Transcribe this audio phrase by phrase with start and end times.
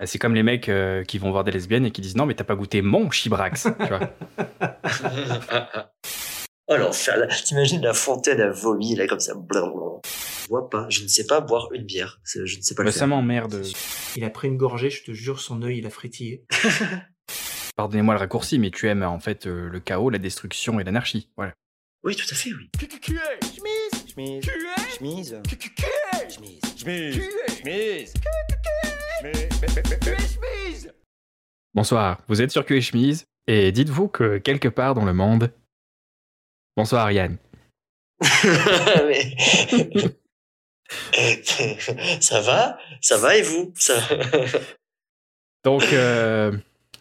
[0.00, 2.26] Ah, C'est comme les mecs euh, qui vont voir des lesbiennes et qui disent non
[2.26, 3.68] mais t'as pas goûté mon chibrax.
[3.80, 4.00] tu vois.
[6.68, 7.26] oh l'enfer, là.
[7.28, 9.34] T'imagines la fontaine à vomi, là, comme ça.
[9.34, 10.00] blablabla.
[10.42, 12.20] Je vois pas, je ne sais pas boire une bière.
[12.24, 12.98] Je ne sais pas le Bah, faire.
[13.00, 13.62] ça m'emmerde.
[14.16, 16.44] Il a pris une gorgée, je te jure, son œil, il a fritillé.
[17.76, 21.30] Pardonnez-moi le raccourci, mais tu aimes en fait euh, le chaos, la destruction et l'anarchie.
[21.36, 21.54] Voilà.
[22.04, 22.70] Oui, tout à fait, oui.
[24.14, 24.44] Chemise.
[24.98, 25.40] Chemise.
[27.64, 28.12] Chemise.
[31.74, 35.52] Bonsoir, vous êtes sur Cul et Chemise, et dites-vous que quelque part dans le monde...
[36.76, 37.36] Bonsoir Yann.
[38.44, 39.36] Mais-
[42.20, 42.78] ça va?
[43.00, 43.72] Ça va et vous?
[43.76, 43.94] Ça...
[45.64, 46.52] Donc, euh,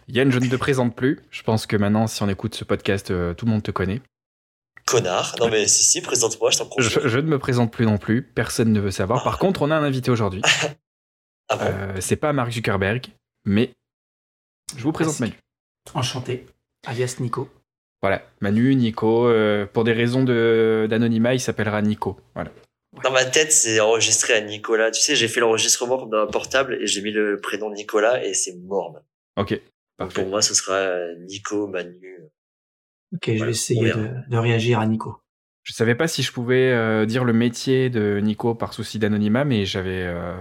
[0.08, 1.20] Yann, je ne te présente plus.
[1.31, 4.02] Je pense que maintenant, si on écoute ce podcast, euh, tout le monde te connaît.
[4.86, 5.36] Connard.
[5.40, 6.70] Non mais si, si, présente-moi, je t'en.
[6.78, 8.22] Je, je ne me présente plus non plus.
[8.22, 9.23] Personne ne veut savoir.
[9.23, 10.42] Par contre, on a un invité aujourd'hui.
[11.50, 13.08] Ah bon Euh, c'est pas Mark Zuckerberg,
[13.46, 13.72] mais
[14.76, 15.34] je vous présente Manu.
[15.94, 16.46] Enchanté,
[16.86, 17.50] alias Nico.
[18.02, 19.28] Voilà, Manu, Nico.
[19.28, 22.20] euh, pour des raisons de- d'anonymat, il s'appellera Nico.
[22.34, 22.52] Voilà.
[23.04, 24.92] Dans ma tête, c'est enregistré à Nicolas.
[24.92, 28.23] Tu sais, j'ai fait l'enregistrement comme dans un portable et j'ai mis le prénom Nicolas
[28.23, 29.00] et c'est mort.
[29.38, 29.62] Ok, Donc
[29.98, 30.22] parfait.
[30.22, 32.20] pour moi, ce sera euh, Nico, Manu.
[33.16, 35.17] Ok, je vais essayer de, réagir à Nico.
[35.64, 39.45] Je savais pas si je pouvais euh, dire le métier de Nico par souci d'anonymat,
[39.45, 40.36] mais j'avais euh,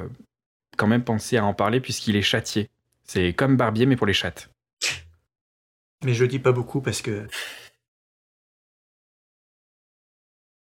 [0.77, 2.71] quand même pensé à en parler puisqu'il est châtier.
[3.05, 4.51] C'est comme barbier, mais pour les chattes.
[6.05, 7.27] Mais je dis pas beaucoup parce que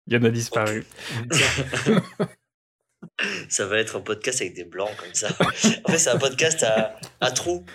[0.08, 0.86] Yann a disparu.
[3.50, 5.30] Ça va être un podcast avec des blancs comme ça.
[5.40, 7.66] En fait, c'est un podcast à, à trous.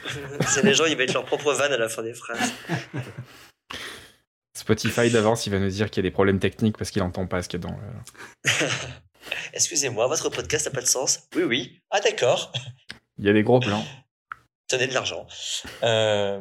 [0.46, 2.52] C'est les gens, ils mettent leur propre vanne à la fin des phrases.
[4.54, 7.26] Spotify d'avance, il va nous dire qu'il y a des problèmes techniques parce qu'il entend
[7.26, 8.48] pas ce qu'il y a dans le...
[9.52, 11.82] Excusez-moi, votre podcast n'a pas de sens Oui, oui.
[11.90, 12.52] Ah, d'accord.
[13.18, 13.84] Il y a des gros plans.
[14.68, 15.26] Tenez de l'argent.
[15.82, 16.40] Euh...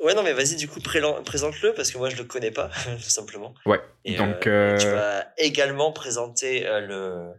[0.00, 3.10] Ouais, non, mais vas-y, du coup, présente-le parce que moi, je le connais pas, tout
[3.10, 3.54] simplement.
[3.64, 3.80] Ouais.
[4.04, 7.32] Et, Donc, euh, tu euh, vas également présenter le,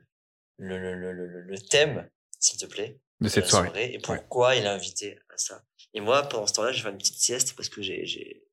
[0.57, 3.93] le, le, le, le, le thème, s'il te plaît, de cette soirée.
[3.93, 5.63] et pourquoi il a invité à ça.
[5.93, 8.47] Et moi, pendant ce temps-là, je vais faire une petite sieste parce que j'ai j'ai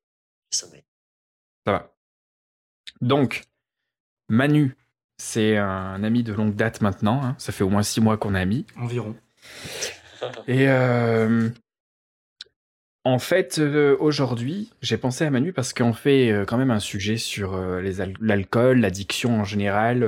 [0.51, 0.83] sommeil.
[1.65, 1.95] Ça va.
[3.01, 3.45] Donc,
[4.29, 4.75] Manu,
[5.17, 7.23] c'est un ami de longue date maintenant.
[7.23, 7.35] hein.
[7.37, 8.65] Ça fait au moins six mois qu'on est amis.
[8.77, 9.15] environ.
[10.47, 11.49] Et euh,
[13.03, 16.79] en fait, euh, aujourd'hui, j'ai pensé à Manu parce qu'on fait euh, quand même un
[16.79, 17.57] sujet sur
[18.21, 20.07] l'alcool, l'addiction en général.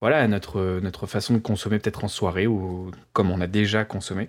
[0.00, 4.28] voilà, notre, notre façon de consommer peut-être en soirée ou comme on a déjà consommé.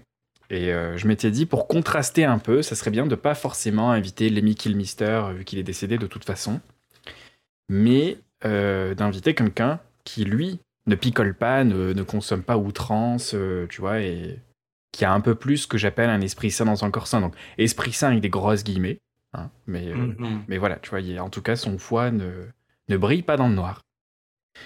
[0.49, 4.29] Et je m'étais dit, pour contraster un peu, ça serait bien de pas forcément inviter
[4.29, 6.61] Lemmy Kilmister, vu qu'il est décédé de toute façon,
[7.67, 13.67] mais euh, d'inviter quelqu'un qui, lui, ne picole pas, ne, ne consomme pas outrance, euh,
[13.69, 14.39] tu vois, et
[14.91, 17.21] qui a un peu plus ce que j'appelle un esprit sain dans un corps sain.
[17.21, 18.99] Donc, esprit sain avec des grosses guillemets,
[19.33, 20.43] hein, mais, euh, Mhm.
[20.47, 22.47] mais voilà, tu vois, il- en tout cas, son foie ne,
[22.87, 23.81] ne brille pas dans le noir.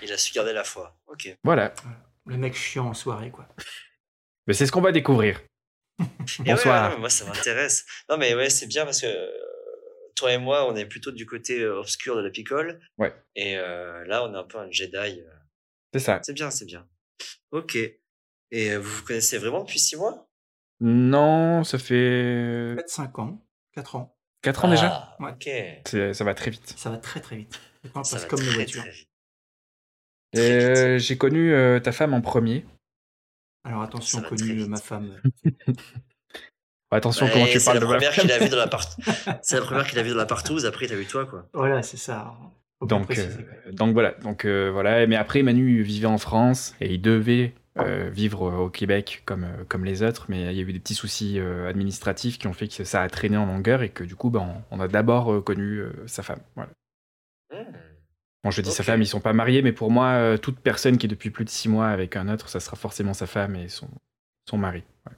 [0.04, 0.96] Il a su garder la foi.
[1.08, 1.36] Ok.
[1.44, 1.74] Voilà,
[2.28, 3.48] Le mec chiant en soirée, quoi.
[4.48, 5.42] mais c'est ce qu'on va découvrir.
[6.00, 6.06] Ouais,
[6.46, 6.92] Bonsoir.
[6.94, 7.86] ouais, moi, ça m'intéresse.
[8.10, 9.30] Non, mais ouais, c'est bien parce que euh,
[10.16, 12.80] toi et moi, on est plutôt du côté euh, obscur de la picole.
[12.98, 13.14] Ouais.
[13.36, 14.96] Et euh, là, on est un peu un Jedi.
[15.22, 15.30] euh.
[15.94, 16.20] C'est ça.
[16.24, 16.88] C'est bien, c'est bien.
[17.52, 17.76] Ok.
[18.52, 20.28] Et vous vous connaissez vraiment depuis six mois?
[20.80, 24.18] Non, ça fait Peut-être 5 ans, 4 ans.
[24.42, 25.16] 4 ans déjà?
[25.20, 25.32] Ah, Ouais.
[25.32, 26.14] Ok.
[26.16, 26.74] Ça va très vite.
[26.78, 27.60] Ça va très très vite.
[27.84, 28.84] Le temps Ça passe va comme une voiture.
[30.38, 32.66] euh, J'ai connu euh, ta femme en premier.
[33.64, 35.22] Alors attention, connu ma femme.
[36.92, 38.68] Attention, Ouais, comment tu c'est parles la de ma première qu'il a vue dans la
[38.68, 38.84] part...
[39.42, 41.46] C'est la première qu'il a vue dans la partouze, après t'as vu toi quoi.
[41.54, 42.34] Voilà, c'est ça.
[42.82, 43.28] Donc, préciser.
[43.68, 45.06] euh, donc voilà, donc euh, voilà.
[45.08, 49.86] Mais après, Manu vivait en France et il devait euh, vivre au Québec comme, comme
[49.86, 52.68] les autres, mais il y a eu des petits soucis euh, administratifs qui ont fait
[52.68, 55.44] que ça a traîné en longueur et que du coup, ben, on, on a d'abord
[55.44, 56.40] connu euh, sa femme.
[56.56, 56.72] Voilà.
[57.54, 57.72] Hmm.
[58.44, 60.98] Bon, je dis sa femme, ils sont pas mariés, mais pour moi, euh, toute personne
[60.98, 63.56] qui est depuis plus de six mois avec un autre, ça sera forcément sa femme
[63.56, 63.88] et son,
[64.50, 64.84] son mari.
[65.08, 65.16] ouais.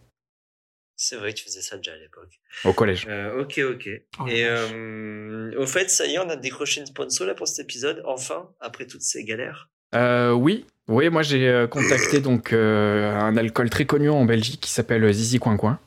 [0.96, 2.40] C'est vrai que tu faisais ça déjà à l'époque.
[2.66, 3.06] Au collège.
[3.10, 3.90] Euh, ok, ok.
[4.20, 7.48] Oh Et euh, au fait, ça y est, on a décroché une sponsor là pour
[7.48, 9.70] cet épisode, enfin, après toutes ces galères.
[9.96, 14.72] Euh, oui, oui, moi j'ai contacté donc euh, un alcool très connu en Belgique qui
[14.72, 15.80] s'appelle Zizi Coin Coin.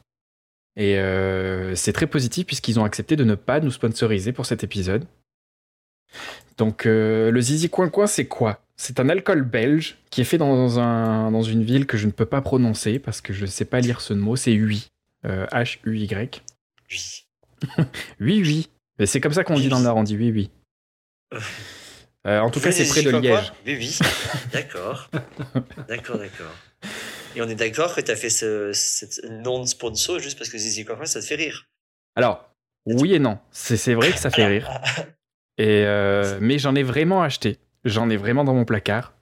[0.76, 4.62] Et euh, c'est très positif puisqu'ils ont accepté de ne pas nous sponsoriser pour cet
[4.62, 5.06] épisode.
[6.58, 8.60] Donc euh, le Zizi Coin Coin, c'est quoi?
[8.76, 12.12] C'est un alcool belge qui est fait dans, un, dans une ville que je ne
[12.12, 14.36] peux pas prononcer parce que je ne sais pas lire ce mot.
[14.36, 14.88] C'est Huy.
[15.26, 16.42] Euh, H-U-Y.
[16.90, 17.22] Oui.
[18.20, 18.68] Oui, oui.
[18.98, 20.50] Mais c'est comme ça qu'on dit dans le Nord, on dit oui, oui.
[22.26, 23.52] Euh, en tout cas, c'est près de Liège.
[23.64, 23.98] Oui, oui.
[24.52, 25.08] D'accord.
[25.86, 26.50] d'accord, d'accord.
[27.36, 30.84] Et on est d'accord que tu as fait ce, cette non-sponsor juste parce que Zizi
[30.84, 31.68] Quackra, ça te fait rire.
[32.16, 32.50] Alors,
[32.84, 33.38] oui et non.
[33.52, 34.68] C'est vrai que ça fait rire.
[35.56, 37.58] Et euh, mais j'en ai vraiment acheté.
[37.84, 39.14] J'en ai vraiment dans mon placard.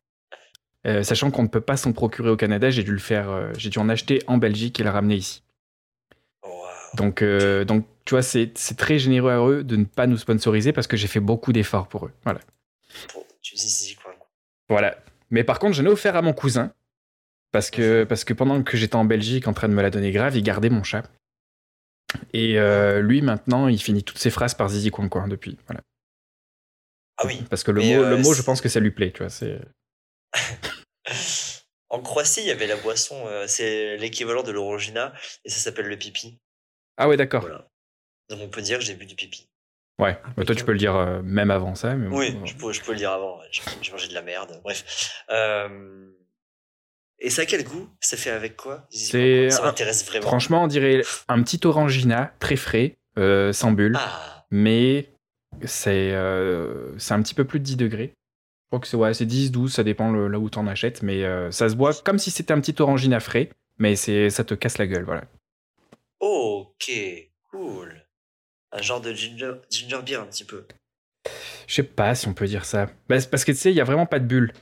[0.86, 3.28] Euh, sachant qu'on ne peut pas s'en procurer au Canada, j'ai dû le faire.
[3.28, 5.42] euh, j'ai dû en acheter en Belgique et le ramener ici.
[6.94, 10.16] Donc, euh, donc tu vois, c'est c'est très généreux à eux de ne pas nous
[10.16, 12.12] sponsoriser parce que j'ai fait beaucoup d'efforts pour eux.
[12.24, 12.40] Voilà.
[13.42, 14.26] Tu dis Quackra.
[14.68, 14.96] Voilà.
[15.30, 16.72] Mais par contre, j'en ai offert à mon cousin.
[17.52, 20.10] Parce que, parce que pendant que j'étais en Belgique en train de me la donner
[20.10, 21.08] grave, il gardait mon chat.
[22.32, 25.56] Et euh, lui, maintenant, il finit toutes ses phrases par Zizi Coin Coin depuis.
[25.68, 25.80] Voilà.
[27.16, 27.44] Ah oui.
[27.48, 29.12] Parce que le Mais, mot, euh, le mot, je pense que ça lui plaît.
[29.12, 29.60] Tu vois, c'est...
[31.90, 35.12] En Croatie, il y avait la boisson, euh, c'est l'équivalent de l'orangina,
[35.44, 36.40] et ça s'appelle le pipi.
[36.96, 37.42] Ah ouais, d'accord.
[37.42, 37.68] Voilà.
[38.30, 39.48] Donc on peut dire que j'ai bu du pipi.
[40.00, 40.18] Ouais.
[40.36, 41.94] Bah, toi, tu peux le dire euh, même avant ça.
[41.94, 42.46] Mais bon, Oui, voilà.
[42.46, 43.38] je peux, je peux le dire avant.
[43.40, 43.46] ouais.
[43.82, 44.60] J'ai mangé de la merde.
[44.64, 45.22] Bref.
[45.30, 46.10] Euh,
[47.20, 47.88] Et ça a quel goût?
[48.00, 48.86] Ça fait avec quoi?
[48.90, 50.26] C'est Ça m'intéresse vraiment.
[50.26, 53.96] Franchement, on dirait un petit orangina très frais, euh, sans bulle.
[53.98, 55.10] Ah, Mais
[55.64, 58.08] c'est euh, c'est un petit peu plus de 10 degrés.
[58.64, 60.66] Je crois que c'est ouais, c'est 10, 12, ça dépend le- là où tu en
[60.66, 61.02] achètes.
[61.02, 63.50] Mais euh, ça se boit comme si c'était un petit orangina frais.
[63.78, 65.22] Mais c'est ça te casse la gueule, voilà.
[66.28, 66.90] Ok,
[67.50, 68.02] cool.
[68.72, 70.66] Un genre de ginger, ginger beer un petit peu.
[71.66, 72.86] Je sais pas si on peut dire ça.
[73.08, 74.52] Bah, parce que tu sais, il y a vraiment pas de bulle.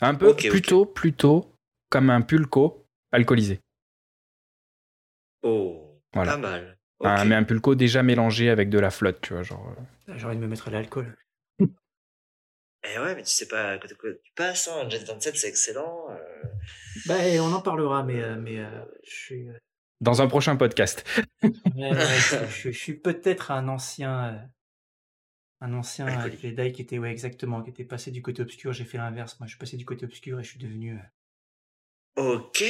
[0.00, 1.52] Un peu plutôt, plutôt
[1.90, 3.60] comme un pulco alcoolisé.
[5.42, 6.32] Oh, Voilà.
[6.32, 6.78] pas mal.
[7.04, 7.26] Un- Ok.
[7.28, 9.74] mais un pulco déjà mélangé avec de la flotte, tu vois, genre.
[10.08, 10.14] euh.
[10.16, 11.14] J'ai envie de me mettre à l'alcool.
[12.88, 14.68] Eh ouais, mais tu sais pas à côté de quoi tu passes.
[14.68, 14.88] Hein.
[14.88, 16.06] Jet 27, c'est excellent.
[16.10, 16.42] euh.
[17.06, 19.48] Bah, on en parlera, mais, euh, mais euh, je suis,
[20.00, 21.04] Dans un prochain podcast.
[21.42, 21.90] ouais,
[22.62, 24.38] je, suis peut-être un ancien, euh,
[25.62, 26.30] un ancien euh.
[26.42, 28.72] Jedi qui était, ouais, exactement, qui était passé du côté obscur.
[28.72, 29.38] J'ai fait l'inverse.
[29.40, 30.98] Moi, je suis passé du côté obscur et je suis devenu.
[30.98, 31.02] euh,
[32.18, 32.64] Ok,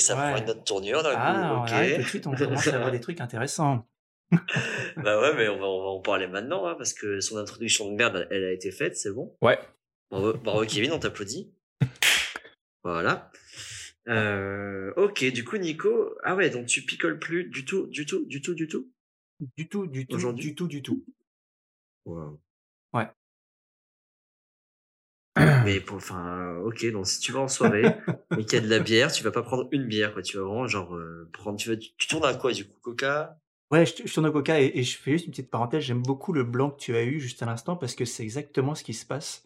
[0.00, 0.40] ça prend Ouais.
[0.42, 1.72] une autre tournure d'un Ah, coup.
[1.96, 3.86] tout de suite, on commence à avoir des trucs intéressants.
[4.96, 7.88] bah ouais, mais on va, on va en parler maintenant, hein, parce que son introduction
[7.90, 9.36] de merde, elle a été faite, c'est bon.
[9.42, 9.58] Ouais.
[10.10, 11.52] Bravo, bravo Kevin, on t'applaudit.
[12.82, 13.30] voilà.
[14.08, 18.24] Euh, ok, du coup, Nico, ah ouais, donc tu picoles plus du tout, du tout,
[18.26, 18.90] du tout, du tout?
[19.56, 21.04] Du tout, du tout, du tout, du tout.
[22.06, 22.40] Wow.
[22.92, 23.08] Ouais.
[25.64, 27.98] Mais pour, enfin, ok, donc si tu vas en soirée
[28.36, 30.22] et qu'il y a de la bière, tu vas pas prendre une bière, quoi.
[30.22, 32.78] Tu vas vraiment, genre, euh, prendre, tu, vas, tu, tu tournes à quoi, du coup,
[32.80, 33.38] Coca?
[33.70, 35.82] Ouais, je, je tourne au coca et, et je fais juste une petite parenthèse.
[35.84, 38.74] J'aime beaucoup le blanc que tu as eu juste à l'instant parce que c'est exactement
[38.74, 39.42] ce qui se passe.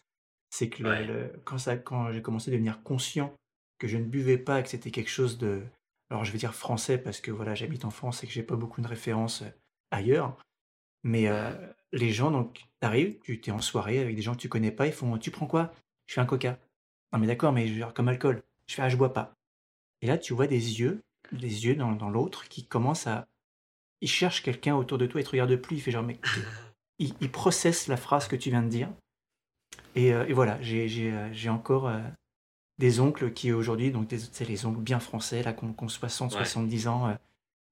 [0.51, 1.05] C'est que le- Ouais.
[1.07, 3.33] le- quand, ça, quand j'ai commencé à devenir conscient
[3.79, 5.63] que je ne buvais pas, que c'était quelque chose de.
[6.11, 8.57] Alors je vais dire français parce que voilà, j'habite en France et que j'ai pas
[8.57, 9.51] beaucoup de références euh,
[9.91, 10.37] ailleurs.
[11.05, 11.53] Mais euh,
[11.93, 14.87] les gens, donc, t'arrives, tu es en soirée avec des gens que tu connais pas,
[14.87, 15.73] ils font Tu prends quoi?
[16.07, 16.59] Je fais un coca.
[17.13, 18.43] Non, mais d'accord, mais genre comme alcool.
[18.67, 19.35] Je fais Ah, je bois pas.
[20.03, 21.03] Et là, tu vois des yeux,
[21.33, 23.27] des yeux dans, dans l'autre qui commencent à.
[24.01, 26.19] Il cherche quelqu'un autour de toi, il te regarde plus, il fait genre, mais.
[27.01, 28.89] Il, il processe la phrase que tu viens de dire.
[29.95, 32.01] Et, euh, et voilà, j'ai encore euh,
[32.79, 36.39] des oncles qui aujourd'hui, donc des- c'est les oncles bien français, là, ont 60, Ouais.
[36.45, 37.15] 70 ans, euh,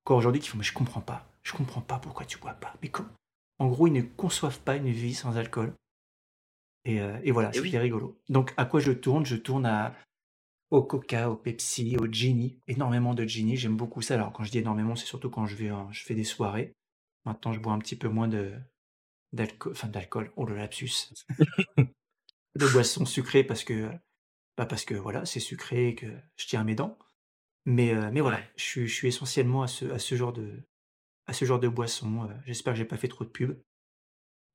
[0.05, 2.75] encore aujourd'hui, qui font, mais je comprends pas, je comprends pas pourquoi tu bois pas.
[2.83, 3.09] Mais comme,
[3.59, 5.73] en gros, ils ne conçoivent pas une vie sans alcool.
[6.85, 7.79] Et, euh, et voilà, Et c'était oui.
[7.79, 8.17] rigolo.
[8.29, 9.27] Donc, à quoi je tourne?
[9.27, 9.95] Je tourne à,
[10.71, 12.59] au Coca, au Pepsi, au Genie.
[12.69, 14.15] Énormément de Genie, j'aime beaucoup ça.
[14.15, 16.75] Alors, quand je dis énormément, c'est surtout quand je, vais, je fais des soirées.
[17.25, 18.55] Maintenant, je bois un petit peu moins de
[19.33, 21.13] d'alcool, enfin d'alcool, oh le lapsus,
[22.57, 23.91] de boissons sucrées parce que,
[24.57, 26.99] bah parce que voilà, c'est sucré et que je tiens mes dents.
[27.67, 30.63] Mais, euh, mais voilà, je, suis- je suis essentiellement à ce, à ce genre de,
[31.27, 32.29] à ce genre de boisson.
[32.31, 33.59] Euh, J'espère que j'ai pas fait trop de pub.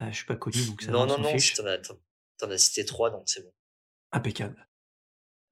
[0.01, 1.55] Euh, je suis pas connu, donc ça va, Non, on non, s'en non, fiche.
[1.55, 1.95] t'en as, t'en
[2.37, 3.51] t'en as cité trois, donc c'est bon.
[4.11, 4.67] Impeccable.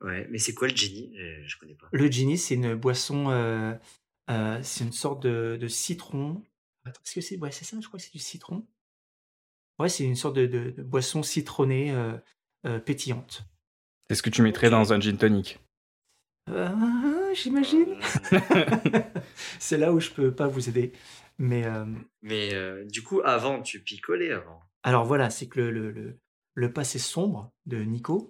[0.01, 1.11] Ouais, mais c'est quoi le Genie?
[1.17, 1.87] Euh, Je connais pas.
[1.91, 3.75] Le Genie, c'est une boisson, euh,
[4.29, 6.41] euh, c'est une sorte de, de citron.
[6.85, 8.65] Attends, est-ce que c'est, ouais, c'est ça, je crois que c'est du citron.
[9.79, 12.17] Ouais, c'est une sorte de, de- de boisson citronnée euh,
[12.65, 13.43] euh, pétillante.
[14.09, 15.59] Est-ce que tu mettrais dans un gin tonic?
[16.49, 17.95] Euh, J'imagine.
[18.33, 18.39] Euh,
[19.59, 20.93] c'est là où je peux pas vous aider.
[21.37, 21.85] Mais euh,
[22.21, 24.59] mais euh, du coup, avant, tu picolais avant.
[24.83, 26.19] alors voilà, c'est que le, le, le,
[26.55, 28.29] le passé sombre de Nico,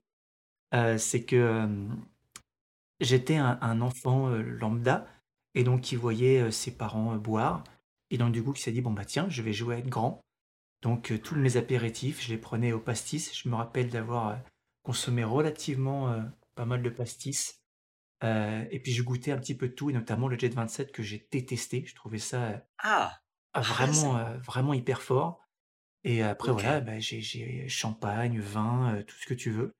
[0.76, 1.88] euh, c'est que euh,
[3.00, 5.08] j'étais un, un enfant euh, lambda
[5.56, 7.64] et donc qui voyait euh, ses parents euh, boire
[8.12, 9.90] et donc du coup qui s'est dit bon bah tiens je vais jouer à être
[9.90, 10.22] grand
[10.82, 14.36] donc euh, tous mes apéritifs je les prenais au pastis je me rappelle d'avoir euh,
[14.90, 16.24] consommé relativement euh,
[16.56, 17.62] pas mal de pastis
[18.24, 20.92] Euh, et puis je goûtais un petit peu de tout et notamment le Jet 27
[20.92, 23.22] que j'ai détesté je trouvais ça euh, Ah
[23.54, 25.48] ah, vraiment euh, vraiment hyper fort
[26.04, 26.62] et après Ok.
[26.62, 29.72] voilà bah, j'ai champagne vin euh, tout ce que tu veux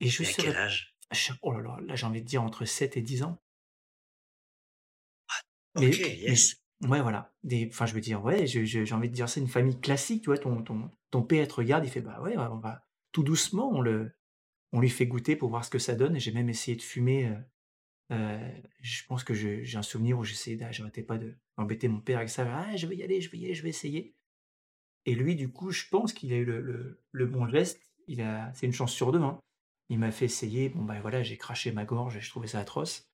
[0.00, 0.94] et je Mais à serais quel âge?
[1.42, 3.38] oh là là, là j'ai envie de dire entre 7 et 10 ans.
[5.76, 6.56] Ok, Mais- yes.
[6.82, 7.32] Ouais, voilà.
[7.42, 10.26] Des, enfin, je veux dire, ouais, j'ai envie de dire, c'est une famille classique, tu
[10.26, 10.38] vois.
[10.38, 13.80] Ton, ton, ton père te regarde, il fait, bah ouais, on va tout doucement, on
[13.80, 14.12] le,
[14.72, 16.16] on lui fait goûter pour voir ce que ça donne.
[16.16, 17.26] Et j'ai même essayé de fumer.
[17.28, 17.34] euh,
[18.12, 22.00] euh, je pense que j'ai un souvenir où j'essayais, d'a- j'arrêtais pas de embêter mon
[22.00, 22.46] père avec ça.
[22.54, 24.14] Ah, je vais y aller, je vais y aller, je vais essayer.
[25.06, 27.80] Et lui, du coup, je pense qu'il a eu le, le- le bon geste.
[28.06, 29.20] Il a, c'est une chance sur deux.
[29.20, 29.38] hein.
[29.88, 30.68] Il m'a fait essayer.
[30.68, 33.08] Bon, bah voilà, j'ai craché ma gorge et je trouvais ça atroce.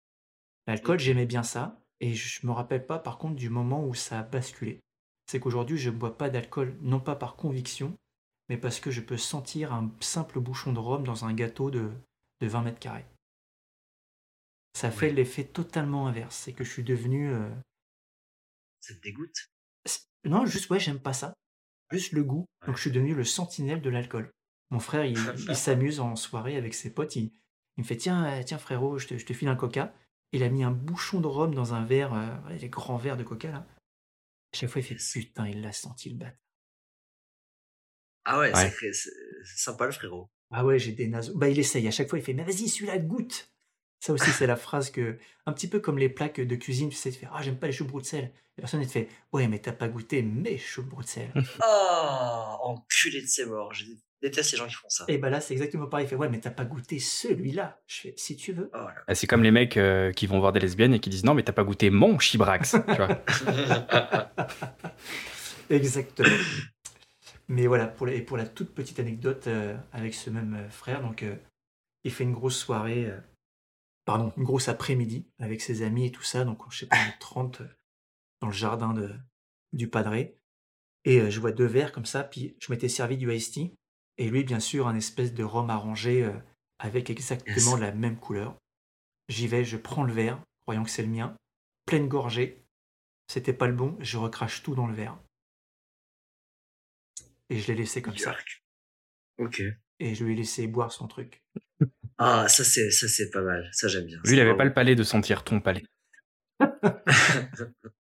[0.67, 1.81] L'alcool, j'aimais bien ça.
[2.01, 4.81] Et je me rappelle pas, par contre, du moment où ça a basculé.
[5.27, 7.95] C'est qu'aujourd'hui, je ne bois pas d'alcool, non pas par conviction,
[8.49, 11.91] mais parce que je peux sentir un simple bouchon de rhum dans un gâteau de,
[12.41, 13.07] de 20 mètres carrés.
[14.75, 15.13] Ça fait Ouais.
[15.13, 16.37] l'effet totalement inverse.
[16.37, 17.33] C'est que je suis devenu.
[17.33, 17.51] euh,
[18.81, 19.51] Ça te dégoûte?
[20.25, 21.35] Non, juste, ouais, j'aime pas ça.
[21.91, 22.47] Juste le goût.
[22.67, 24.31] Donc, je suis devenu le sentinelle de l'alcool.
[24.71, 25.17] Mon frère, il,
[25.49, 27.15] il s'amuse en soirée avec ses potes.
[27.17, 27.31] Il,
[27.77, 29.95] il me fait Tiens, euh, tiens frérot, je te, je te file un coca.
[30.33, 33.23] Il a mis un bouchon de rhum dans un verre, euh, les grands verres de
[33.23, 33.67] coca là.
[34.53, 36.33] Chaque fois, il fait Putain, il l'a senti le bat.
[38.25, 39.11] Ah ouais, c'est
[39.45, 40.29] sympa le frérot.
[40.51, 41.37] Ah ouais, j'ai des naseaux.
[41.37, 41.87] Bah, il essaye.
[41.89, 43.51] À chaque fois, il fait Mais vas-y, celui-là, goûte.
[44.01, 45.19] Ça aussi, c'est la phrase que.
[45.47, 47.67] Un petit peu comme les plaques de cuisine, tu sais, tu fais Ah, j'aime pas
[47.67, 48.33] les choux Bruxelles.
[48.57, 51.33] La personne, elle te fait Ouais, mais t'as pas goûté mes choux Bruxelles.
[51.63, 53.75] Oh, enculé de ses morts.
[53.75, 53.85] Je
[54.23, 55.05] déteste les gens qui font ça.
[55.09, 56.07] Et bah là, c'est exactement pareil.
[56.07, 57.81] Il fait Ouais, mais t'as pas goûté celui-là.
[57.87, 58.71] Je fais Si tu veux.
[58.75, 58.87] Oh.
[59.07, 61.35] Ah, C'est comme les mecs euh, qui vont voir des lesbiennes et qui disent non
[61.35, 63.25] mais t'as pas goûté mon chibrax, tu vois.
[65.71, 66.29] Exactement.
[67.49, 70.69] Mais voilà, pour la, et pour la toute petite anecdote euh, avec ce même euh,
[70.71, 71.37] frère, donc euh,
[72.05, 73.21] il fait une grosse soirée, euh,
[74.07, 77.09] pardon, une grosse après-midi avec ses amis et tout ça, donc je sais pas, on
[77.09, 77.69] est 30 euh,
[78.41, 79.15] dans le jardin de,
[79.73, 80.39] du padré.
[81.07, 83.75] Et je vois deux verres comme ça, puis je m'étais servi du iced tea,
[84.17, 86.27] et lui, bien sûr, un espèce de rhum arrangé
[86.79, 87.81] avec exactement Yes.
[87.81, 88.57] la même couleur.
[89.29, 91.37] J'y vais, je prends le verre, croyant que c'est le mien,
[91.85, 92.65] pleine gorgée.
[93.31, 95.19] C'était pas le bon, je recrache tout dans le verre.
[97.55, 98.37] Et je l'ai laissé comme ça.
[99.39, 99.63] Ok.
[100.01, 101.43] Et je lui ai laissé boire son truc.
[102.19, 103.69] Ah, ça c'est ça c'est pas mal.
[103.73, 104.21] Ça j'aime bien.
[104.25, 105.83] Lui il avait C'est pas le palais de sentir ton palais.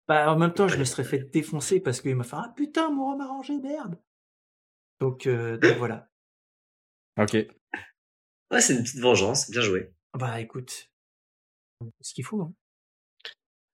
[0.07, 2.89] Bah, en même temps, je me serais fait défoncer parce qu'il m'a fait Ah putain,
[2.91, 3.97] mon rhum arrangé, merde
[4.99, 6.09] donc, euh, donc voilà.
[7.17, 7.33] Ok.
[8.51, 9.49] Ouais, c'est une petite vengeance.
[9.49, 9.93] Bien joué.
[10.17, 10.89] Bah écoute,
[11.81, 12.41] c'est ce qu'il faut.
[12.41, 12.53] Hein.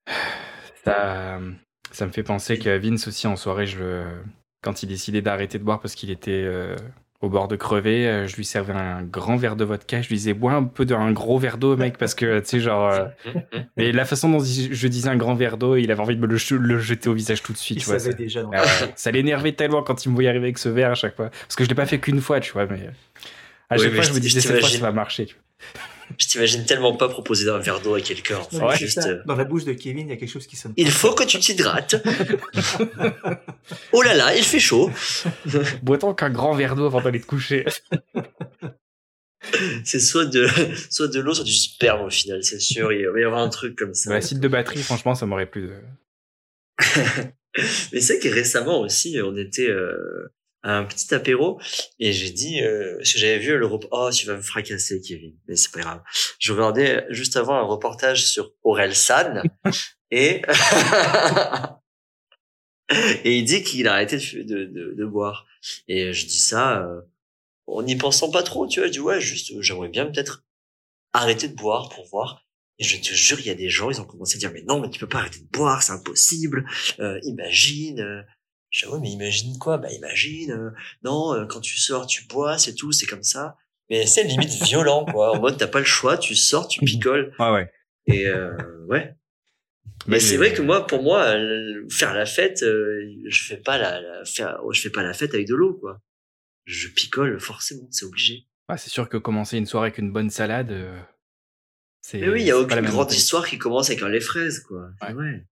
[0.83, 1.39] Ça,
[1.91, 4.23] ça me fait penser que Vince aussi en soirée, je, le-
[4.61, 6.75] quand il décidait d'arrêter de boire parce qu'il était euh,
[7.21, 10.01] au bord de crever, euh, je lui servais un grand verre de vodka.
[10.01, 12.59] Je lui disais bois un peu d'un gros verre d'eau, mec, parce que tu sais
[12.59, 12.91] genre.
[12.91, 13.05] euh,
[13.77, 16.27] Mais la façon dont je disais un grand verre d'eau, il avait envie de me
[16.27, 17.77] le, jeter au visage tout de suite.
[17.77, 18.43] Il tu vois, savait ça, déjà.
[18.43, 18.53] donc.
[18.55, 18.63] Ah
[18.95, 21.29] ça l'énervait tellement quand il me voyait arriver avec ce verre à chaque fois.
[21.29, 22.89] Parce que je l'ai pas fait qu'une fois, tu vois, mais
[23.69, 25.25] à chaque fois je je me disais cette fois ça va marcher.
[25.25, 25.96] tu vois.
[26.17, 28.39] Je t'imagine tellement pas proposer un verre d'eau à quelqu'un.
[28.75, 29.01] Juste.
[29.01, 29.09] ça.
[29.09, 30.73] euh, Dans la bouche de Kevin, il y a quelque chose qui sonne.
[30.77, 31.95] Il faut que tu t'hydrates.
[33.91, 34.89] oh là là, il fait chaud.
[35.83, 37.65] Bois-t-on qu'un grand verre d'eau avant d'aller te coucher?
[39.83, 40.47] C'est soit de
[40.89, 42.43] soit de l'eau, soit du sperme au final.
[42.43, 42.91] C'est sûr.
[42.91, 44.11] Il va y avoir un truc comme ça.
[44.13, 45.67] L'acide de batterie, franchement, ça m'aurait plu.
[45.67, 45.73] de-
[47.93, 50.31] Mais c'est que récemment aussi, on était euh,
[50.71, 51.59] un petit apéro
[51.99, 55.01] et j'ai dit, euh, parce que j'avais vu le reportage, oh, tu vas me fracasser,
[55.01, 55.35] Kevin.
[55.47, 56.01] Mais c'est pas grave.
[56.39, 59.43] Je regardais juste avant un reportage sur Aurel San
[60.11, 60.41] et
[63.23, 65.45] et il dit qu'il a arrêté de, de, de, de boire.
[65.87, 67.01] Et je dis ça euh,
[67.67, 68.87] en n'y pensant pas trop, tu vois.
[68.87, 70.43] Je dis ouais, juste, euh, j'aimerais bien peut-être
[71.13, 72.45] arrêter de boire pour voir.
[72.79, 74.61] Et je te jure, il y a des gens, ils ont commencé à dire mais
[74.61, 76.65] non, mais tu peux pas arrêter de boire, c'est impossible.
[76.99, 78.25] Euh, imagine.
[78.69, 79.77] Je dis, ouais, mais imagine quoi?
[79.77, 80.51] Bah imagine.
[80.51, 80.69] euh,
[81.03, 83.55] non, euh, quand tu sors, tu bois, c'est tout, c'est comme ça.
[83.89, 85.31] Mais c'est limite violent, quoi.
[85.37, 87.33] En mode, t'as pas le choix, tu sors, tu picoles.
[87.39, 87.71] Ah ouais.
[88.07, 88.57] Et euh,
[88.87, 89.15] ouais.
[90.05, 93.77] Mais c'est vrai que moi, pour moi, euh, faire la fête, euh, je fais pas
[93.77, 96.01] la, la faire, je fais pas la fête avec de l'eau, quoi.
[96.65, 98.45] Je picole forcément, c'est obligé.
[98.69, 100.99] Ouais, c'est sûr que commencer une soirée avec une bonne salade, euh,
[102.01, 102.19] c'est.
[102.19, 104.89] Mais oui, il y a aucune grande histoire qui commence avec un lait fraise, quoi.
[105.01, 105.13] Ouais.
[105.13, 105.45] Ouais.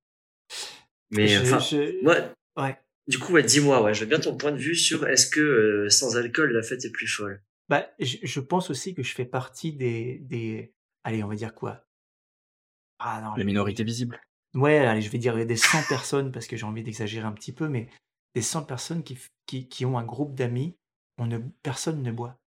[1.12, 2.16] Mais Je- enfin, je- moi,
[2.58, 2.78] Ouais.
[3.08, 5.40] Du coup, ouais, dis-moi, ouais, je veux bien ton point de vue sur est-ce que
[5.40, 7.42] euh, sans alcool la fête est plus folle?
[7.70, 10.74] Bah, je, je pense aussi que je fais partie des, des.
[11.04, 11.86] Allez, on va dire quoi?
[13.00, 13.36] Ah non.
[13.36, 14.20] Les je- minorités visibles.
[14.54, 17.52] Ouais, allez, je vais dire des 100 personnes parce que j'ai envie d'exagérer un petit
[17.52, 17.90] peu, mais
[18.36, 20.78] des 100 personnes qui, f- qui, qui ont un groupe d'amis,
[21.18, 22.38] on ne, personne ne boit.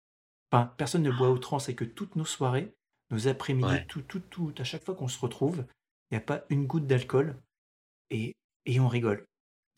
[0.50, 2.74] Enfin, personne ne boit outrance et que toutes nos soirées,
[3.10, 3.84] nos après-midi, Ouais.
[3.88, 5.66] tout, tout, tout, à chaque fois qu'on se retrouve,
[6.10, 7.36] il n'y a pas une goutte d'alcool
[8.10, 8.34] et,
[8.66, 9.26] et on rigole.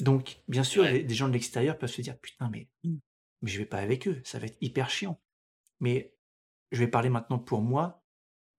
[0.00, 0.92] Donc, bien sûr, Ouais.
[0.92, 4.06] des, des gens de l'extérieur peuvent se dire Putain, mais, mais je vais pas avec
[4.08, 5.20] eux, ça va être hyper chiant.
[5.80, 6.14] Mais
[6.72, 8.02] je vais parler maintenant pour moi.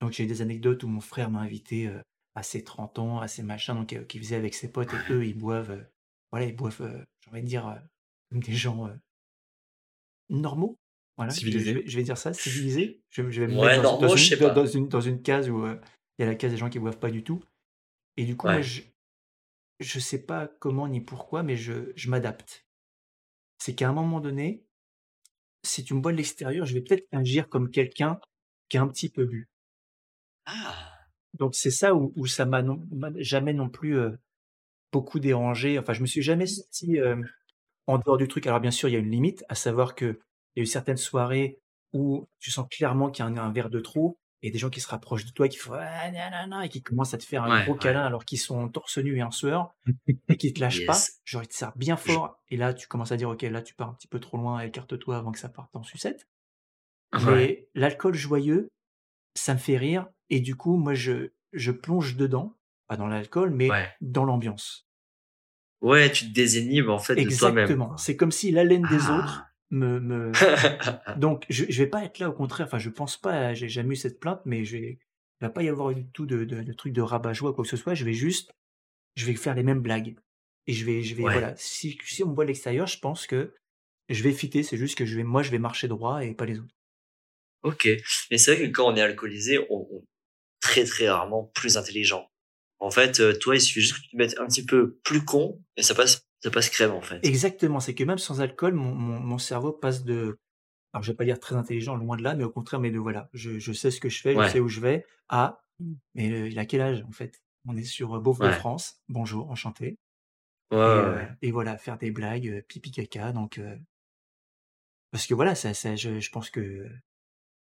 [0.02, 2.02] Donc j'ai des anecdotes où mon frère m'a invité euh,
[2.36, 5.14] à ses 30 ans, à ses machins, donc euh, qu'il faisait avec ses potes, et
[5.14, 5.84] eux, ils boivent, euh,
[6.32, 7.82] voilà, ils boivent, euh, j'ai envie de dire,
[8.32, 8.90] comme des gens
[10.30, 10.80] normaux.
[11.18, 13.02] Voilà, je, vais, je vais dire ça, civilisés.
[13.10, 15.50] Je, je vais me Ouais, mettre dans, normaux, une, dans, dans une, dans une case
[15.50, 15.80] où il
[16.20, 17.44] y a la case des gens qui boivent pas du tout.
[18.18, 18.62] Et du coup, moi.
[19.82, 22.66] Je, je sais pas comment ni pourquoi, mais je, je m'adapte.
[23.58, 24.66] C'est qu'à un moment donné,
[25.64, 28.20] si tu me vois de l'extérieur, je vais peut-être agir comme quelqu'un
[28.70, 29.50] qui a un petit peu bu.
[30.46, 30.92] Ah.
[31.34, 32.64] Donc c'est ça où, où ça m'a
[33.18, 34.12] jamais non plus euh,
[34.92, 35.80] beaucoup dérangé.
[35.80, 37.22] Enfin, je me suis jamais senti euh,
[37.88, 38.48] en dehors du truc.
[38.48, 40.20] Alors bien sûr, il y a une limite, à savoir que
[40.56, 41.60] il y a eu certaines soirées
[41.94, 44.70] où tu sens clairement qu'il y a un, un verre de trop et des gens
[44.70, 47.24] qui se rapprochent de toi et qui font ah, nanana et qui commencent à te
[47.24, 47.80] faire un gros ouais.
[47.80, 49.74] câlin alors qu'ils sont torse nu et en sueur
[50.28, 50.98] et qui te lâchent pas.
[51.26, 53.74] Genre ils te serrent bien fort et là tu commences à dire ok là tu
[53.74, 56.28] pars un petit peu trop loin, écarte-toi avant que ça parte en sucette.
[57.14, 57.22] Ouais.
[57.26, 58.70] Mais l'alcool joyeux,
[59.36, 62.56] ça me fait rire et du coup moi je je plonge dedans,
[62.88, 63.70] pas dans l'alcool mais
[64.02, 64.88] dans l'ambiance.
[65.82, 67.64] Ouais, tu te désinhibes en fait de toi-même.
[67.64, 67.98] Exactement.
[67.98, 69.51] C'est comme si l'haleine des autres Ah.
[69.72, 70.32] Me, me...
[71.20, 72.68] Donc, je, je vais pas être là, au contraire.
[72.68, 75.64] Enfin, je pense pas, j'ai jamais eu cette plainte, mais je vais, il va pas
[75.64, 77.94] y avoir du tout de, de, de truc de rabat-joie, quoi que ce soit.
[77.96, 78.52] Je vais juste,
[79.16, 80.16] je vais faire les mêmes blagues.
[80.68, 81.32] Et je vais, je vais, Ouais.
[81.34, 81.56] voilà.
[81.58, 83.54] Si, si on me voit l'extérieur, je pense que
[84.10, 84.62] je vais fitter.
[84.64, 86.76] C'est juste que je vais, moi, je vais marcher droit et pas les autres.
[87.64, 87.88] Ok.
[88.30, 90.06] Mais c'est vrai que quand on est alcoolisé, on, on est
[90.60, 92.28] très très rarement plus intelligent.
[92.80, 95.24] En fait, euh, toi, il suffit juste que tu te mettes un petit peu plus
[95.24, 97.20] con et ça passe, ça passe crème en fait.
[97.24, 97.80] Exactement.
[97.80, 100.40] C'est que même sans alcool, mon, mon, mon cerveau passe de,
[100.94, 103.00] alors je vais pas dire très intelligent, loin de là, mais au contraire, mais de
[103.00, 105.62] voilà, je, je sais ce que je fais, je sais où je vais, à,
[106.16, 107.42] mais il a quel âge en fait?
[107.68, 108.50] On est sur euh, Beauf de.
[108.52, 110.00] France, bonjour, enchanté.
[110.72, 113.76] Ouais, et, euh, et voilà, faire des blagues, euh, pipi caca, donc euh,
[115.12, 116.90] parce que voilà, ça, ça, je, je pense que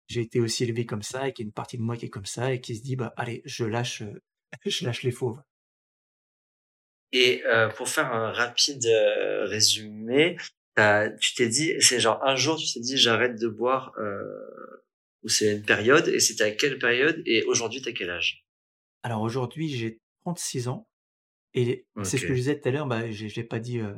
[0.08, 2.06] j'ai été aussi élevé comme ça, et qu'il y a une partie de moi qui
[2.06, 4.02] est comme ça, et qui se dit bah allez, je lâche,
[4.66, 5.40] je lâche les fauves.
[7.12, 10.36] Et euh, pour faire un rapide euh, résumé,
[11.20, 14.22] tu t'es dit, c'est genre un jour, tu t'es dit j'arrête de boire, euh,
[15.22, 18.44] ou c'est une période, et c'était à quelle période, et aujourd'hui t'as quel âge?
[19.02, 20.86] Alors aujourd'hui, j'ai 36 ans,
[21.54, 23.94] et c'est ce que je disais tout à l'heure, bah, je, l'ai pas dit euh,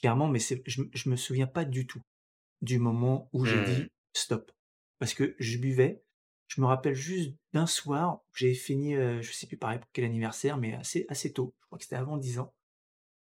[0.00, 2.00] clairement, mais je, me- je me souviens pas du tout
[2.62, 4.52] du moment où j'ai dit stop.
[4.98, 6.02] Parce que je buvais,
[6.48, 10.04] je me rappelle juste d'un soir j'avais fini, euh, je sais plus pareil pour quel
[10.04, 12.54] anniversaire, mais assez, assez tôt, je crois que c'était avant 10 ans,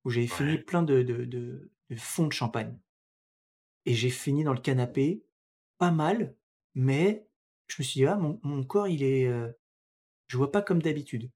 [0.04, 2.78] où j'avais fini plein de, de, de, de fonds de champagne.
[3.86, 5.24] Et j'ai fini dans le canapé,
[5.78, 6.36] pas mal,
[6.74, 7.26] mais
[7.68, 9.50] je me suis dit, ah, mon, mon corps, il est, euh,
[10.26, 11.30] je vois pas comme d'habitude.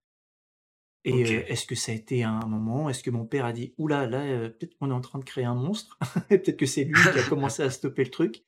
[1.05, 3.73] Et euh, est-ce que ça a été un moment Est-ce que mon père a dit
[3.79, 5.99] Oula, là, euh, peut-être qu'on est en train de créer un monstre
[6.31, 8.45] Et peut-être que c'est lui qui a commencé à stopper le truc.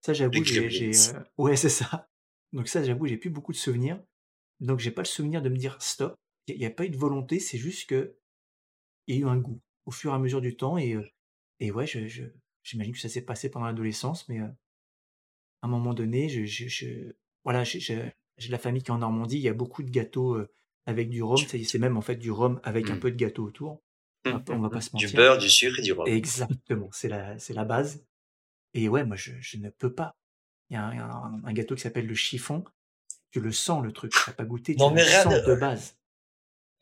[0.00, 0.90] Ça, j'avoue, j'ai.
[1.38, 2.10] Ouais, c'est ça.
[2.52, 4.02] Donc, ça, j'avoue, j'ai plus beaucoup de souvenirs.
[4.60, 6.14] Donc, j'ai pas le souvenir de me dire stop.
[6.48, 8.16] Il n'y a, pas eu de volonté, c'est juste que
[9.06, 10.78] il y a eu un goût au fur et à mesure du temps.
[10.78, 11.04] Et, euh,
[11.60, 12.24] et ouais, je, je-
[12.62, 14.46] j'imagine que ça s'est passé pendant l'adolescence, mais euh,
[15.62, 17.12] à un moment donné, je, je, je-
[17.44, 19.36] voilà, j'ai, de la famille qui est en Normandie.
[19.36, 20.50] Il y a beaucoup de gâteaux euh,
[20.86, 21.36] avec du rhum.
[21.38, 23.00] C'est, c'est même en fait du rhum avec un Mm.
[23.00, 23.82] peu de gâteau autour.
[24.24, 25.18] On va on va pas se Du mentir.
[25.20, 26.08] beurre, du sucre et du rhum.
[26.08, 28.04] Exactement, c'est la, c'est la base.
[28.74, 30.16] Et ouais, moi, je, je ne peux pas.
[30.70, 32.64] Il y a un, un- un gâteau qui s'appelle le chiffon.
[33.30, 34.12] Tu le sens, le truc.
[34.12, 35.96] Tu n'as pas goûté, tu Non, le rien sens de- de base.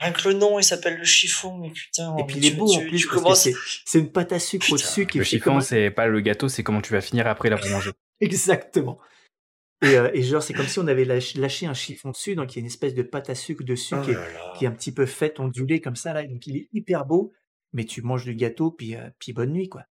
[0.01, 2.15] Rien que le nom, il s'appelle le chiffon, mais putain.
[2.17, 3.49] Et mais puis il est beau en plus, Tu parce que commences.
[3.85, 6.63] c'est, une pâte à sucre Putain, au-dessus qui Le chiffon, c'est pas le gâteau, c'est
[6.63, 7.91] comment tu vas finir après l'avoir mangé.
[8.21, 8.99] Exactement.
[9.83, 12.53] Et, euh, et genre, c'est comme si on avait lâché, lâché un chiffon dessus, donc
[12.53, 14.53] il y a une espèce de pâte à sucre dessus Oh qui, est, là là.
[14.57, 16.23] qui est un petit peu faite, ondulée comme ça, là.
[16.27, 17.33] Donc il est hyper beau,
[17.73, 19.85] mais tu manges du gâteau, puis, euh, puis bonne nuit, quoi.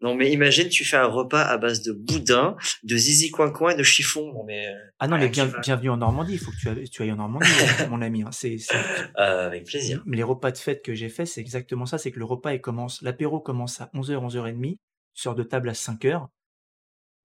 [0.00, 3.70] Non, mais imagine, tu fais un repas à base de boudin, de zizi coin coin
[3.70, 4.32] et de chiffon.
[4.34, 6.68] Non, mais euh, Ah non, mais tu bien, bienvenue en Normandie, il faut que tu,
[6.68, 7.46] ailles- tu ailles en Normandie,
[7.80, 8.22] euh, mon ami.
[8.22, 8.30] hein.
[8.32, 8.74] C'est, c'est-
[9.18, 10.02] euh, avec plaisir.
[10.06, 12.60] les repas de fête que j'ai fait, c'est exactement ça, c'est que le repas, il
[12.60, 14.76] commence, l'apéro commence à 11h, 11h30,
[15.14, 16.28] tu sors de table à 5h,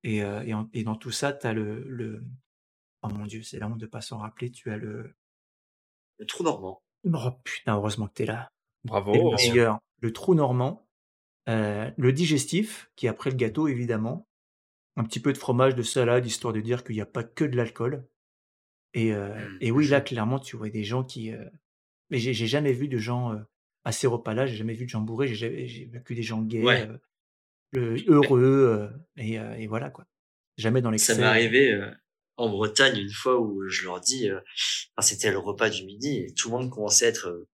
[0.03, 2.23] et, euh, et, en- et dans tout ça, tu as le, le...
[3.01, 5.15] Oh mon Dieu, c'est la honte de pas s'en rappeler, tu as le...
[6.17, 6.81] Le trou normand.
[7.05, 8.49] Oh putain, heureusement que t'es là.
[8.83, 9.13] Bravo.
[9.13, 10.85] Et le meilleur, le trou normand,
[11.49, 14.27] euh, le digestif, qui est après le gâteau évidemment,
[14.95, 17.43] un petit peu de fromage, de salade, histoire de dire qu'il n'y a pas que
[17.43, 18.05] de l'alcool.
[18.93, 19.57] Et, euh, Mm.
[19.61, 21.31] et oui, là clairement, tu vois des gens qui.
[21.33, 21.45] euh,
[22.11, 23.37] Mais j'ai jamais vu de gens euh,
[23.83, 26.87] à ces repas-là, j'ai jamais vu de gens bourrés, j'ai que des gens gays, Ouais.
[27.75, 30.05] heureux, et, et voilà quoi.
[30.57, 31.17] Jamais dans Ça l'excès.
[31.17, 31.79] m'est arrivé
[32.37, 36.33] en Bretagne une fois où je leur dis, enfin, c'était le repas du midi et
[36.33, 37.47] tout le monde commençait à être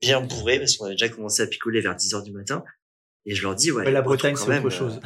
[0.00, 2.64] bien bourré parce qu'on avait déjà commencé à picoler vers 10 heures du matin.
[3.26, 5.00] Et je leur dis, ouais, Ouais, la Bretagne, c'est autre chose.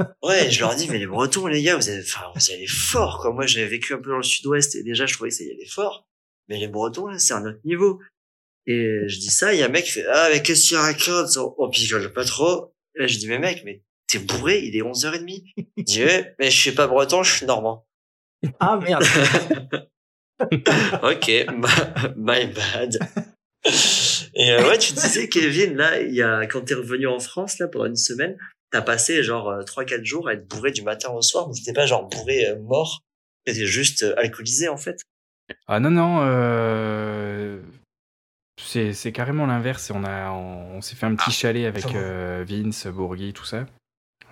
[0.00, 2.52] euh, Ouais, je leur dis, mais les Bretons, les gars, vous avez, enfin, vous y
[2.52, 3.32] allez fort, quoi.
[3.32, 5.50] Moi, j'avais vécu un peu dans le sud-ouest et déjà, je trouvais que ça y
[5.50, 6.06] allait fort.
[6.48, 8.00] Mais les Bretons, là, c'est un autre niveau.
[8.66, 10.76] Et je dis ça, il y a un mec qui fait, ah, mais qu'est-ce qu'il
[10.76, 11.36] raconte?
[11.58, 12.74] On picole pas trop.
[12.96, 15.44] Et là, je dis, mais mec, mais t'es bourré, il est 11h30.
[15.76, 17.86] Il dit, ouais, mais je suis pas breton, je suis normand.
[18.60, 19.04] Ah merde
[21.02, 21.28] ok,
[22.16, 22.98] my bad.
[24.34, 27.58] Et euh, ouais, tu disais, Kevin, là, il y a, quand t'es revenu en France,
[27.58, 28.36] là, pendant une semaine,
[28.70, 31.54] t'as passé genre euh, trois, quatre jours à être bourré du matin au soir, mais
[31.54, 33.00] t'étais pas genre bourré euh, mort,
[33.44, 35.00] t'étais juste euh, alcoolisé, en fait.
[35.66, 37.60] Ah non, non, euh,
[38.58, 39.90] c'est carrément l'inverse.
[39.94, 43.66] On, a, on, on s'est fait un petit chalet avec euh, Vince, Bourgui, tout ça.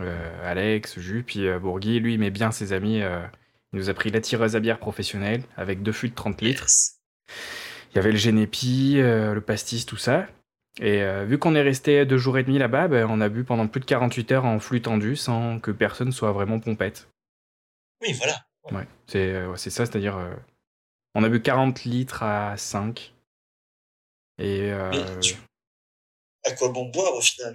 [0.01, 3.03] Euh, Alex, Jus, puis euh, Bourgui, lui, il met bien ses amis.
[3.03, 3.21] euh,
[3.73, 6.63] il nous a pris la tireuse à bière professionnelle avec deux fûts de 30 litres.
[6.65, 6.99] Yes.
[7.93, 10.27] Il y avait le génépi, euh, le pastis, tout ça.
[10.81, 13.45] Et euh, vu qu'on est resté deux jours et demi là-bas, ben, on a bu
[13.45, 17.09] pendant plus de 48 heures en flux tendu sans que personne soit vraiment pompette.
[18.01, 18.43] Oui, voilà.
[18.71, 20.33] Ouais, c'est euh, ouais, c'est ça, c'est-à-dire euh,
[21.15, 23.13] on a bu 40 litres à 5.
[24.39, 25.35] Et Mais tu-
[26.47, 27.55] À quoi bon boire, au final?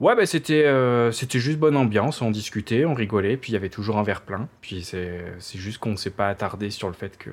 [0.00, 3.96] ouais, bah, c'était juste bonne ambiance, on discutait, on rigolait, puis il y avait toujours
[3.96, 4.48] un verre plein.
[4.60, 7.30] Puis c'est c'est juste qu'on s'est pas attardé sur le fait que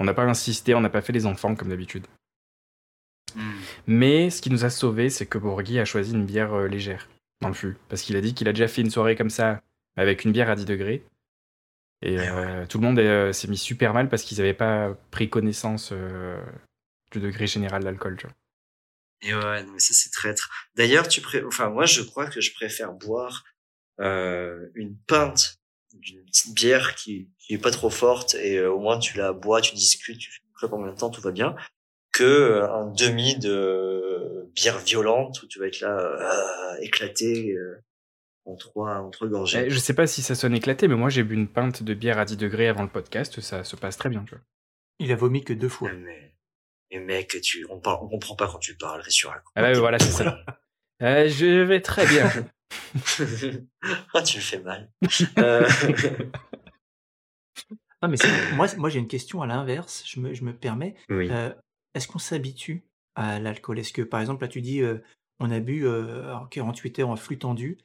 [0.00, 2.06] on n'a pas insisté, on n'a pas fait les enfants comme d'habitude.
[3.86, 7.08] Mais ce qui nous a sauvés, c'est que Bourgui a choisi une bière euh, légère
[7.42, 7.76] dans le fût.
[7.88, 9.62] Parce qu'il a dit qu'il a déjà fait une soirée comme ça,
[9.96, 11.04] avec une bière à 10 degrés.
[12.02, 14.96] Et Ouais, euh, tout le monde euh, s'est mis super mal parce qu'ils n'avaient pas
[15.10, 15.92] pris connaissance
[17.12, 18.16] du degré général d'alcool.
[18.16, 18.34] tu vois.
[19.22, 20.48] Et ouais, non, mais ça c'est traître.
[20.76, 21.44] D'ailleurs, tu pré...
[21.44, 23.44] enfin moi je crois que je préfère boire
[23.98, 25.60] une pinte
[25.92, 29.60] d'une petite bière qui est pas trop forte et euh, au moins tu la bois,
[29.60, 31.56] tu discutes, tu fais une clope en même temps, tout va bien,
[32.12, 37.82] que euh, un demi de bière violente où tu vas être là euh, éclaté euh,
[38.44, 39.64] en trois en trois gorgées.
[39.66, 41.94] Eh, je sais pas si ça sonne éclaté, mais moi j'ai bu une pinte de
[41.94, 44.24] bière à 10 degrés avant le podcast, ça se passe très bien.
[44.24, 44.44] Tu vois.
[44.98, 45.90] Il a vomi que deux fois.
[45.92, 46.34] Mais,
[46.90, 49.62] mais mec, tu on, parle, on comprend pas quand tu parles, reste sur un Ah
[49.62, 50.38] ouais, voilà, c'est ça.
[51.02, 52.30] Euh, je vais très bien.
[54.12, 54.90] ah, tu le fais mal.
[55.38, 55.66] Euh,
[58.08, 58.16] Mais
[58.54, 60.94] moi, moi j'ai une question à l'inverse, je me, je me permets.
[61.10, 61.28] oui.
[61.30, 61.52] Euh,
[61.94, 62.84] Est-ce qu'on s'habitue
[63.14, 63.78] à l'alcool?
[63.78, 64.98] Est-ce que, par exemple, là, tu dis, euh,
[65.38, 67.78] on a bu euh, en 48 heures en flux tendu.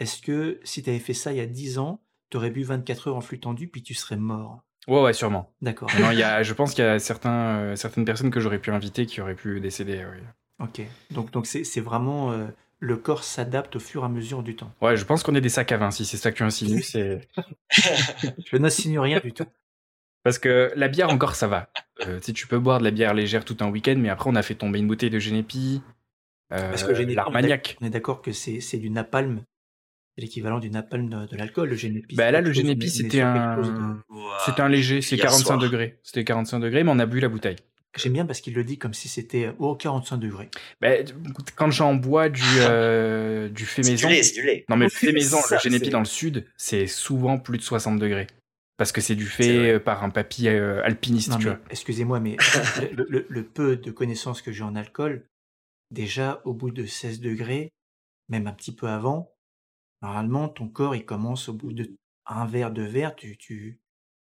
[0.00, 2.62] Est-ce que si tu avais fait ça il y a 10 ans, tu aurais bu
[2.62, 4.62] 24 heures en flux tendu, puis tu serais mort?
[4.88, 5.52] Ouais, ouais, sûrement.
[5.60, 5.90] D'accord.
[6.00, 8.70] Non, y a, je pense qu'il y a certains, euh, certaines personnes que j'aurais pu
[8.70, 10.04] inviter qui auraient pu décéder.
[10.04, 10.22] oui.
[10.60, 10.82] Ok.
[11.10, 12.32] Donc, donc c'est c'est vraiment.
[12.82, 14.74] Le corps s'adapte au fur et à mesure du temps.
[14.82, 16.82] Ouais, je pense qu'on est des sacs à vin, si c'est ça que tu insinues.
[16.82, 17.20] c'est
[18.44, 19.46] Je n'insinue rien du tout.
[20.24, 21.70] Parce que la bière, encore, ça va.
[22.06, 24.42] Euh, tu peux boire de la bière légère tout un week-end, mais après, on a
[24.42, 25.80] fait tomber une bouteille de Génépi,
[26.52, 27.76] euh, Parce que Génépi, l'Armagnac.
[27.80, 29.42] On est d'accord que c'est c'est du napalm.
[30.14, 32.16] C'est l'équivalent du napalm de, de l'alcool, le Génépi.
[32.16, 33.58] Bah c'est là, le Génépi, c'était un...
[33.58, 33.96] de-.
[34.44, 35.58] C'était un léger, c'est Hier 45 soir.
[35.58, 36.00] degrés.
[36.02, 37.56] C'était 45 degrés, mais on a bu la bouteille.
[37.96, 40.48] J'aime bien parce qu'il le dit comme si c'était oh, 45 degrés.
[40.80, 40.88] Bah,
[41.56, 44.08] quand j'en bois du, euh, du fait C'est du maison...
[44.08, 44.64] lait, c'est du lait.
[44.68, 47.58] Non, mais le fait maison, Ça, le Génépi c'est- dans le sud, c'est souvent plus
[47.58, 48.26] de 60 degrés.
[48.78, 51.60] Parce que c'est du fait euh, par un papy euh, alpiniste, Non, tu mais vois.
[51.70, 52.36] excusez-moi, mais
[52.96, 55.26] le, le- le peu de connaissances que j'ai en alcool,
[55.90, 57.70] déjà au bout de 16 degrés,
[58.30, 59.34] même un petit peu avant,
[60.00, 61.94] normalement ton corps il commence au bout de
[62.26, 63.78] un verre, deux verres, tu, tu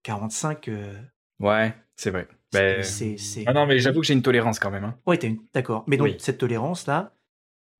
[0.03, 0.67] 45.
[0.67, 0.93] euh,
[1.39, 2.27] Ouais, c'est vrai.
[2.51, 4.85] c'est- c'est- Ah non, mais j'avoue que j'ai une tolérance quand même.
[4.85, 4.97] hein.
[5.05, 5.83] Ouais, t'as une- d'accord.
[5.87, 6.15] Mais donc Oui.
[6.19, 7.13] cette tolérance là,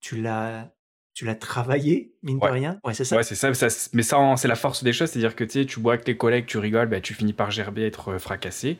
[0.02, 0.74] tu l'as,
[1.14, 2.48] tu l'as travaillé mine Ouais.
[2.50, 2.80] de rien?
[2.84, 3.16] Ouais, c'est ça?
[3.16, 5.66] Ouais, c'est ça, ça- mais ça, c'est la force des choses, c'est-à-dire que tu sais,
[5.66, 8.78] tu bois avec tes collègues, tu rigoles, bah, tu finis par gerber, être euh, fracassé.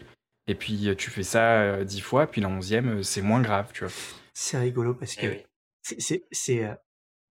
[0.50, 3.72] Et puis euh, tu fais ça euh, dix fois, puis la onzième, c'est moins grave,
[3.74, 3.94] tu vois.
[4.34, 5.44] C'est rigolo parce que Eh oui.
[5.82, 6.74] c'est, c'est, c'est, euh,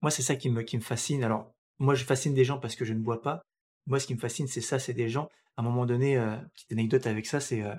[0.03, 1.23] moi, c'est ça qui me, qui me fascine.
[1.25, 3.42] Alors, moi, je fascine des gens parce que je ne bois pas.
[3.87, 5.29] Moi, ce qui me fascine, c'est ça, c'est des gens.
[5.57, 7.75] À un moment donné, euh, petite anecdote avec ça, c'est, euh,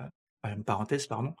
[0.52, 1.34] une parenthèse, pardon.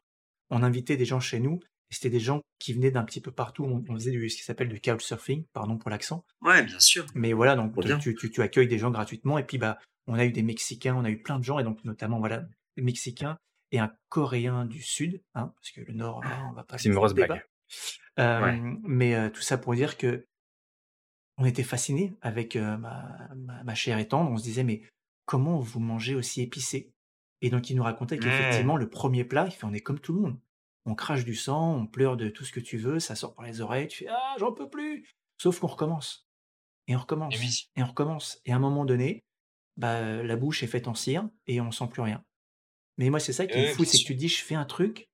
[0.50, 3.30] On invitait des gens chez nous, et c'était des gens qui venaient d'un petit peu
[3.30, 3.64] partout.
[3.64, 6.24] On, on faisait du, ce qui s'appelle du couchsurfing, pardon pour l'accent.
[6.42, 7.06] Ouais, bien sûr.
[7.14, 10.24] Mais voilà, donc tu, tu, tu accueilles des gens gratuitement, et puis bah, on a
[10.24, 12.44] eu des Mexicains, on a eu plein de gens, et donc notamment voilà,
[12.76, 13.38] des Mexicains
[13.70, 16.78] et un Coréen du Sud, hein, parce que le Nord, là, on va pas.
[16.78, 17.42] C'est une grosse blague.
[18.18, 18.60] Euh, Ouais.
[18.82, 20.24] Mais euh, tout ça pour dire que
[21.36, 24.30] on était fascinés avec euh, ma, ma, ma chère et tendre.
[24.30, 24.82] On se disait, mais
[25.24, 26.90] comment vous mangez aussi épicé?
[27.40, 30.12] Et donc, il nous racontait qu'effectivement, le premier plat, il fait, on est comme tout
[30.12, 30.40] le monde.
[30.86, 33.44] On crache du sang, on pleure de tout ce que tu veux, ça sort par
[33.44, 35.06] les oreilles, tu fais, ah, j'en peux plus
[35.40, 36.28] Sauf qu'on recommence.
[36.88, 37.38] Et on recommence.
[37.38, 37.70] Oui.
[37.76, 38.40] Et on recommence.
[38.44, 39.24] Et à un moment donné,
[39.76, 42.24] bah, la bouche est faite en cire et on sent plus rien.
[42.96, 44.64] Mais moi, c'est ça qui me fout, bien c'est que tu dis, je fais un
[44.64, 45.08] truc,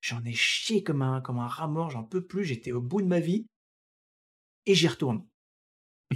[0.00, 3.00] j'en ai chié comme un, comme un rat mort, j'en peux plus, j'étais au bout
[3.00, 3.46] de ma vie,
[4.66, 5.24] et j'y retourne.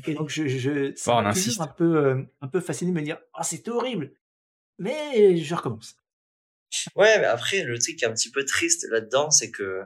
[0.07, 1.49] Et donc, je, je, ça Bon, on m'a insiste.
[1.51, 4.15] toujours un peu, euh, un peu fasciné de me dire, ah, c'est horrible.
[4.79, 5.97] Mais je recommence.
[6.95, 9.83] Ouais, mais après, le truc qui est un petit peu triste là-dedans, c'est que,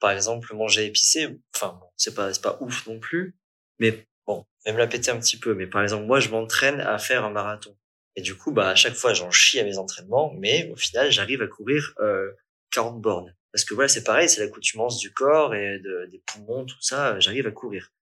[0.00, 3.36] par exemple, manger épicé, enfin, c'est pas, c'est pas ouf non plus,
[3.78, 5.54] mais bon, même la péter un petit peu.
[5.54, 7.76] Mais par exemple, moi, je m'entraîne à faire un marathon.
[8.16, 11.10] Et du coup, bah, à chaque fois, j'en chie à mes entraînements, mais au final,
[11.10, 12.30] j'arrive à courir euh,
[12.70, 13.34] 40 bornes.
[13.52, 17.18] Parce que voilà, c'est pareil, c'est l'accoutumance du corps et de, des poumons, tout ça,
[17.20, 17.92] j'arrive à courir.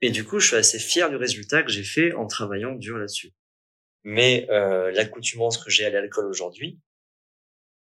[0.00, 2.98] Et du coup, je suis assez fier du résultat que j'ai fait en travaillant dur
[2.98, 3.32] là-dessus.
[4.10, 6.80] Mais euh, l'accoutumance que j'ai à l'alcool aujourd'hui,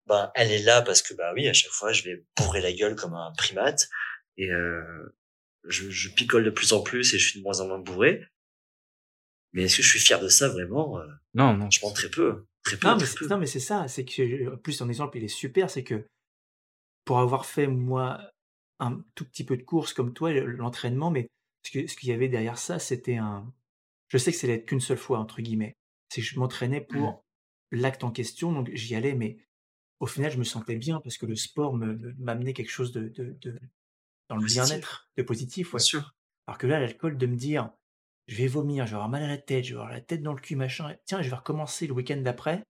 [0.06, 2.72] ben, elle est là parce que bah oui, à chaque fois, je vais bourrer la
[2.74, 3.90] gueule comme un primate
[4.38, 5.16] et euh,
[5.64, 8.24] je, je picole de plus en plus et je suis de moins en moins bourré.
[9.54, 11.72] Mais est-ce que je suis fier de ça vraiment Euh, Non, non.
[11.72, 13.28] Je mens très peu, très peu, Non, mais très c'est, peu.
[13.28, 13.88] non, mais c'est ça.
[13.88, 15.70] C'est que, en plus, ton exemple, il est super.
[15.72, 16.06] C'est que
[17.04, 18.22] pour avoir fait, moi,
[18.80, 21.28] un tout petit peu de course comme toi, le- l'entraînement, mais
[21.66, 23.52] ce que- ce qu'il y avait derrière ça, c'était un.
[24.10, 25.74] Je sais que c'est l'être qu'une seule fois, entre guillemets.
[26.12, 27.24] C'est que je m'entraînais pour
[27.72, 29.38] l'acte en question, donc j'y allais, mais
[30.02, 32.92] au final, je me sentais bien parce que le sport me, me- m'amenait quelque chose
[32.92, 33.58] de, de, de-
[34.28, 35.68] dans le bien-être, de positif.
[35.70, 35.80] Bien Ouais.
[35.80, 36.14] sûr.
[36.48, 37.72] Alors que là, l'alcool, de me dire,
[38.28, 40.22] je vais vomir, je vais avoir mal à la tête, je vais avoir la tête
[40.22, 42.62] dans le cul, machin, tiens, je vais recommencer le week-end d'après.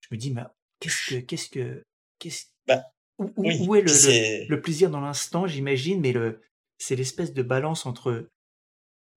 [0.00, 0.42] Je me dis, mais
[0.80, 1.82] qu'est-ce que, qu'est-ce que,
[2.18, 2.82] qu'est-ce, Bah,
[3.18, 3.66] où, où- Oui.
[3.66, 6.42] où est le, puis le- le plaisir dans l'instant, j'imagine, mais le,
[6.76, 8.28] c'est l'espèce de balance entre,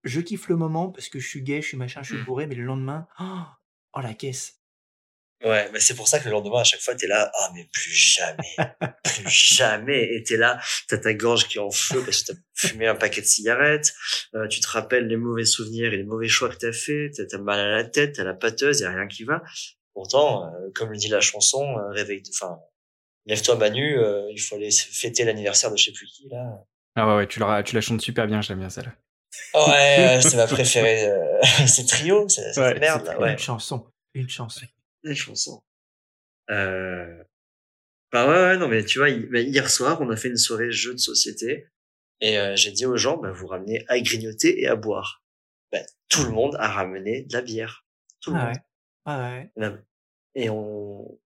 [0.06, 2.24] je kiffe le moment parce que je suis gay, je suis machin, je suis Mm.
[2.24, 3.42] bourré, mais le lendemain, oh,
[3.94, 4.54] oh, la caisse.
[5.44, 7.68] Ouais, mais c'est pour ça que le lendemain, à chaque fois, t'es là, ah, mais
[7.70, 8.56] plus jamais,
[9.04, 10.02] plus jamais.
[10.14, 12.94] Et t'es là, t'as ta gorge qui est en feu parce que t'as fumé un
[12.94, 13.92] paquet de cigarettes,
[14.34, 17.26] euh, tu te rappelles les mauvais souvenirs et les mauvais choix que t'as fait, t'as
[17.26, 19.42] t'as mal à la tête, t'as la pâteuse, y a rien qui va.
[19.92, 22.58] Pourtant, euh, comme le dit la chanson, euh, réveille, enfin,
[23.26, 26.64] lève-toi Manu, euh, il faut aller fêter l'anniversaire de je sais plus qui, là.
[26.94, 28.94] Ah ouais, ouais, tu la, tu la chantes super bien, j'aime bien celle-là.
[29.54, 33.32] Ouais, euh, c'est ma préférée, euh, c'est trio, c'est cette Ouais, merde, là, ouais.
[33.32, 34.66] Une chanson, une chanson.
[35.02, 35.62] Les chansons.
[36.50, 37.22] Euh...
[38.12, 40.70] Bah ouais, ouais, non, mais tu vois, bah, hier soir, on a fait une soirée
[40.70, 41.68] jeu de société
[42.20, 45.22] et euh, j'ai dit aux gens, bah, vous ramenez à grignoter et à boire.
[45.72, 47.84] Bah, tout le monde a ramené de la bière.
[48.20, 48.54] Tout le Ah monde.
[48.54, 48.60] ouais.
[49.04, 49.72] Ah ouais.
[50.34, 51.18] Et on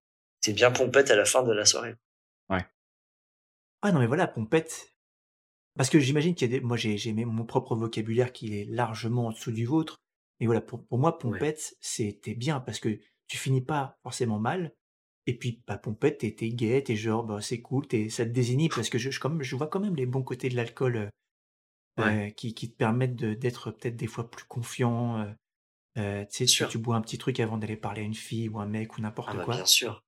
[0.43, 1.95] était bien pompette à la fin de la soirée.
[3.83, 4.93] Ah non, mais voilà, pompette.
[5.81, 6.62] Parce que j'imagine qu'il y a des.
[6.62, 9.97] Moi, j'ai j'ai mon propre vocabulaire qui est largement en dessous du vôtre.
[10.38, 14.75] Mais voilà, pour, pour moi, pompette, c'était bien parce que tu finis pas forcément mal.
[15.27, 18.31] Et puis, bah, pompette, t'es t'es gay, t'es genre, bah, c'est cool, t'es- ça te
[18.31, 21.09] désinhibe parce que je, je, vois quand même les bons côtés de l'alcool euh,
[21.99, 22.29] Ouais.
[22.29, 25.21] euh, qui, qui te permettent de- d'être peut-être des fois plus confiant.
[25.21, 25.33] euh,
[25.97, 26.69] euh, tu sais, tu, Sûr.
[26.69, 29.01] tu bois un petit truc avant d'aller parler à une fille ou un mec ou
[29.01, 29.55] n'importe Ah bah, quoi.
[29.55, 30.05] bien sûr.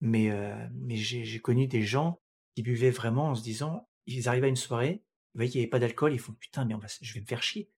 [0.00, 2.20] Mais, euh, mais j'ai j'ai connu des gens
[2.54, 5.02] qui buvaient vraiment en se disant, ils arrivent à une soirée,
[5.34, 7.20] ils voient qu'il n'y avait pas d'alcool, ils font putain, mais on va, je vais
[7.20, 7.70] me faire chier.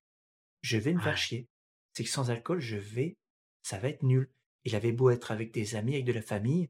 [0.63, 1.49] Je vais me faire chier.
[1.95, 3.17] C'est que sans alcool, je vais,
[3.63, 4.31] ça va être nul.
[4.65, 6.69] Il avait beau être avec des amis, avec de la famille,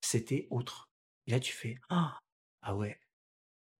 [0.00, 0.88] c'était autre.
[1.26, 2.18] Et là, tu fais, ah,
[2.62, 2.98] ah ouais,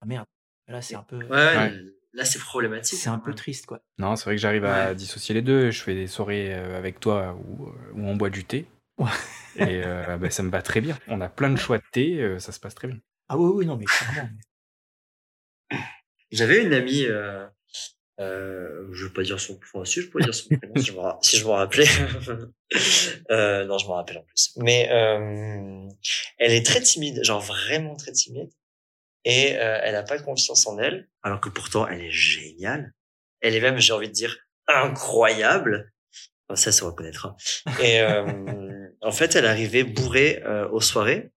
[0.01, 0.27] ah merde.
[0.67, 1.83] Là, c'est un peu, Ouais, ouais,
[2.15, 2.99] là, c'est problématique.
[2.99, 3.37] c'est un peu Ouais.
[3.37, 3.81] triste, quoi.
[3.99, 5.71] Non, c'est vrai que j'arrive à dissocier les deux.
[5.71, 8.67] Je fais des soirées euh, avec toi où, euh, où on boit du thé.
[8.99, 9.11] Ouais.
[9.57, 10.99] Et euh, bah, ça me va très bien.
[11.07, 12.99] On a plein de choix de thé, ça se passe très bien.
[13.29, 14.31] Ah oui, oui, non, mais clairement.
[16.35, 17.47] J'avais une amie, euh,
[18.21, 20.93] euh, je veux pas dire son, enfin, si je pourrais dire son prénom si je
[20.93, 21.87] me, ra- si m'en rappelais.
[23.31, 24.53] euh, non, je m'en rappelle en plus.
[24.57, 25.89] Mais euh,
[26.39, 28.51] elle est très timide, genre vraiment très timide,
[29.25, 32.93] et euh, elle a pas confiance en elle, alors que pourtant elle est géniale.
[33.41, 35.93] Elle est même, j'ai envie de dire, incroyable.
[36.49, 37.37] Enfin, ça se reconnaîtra.
[37.83, 38.01] Et
[39.01, 40.43] en fait, elle arrivait bourrée
[40.73, 41.31] aux soirées,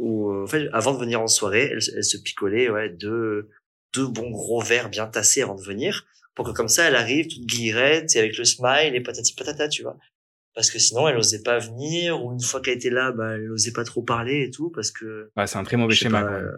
[0.00, 3.50] euh, en fait, avant de venir en soirée, elle, elle se picolait ouais deux
[3.94, 7.28] deux bons gros verres bien tassés avant de venir, pour que comme ça, elle arrive
[7.28, 9.96] toute guillerette et avec le smile et patati patata, tu vois.
[10.54, 13.50] Parce que sinon, elle osait pas venir, ou une fois qu'elle était là, bah, elle
[13.52, 16.22] osait pas trop parler et tout, parce que, Ouais, c'est un très mauvais schéma.
[16.24, 16.52] pas, euh,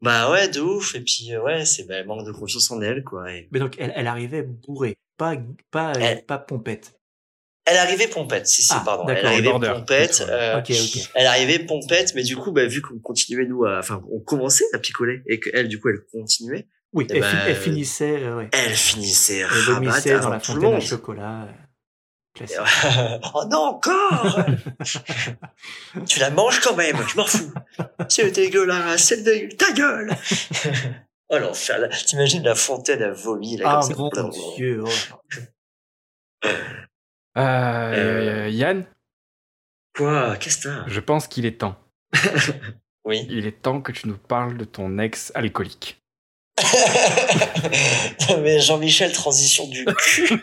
[0.00, 2.80] bah ouais, de ouf, et puis, euh, ouais, c'est, bah, elle manque de confiance en
[2.82, 3.32] elle, quoi.
[3.32, 3.48] Et...
[3.52, 5.36] Mais donc, elle, elle arrivait bourrée, pas,
[5.70, 6.94] pas, Elle- pas pompette.
[7.66, 9.06] Elle arrivait pompette, si, si, Ah, pardon.
[9.08, 11.10] Elle arrivait border, pompette, euh, Ok, ok.
[11.14, 14.66] elle arrivait pompette, mais du coup, bah, vu qu'on continuait, nous, à, enfin, on commençait
[14.74, 18.36] à picoler, et qu'elle, du coup, elle continuait, Oui, Eh elle, fin- elle finissait, euh,
[18.36, 18.48] ouais.
[18.52, 21.42] elle finissait Elle vomissait dans avant la tout fontaine à chocolat.
[21.44, 21.52] euh,
[22.34, 22.58] Classique.
[23.34, 24.40] oh non, encore
[26.06, 27.52] Tu la manges quand même, je m'en fous.
[28.08, 30.14] C'est dégueulasse, c'est dégueulasse, ta gueule
[31.30, 34.22] Oh l'enfer, là, t'imagines la fontaine à vomi, là, Ah comme ça.
[34.24, 34.82] mon dieu.
[34.84, 36.48] oh.
[37.36, 38.86] Euh, euh, Yann,
[39.96, 41.76] Quoi Qu'est-ce que t'as je pense qu'il est temps.
[43.06, 43.26] Oui.
[43.28, 46.00] Il est temps que tu nous parles de ton ex alcoolique.
[48.40, 50.42] mais Jean-Michel, transition du cul.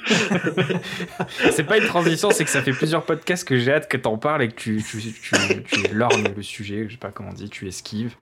[1.51, 4.19] c'est pas une transition, c'est que ça fait plusieurs podcasts que j'ai hâte que t'en
[4.19, 7.33] parles et que tu, tu, tu, tu lorgnes le sujet, je sais pas comment on
[7.33, 8.15] dit, tu esquives.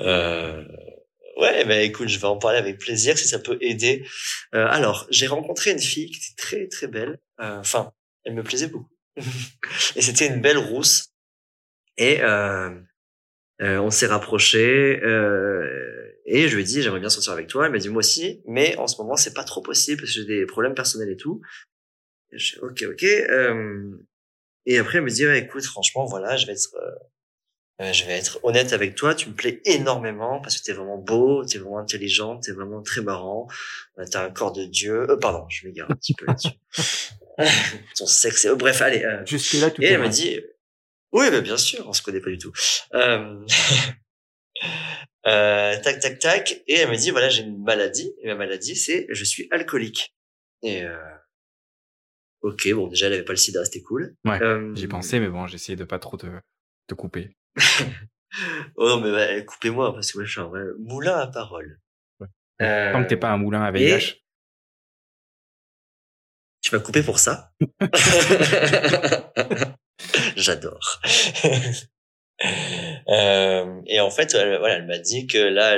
[0.00, 0.62] Euh,
[1.40, 4.04] ouais, bah écoute, je vais en parler avec plaisir si ça peut aider.
[4.54, 7.18] Euh, alors, j'ai rencontré une fille qui était très très belle.
[7.40, 7.92] Euh, Enfin,
[8.24, 8.90] elle me plaisait beaucoup.
[9.96, 11.12] et c'était une belle rousse.
[11.96, 12.70] Et euh,
[13.60, 15.00] euh, on s'est rapprochés.
[16.26, 17.66] Et je lui ai dit, j'aimerais bien sortir avec toi.
[17.66, 18.42] Elle m'a dit, moi aussi.
[18.46, 21.16] Mais en ce moment, c'est pas trop possible parce que j'ai des problèmes personnels et
[21.16, 21.42] tout.
[22.32, 23.02] Et je dis, ok, ok.
[24.66, 26.74] Et après, elle me dit, ouais, écoute, franchement, voilà, je vais être...
[27.80, 30.96] Euh, je vais être honnête avec toi, tu me plais énormément parce que t'es vraiment
[30.96, 33.48] beau, t'es vraiment intelligent, t'es vraiment très marrant,
[34.12, 35.10] t'as un corps de dieu.
[35.10, 36.50] Euh, pardon, je m'égare un petit peu là-dessus.
[37.96, 39.04] Ton sexe, bref, allez.
[39.04, 39.24] Euh...
[39.26, 40.40] Jusque là, tout Et elle m'a dit,
[41.12, 42.52] oui, bah, bien sûr, on se connaît pas du tout.
[42.94, 43.44] Euh...
[45.26, 46.62] euh, tac, tac, tac.
[46.66, 48.14] Et elle m'a dit, voilà, j'ai une maladie.
[48.22, 50.14] Et ma maladie, c'est, je suis alcoolique.
[50.62, 50.96] Et euh...
[52.42, 54.16] ok, bon, déjà, elle avait pas le sida, c'était cool.
[54.24, 54.38] Ouais,
[54.74, 56.26] J'y pensais, mais bon, j'ai essayé de pas trop te,
[56.86, 57.36] te couper.
[58.76, 61.80] oh non, mais bah, coupez-moi, parce que moi, je suis un vrai moulin à parole.
[62.20, 62.92] Ouais.
[62.92, 64.23] Tant que t'es pas un moulin à VIH.
[66.64, 67.52] Tu m'as coupé pour ça?
[70.36, 71.00] J'adore.
[73.06, 75.76] Euh, et en fait, elle, voilà, elle m'a dit que là,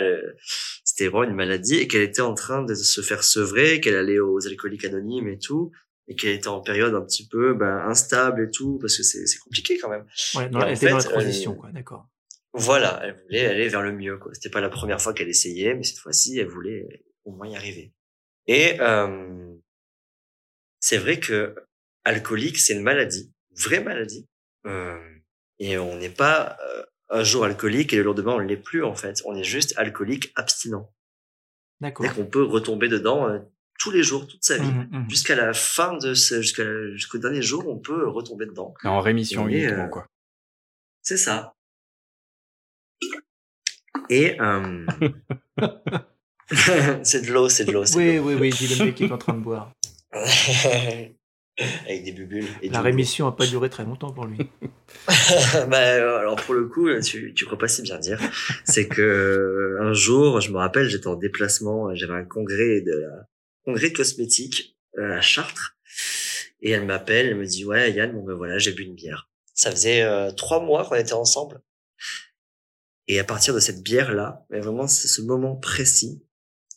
[0.85, 4.21] c'était vraiment une maladie et qu'elle était en train de se faire sevrer, qu'elle allait
[4.21, 5.73] aux alcooliques anonymes et tout,
[6.07, 9.27] et qu'elle était en période un petit peu ben, instable et tout, parce que c'est
[9.27, 10.07] c'est compliqué quand même.
[10.37, 12.09] Ouais, en elle était dans la fait, transition, euh, quoi, d'accord.
[12.53, 14.19] Voilà, elle voulait aller vers le mieux.
[14.19, 14.33] quoi.
[14.35, 17.57] C'était pas la première fois qu'elle essayait, mais cette fois-ci, elle voulait au moins y
[17.57, 17.93] arriver.
[18.47, 19.57] Et euh,
[20.87, 21.57] c'est vrai que
[22.05, 24.29] alcoolique, c'est une maladie, une vraie maladie.
[24.67, 24.97] Euh,
[25.59, 28.95] et on n'est pas euh, un jour alcoolique et le lendemain on l'est plus en
[28.95, 29.21] fait.
[29.25, 30.89] On est juste alcoolique abstinent.
[31.81, 32.07] D'accord.
[32.15, 33.41] Qu'on peut retomber dedans euh,
[33.81, 34.71] tous les jours, toute sa vie.
[34.71, 35.11] Mhm, mhm.
[35.11, 38.73] Jusqu'à la fin de ce, jusqu'à jusqu'au dernier jour, on peut retomber dedans.
[38.85, 40.07] Mais en rémission Et, uniquement, quoi.
[41.03, 41.53] C'est ça.
[44.09, 44.39] Et
[47.03, 47.83] c'est de l'eau, c'est de l'eau.
[47.97, 49.73] Oui, oui, oui, dis le mec qui est en train de boire.
[51.87, 52.45] Avec des bulles.
[52.61, 54.39] Et La rémission a pas duré très longtemps pour lui.
[55.69, 58.21] bah, alors pour le coup, tu, tu crois pas si bien dire.
[58.65, 63.27] C'est que un jour, je me rappelle, j'étais en déplacement, j'avais un congrès de la
[63.67, 65.77] congrès de cosmétiques euh, à Chartres,
[66.61, 69.29] et elle m'appelle, elle me dit ouais Yann, bon ben voilà, j'ai bu une bière.
[69.55, 71.61] Ça faisait euh, trois mois qu'on était ensemble,
[73.09, 76.23] et à partir de cette bière là, mais vraiment c'est ce moment précis,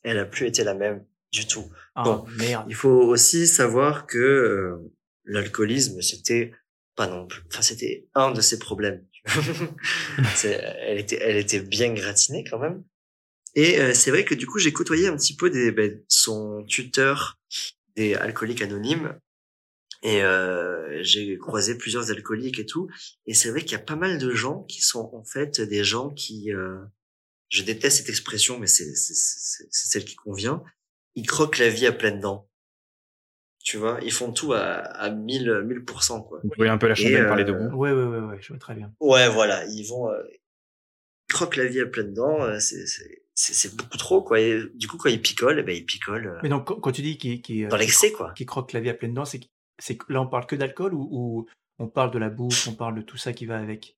[0.03, 1.69] elle a plus été la même du tout.
[1.99, 2.25] Ah, Bon.
[2.37, 2.65] merde.
[2.69, 4.77] Il faut aussi savoir que euh,
[5.25, 6.53] l'alcoolisme, c'était
[6.95, 7.41] pas non plus.
[7.47, 9.05] Enfin, c'était un de ses problèmes.
[10.43, 12.83] Elle était, elle était bien gratinée quand même.
[13.55, 16.63] Et euh, c'est vrai que du coup, j'ai côtoyé un petit peu des, ben, son
[16.67, 17.37] tuteur
[17.95, 19.17] des alcooliques anonymes.
[20.01, 22.87] Et euh, j'ai croisé plusieurs alcooliques et tout.
[23.25, 25.83] Et c'est vrai qu'il y a pas mal de gens qui sont en fait des
[25.83, 26.53] gens qui...
[26.53, 26.77] euh,
[27.49, 30.63] je déteste cette expression, mais c'est celle qui convient.
[31.19, 32.47] Ils croquent la vie à pleines dents.
[33.61, 36.39] Tu vois, ils font tout à, à 1000, 1000%, quoi.
[36.43, 37.75] Vous voyez un peu la chandelle euh, parler debout.
[37.75, 38.91] Ouais, ouais, ouais, ouais, je vois très bien.
[39.01, 40.23] Ouais, voilà, ils vont euh,
[41.29, 42.41] ils croquent la vie à pleines dents.
[42.41, 44.39] euh, C'est c'est c'est c'est beaucoup trop, quoi.
[44.39, 47.01] Et du coup, quand ils picolent, eh ben ils picolent euh, Mais donc, quand, tu
[47.01, 48.33] dis qu'il qu'il, euh, dans l'excès, quoi.
[48.33, 50.93] qu'il croque la vie à pleines dents, c'est que- c'est là, on parle que d'alcool
[50.93, 51.45] ou, ou
[51.79, 53.97] on parle de la bouffe, on parle de tout ça qui va avec?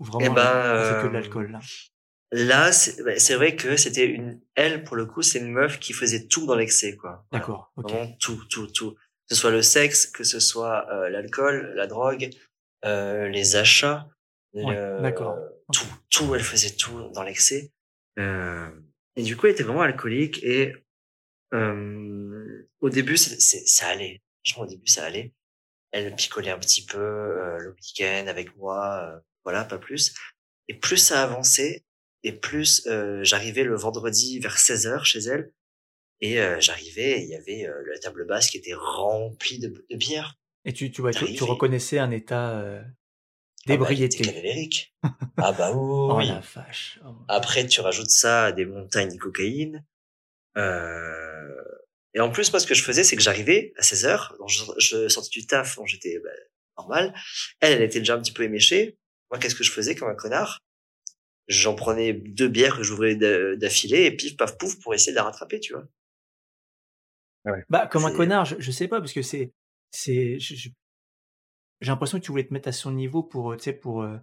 [0.00, 1.60] Ou vraiment, Eh ben, là, c'est que de l'alcool, là?
[2.32, 5.78] Là, c'est ben, c'est vrai que c'était une elle pour le coup, c'est une meuf
[5.78, 7.24] qui faisait tout dans l'excès, quoi.
[7.32, 7.72] D'accord.
[7.76, 8.94] Vraiment tout, tout, tout.
[8.94, 12.30] Que ce soit le sexe, que ce soit euh, l'alcool, la drogue,
[12.84, 14.08] euh, les achats,
[14.54, 15.36] Ouais, d'accord.
[15.72, 17.72] tout, tout, elle faisait tout dans l'excès.
[18.18, 18.70] Euh,
[19.16, 20.74] et du coup, elle était vraiment alcoolique et
[21.54, 24.22] euh, au début, c'est, c'est- ça allait.
[24.44, 25.32] Franchement, au début, ça allait.
[25.92, 30.14] Elle picolait un petit peu euh, le week-end avec moi, euh, voilà, pas plus.
[30.68, 31.84] Et plus ça avançait,
[32.26, 35.52] et plus euh, j'arrivais le vendredi vers 16h chez elle,
[36.20, 39.96] et euh, j'arrivais, il y avait euh, la table basse qui était remplie de, de
[39.96, 40.34] bière.
[40.64, 42.88] Et tu, tu, vois, tu, reconnaissais un état euh, Ah
[43.66, 44.24] bah, d'ébriété.
[44.24, 44.94] cadavérique.
[45.36, 46.26] ah bah oui, oh oui.
[46.26, 46.98] la vache.
[47.06, 47.14] Oh.
[47.28, 49.84] Après, tu rajoutes ça à des montagnes de cocaïne.
[50.56, 54.48] Et en plus, moi, ce que je faisais, c'est que j'arrivais à 16 heures, donc
[54.48, 56.30] je, je sortais du taf, donc j'étais bah,
[56.78, 57.14] normal.
[57.60, 58.96] Elle, elle était déjà un petit peu éméchée.
[59.30, 60.62] Moi, qu'est-ce que je faisais comme un connard?
[61.48, 65.16] J'en prenais deux bières que j'ouvrais d'a- d'affilée, et pif, paf, pouf, pour essayer de
[65.16, 65.86] la rattraper, tu vois.
[67.68, 69.52] Bah, comme un connard, je, je sais pas, parce que c'est.
[69.92, 70.72] c'est J'ai
[71.82, 74.16] l'impression que tu voulais te mettre à son niveau pour, euh, tu sais, pour, euh,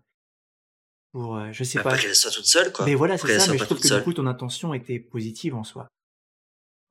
[1.11, 1.91] pour, euh, je sais Bah, pas.
[1.91, 2.85] pas qu'elle soit toute seule, quoi.
[2.85, 5.63] Mais voilà, c'est ça, mais je trouve que du coup, ton intention était positive en
[5.63, 5.87] soi.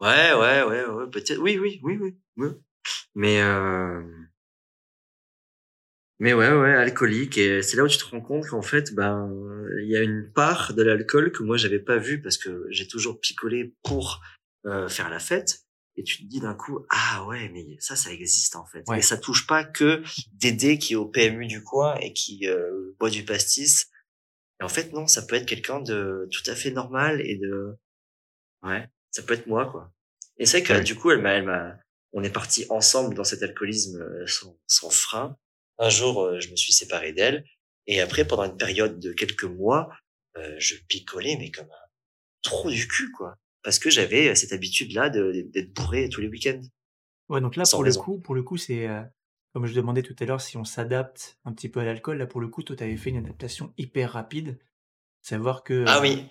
[0.00, 1.38] Ouais, ouais, ouais, ouais, peut-être.
[1.38, 2.16] Oui, oui, oui, oui.
[2.36, 2.48] oui.
[3.14, 4.02] Mais, euh...
[6.22, 7.36] mais ouais, ouais, alcoolique.
[7.36, 9.28] Et c'est là où tu te rends compte qu'en fait, ben,
[9.82, 12.86] il y a une part de l'alcool que moi j'avais pas vue parce que j'ai
[12.86, 14.22] toujours picolé pour
[14.66, 15.62] euh, faire la fête.
[15.96, 18.84] Et tu te dis d'un coup, ah ouais, mais ça, ça existe en fait.
[18.86, 19.00] Ouais.
[19.00, 20.02] Et ça touche pas que
[20.32, 23.88] Dédé qui est au PMU du coin et qui euh, boit du pastis.
[24.60, 27.76] Et en fait, non, ça peut être quelqu'un de tout à fait normal et de,
[28.62, 29.92] ouais, ça peut être moi, quoi.
[30.38, 30.84] Et c'est vrai que Ouais.
[30.84, 31.76] du coup, elle m'a, elle m'a,
[32.12, 35.36] on est partis ensemble dans cet alcoolisme euh, sans, sans frein.
[35.82, 37.44] Un jour, euh, je me suis séparé d'elle.
[37.86, 39.90] Et après, pendant une période de quelques mois,
[40.36, 41.86] euh, je picolais, mais comme un
[42.42, 43.36] trou du cul, quoi.
[43.64, 46.60] Parce que j'avais euh, cette habitude-là de- d'être bourré tous les week-ends.
[47.28, 48.00] Ouais, donc là, pour raison.
[48.00, 49.02] le coup, pour le coup, c'est euh,
[49.52, 52.18] comme je demandais tout à l'heure si on s'adapte un petit peu à l'alcool.
[52.18, 54.58] Là, pour le coup, toi, tu avais fait une adaptation hyper rapide.
[55.22, 56.26] Savoir que Ah oui.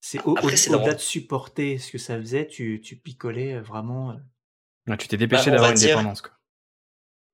[0.00, 4.16] c'est au- au- au-delà de supporter ce que ça faisait, tu, tu picolais vraiment.
[4.86, 6.22] Ouais, tu t'es dépêché Bah, on d'avoir va une dire- dépendance.
[6.22, 6.32] Quoi.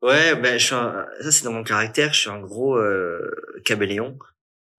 [0.02, 3.60] Ouais, ben, je suis un, ça c'est dans mon caractère, je suis un gros euh,
[3.64, 4.18] caméléon.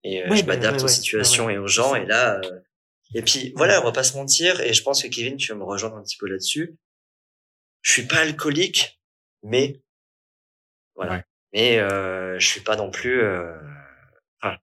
[0.03, 1.95] Et euh, je bah, m'adapte ouais, aux ouais, situations ouais, et aux gens.
[1.95, 2.59] Et là, euh,
[3.13, 4.59] et puis voilà, on va pas se mentir.
[4.59, 6.75] Et je pense que Kevin, tu vas me rejoindre un petit peu là-dessus.
[7.81, 8.99] Je suis pas alcoolique,
[9.43, 9.81] mais
[10.95, 11.23] voilà.
[11.53, 13.21] Mais euh, je suis pas non plus.
[13.21, 13.55] Euh...
[14.41, 14.57] Enfin,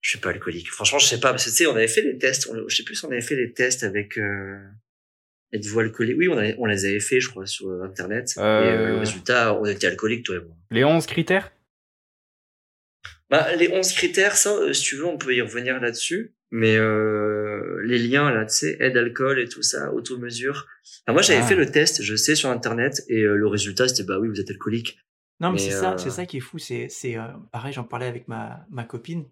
[0.00, 0.70] je suis pas alcoolique.
[0.70, 2.48] Franchement, je sais pas parce que tu sais, on avait fait les tests.
[2.50, 4.18] On, je sais plus si on avait fait les tests avec.
[5.52, 8.34] Êtes-vous alcoolique Oui, on, avait- on les avait fait, je crois, sur euh, internet.
[8.36, 8.98] Et euh, le Euh.
[9.00, 10.54] résultat, on était alcoolique, toi et moi.
[10.70, 11.52] Les 11 critères?
[13.30, 16.34] Bah, les 11 critères, ça, euh, si tu veux, on peut y revenir là-dessus.
[16.50, 20.66] Mais euh, les liens, là, tu sais, aide alcool et tout ça, auto-mesure.
[21.06, 21.46] Enfin, moi, j'avais Ah.
[21.46, 24.40] fait le test, je sais, sur Internet, et euh, le résultat, c'était, bah oui, vous
[24.40, 24.98] êtes alcoolique.
[25.40, 26.58] Non, mais, Mais, c'est ça, euh, c'est ça qui est fou.
[26.58, 29.26] C'est, c'est euh, pareil, j'en parlais avec ma, ma copine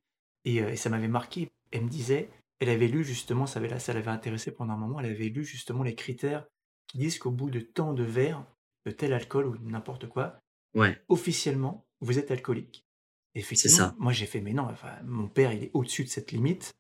[0.45, 1.49] et, euh, et ça m'avait marqué.
[1.73, 2.29] Elle me disait,
[2.61, 5.45] elle avait lu justement, ça, avait, ça l'avait intéressé pendant un moment, elle avait lu
[5.45, 6.47] justement les critères
[6.87, 8.45] qui disent qu'au bout de tant de verres,
[8.87, 10.39] de tel alcool ou n'importe quoi,
[10.75, 12.87] Ouais, officiellement, vous êtes alcoolique.
[13.35, 13.95] Effectivement, ça.
[13.99, 16.75] moi j'ai fait, mais non, enfin, mon père, il est au-dessus de cette limite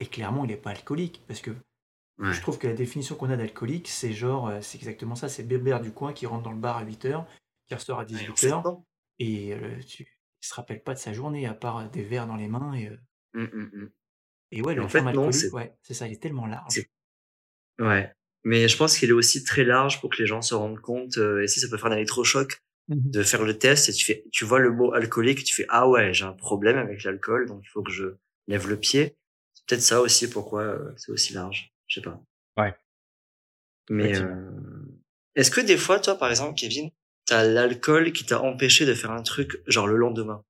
[0.00, 1.50] et clairement, il n'est pas alcoolique parce que
[2.18, 2.32] ouais.
[2.32, 5.44] je trouve que la définition qu'on a d'alcoolique, c'est genre, euh, c'est exactement ça, c'est
[5.44, 7.26] Bébert du coin qui rentre dans le bar à 8h,
[7.66, 8.36] qui ressort à Ouais, en 18h.
[8.38, 8.84] fait, non.
[9.18, 10.02] Et euh, tu,
[10.42, 12.74] il se rappelle pas de sa journée à part des verres dans les mains.
[12.74, 12.96] Et, euh,
[13.34, 13.90] Hum, hum, hum.
[14.50, 16.80] Et ouais, Et le en fait, non, c'est- ouais, ça, il est tellement large.
[17.80, 18.12] Ouais.
[18.44, 21.16] Mais je pense qu'il est aussi très large pour que les gens se rendent compte,
[21.18, 23.10] euh, et si ça peut faire un électrochoc, Mhm.
[23.10, 25.64] de faire le test, et tu fais, tu vois le mot alcoolique, et tu fais,
[25.70, 28.04] ah ouais, j'ai un problème avec l'alcool, donc il faut que je
[28.46, 29.16] lève le pied.
[29.54, 31.72] C'est peut-être ça aussi pourquoi euh, c'est aussi large.
[31.86, 32.20] Je sais pas.
[32.58, 32.74] Ouais.
[33.88, 34.50] Mais euh,
[35.34, 36.90] est-ce que des fois, toi, par exemple, Kevin,
[37.26, 40.44] t'as l'alcool qui t'a empêché de faire un truc genre le lendemain?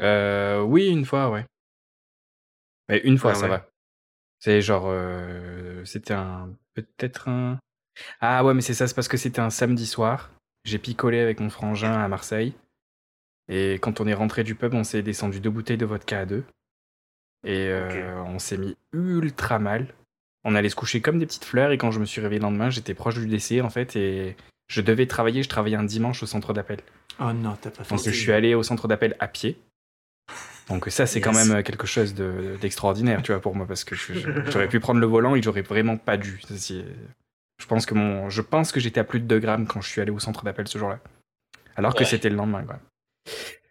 [0.00, 1.44] Euh, oui, une fois, ouais.
[2.88, 3.48] Mais une fois, Ah ça ouais.
[3.48, 3.68] va.
[4.38, 4.92] C'est genre,
[5.84, 7.58] c'était un, peut-être un.
[8.20, 10.30] Ah ouais, mais c'est ça, c'est parce que c'était un samedi soir.
[10.64, 12.54] J'ai picolé avec mon frangin à Marseille.
[13.48, 16.26] Et quand on est rentré du pub, on s'est descendu deux bouteilles de vodka à
[16.26, 16.44] deux.
[17.44, 17.72] Et
[18.26, 19.94] on s'est mis ultra mal.
[20.44, 21.70] On allait se coucher comme des petites fleurs.
[21.72, 23.96] Et quand je me suis réveillé le lendemain, j'étais proche du décès en fait.
[23.96, 24.36] Et
[24.68, 25.42] je devais travailler.
[25.42, 26.80] Je travaillais un dimanche au centre d'appel.
[27.20, 29.58] Oh non, t'as pas fait Donc je suis allé au centre d'appel à pied.
[30.68, 33.94] Donc ça c'est quand même quelque chose de- d'extraordinaire, tu vois, pour moi, parce que
[33.94, 36.40] j'aurais pu prendre le volant et j'aurais vraiment pas dû.
[37.58, 39.88] Je pense que mon, je pense que j'étais à plus de 2 grammes quand je
[39.88, 40.98] suis allé au centre d'appel ce jour-là,
[41.76, 42.04] alors que Ouais.
[42.04, 42.64] c'était le lendemain.
[42.64, 42.78] Quoi.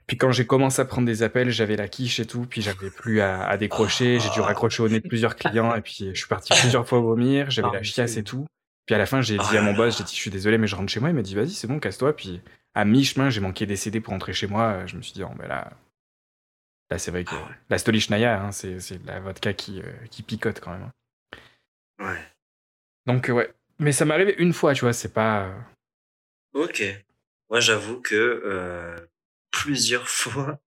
[0.08, 2.90] Puis quand j'ai commencé à prendre des appels, j'avais la quiche et tout, puis j'avais
[2.90, 6.18] plus à, à décrocher, j'ai dû raccrocher au nez de plusieurs clients et puis je
[6.18, 8.46] suis parti plusieurs fois vomir, j'avais la chiasse et tout.
[8.86, 10.58] Puis à la fin, j'ai Oh dit à mon boss, j'ai dit je suis désolé
[10.60, 11.10] mais je rentre chez moi.
[11.10, 12.16] Il m'a dit vas-y c'est bon casse-toi.
[12.16, 12.40] Puis
[12.76, 14.86] à mi-chemin, j'ai manqué des CD pour rentrer chez moi.
[14.86, 15.72] Je me suis dit, oh, ben là,
[16.90, 17.56] là c'est vrai que Ah ouais.
[17.70, 20.84] la Stolichnaya, hein, c'est de la vodka qui, euh, qui picote quand même.
[20.84, 20.94] hein.
[22.06, 22.22] Ouais.
[23.06, 23.54] Donc, ouais.
[23.80, 25.46] Mais ça m'est arrivé une fois, tu vois, c'est pas.
[25.48, 25.60] euh,
[26.54, 26.84] Ok.
[27.50, 28.96] Moi, j'avoue que euh,
[29.52, 30.60] plusieurs fois,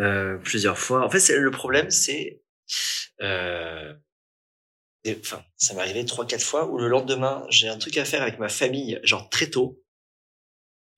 [0.00, 1.04] euh, plusieurs fois.
[1.04, 2.40] En fait, c'est le problème, c'est,
[3.20, 3.94] enfin,
[5.56, 8.38] ça m'est arrivé trois, quatre fois où le lendemain, j'ai un truc à faire avec
[8.38, 9.82] ma famille, genre très tôt,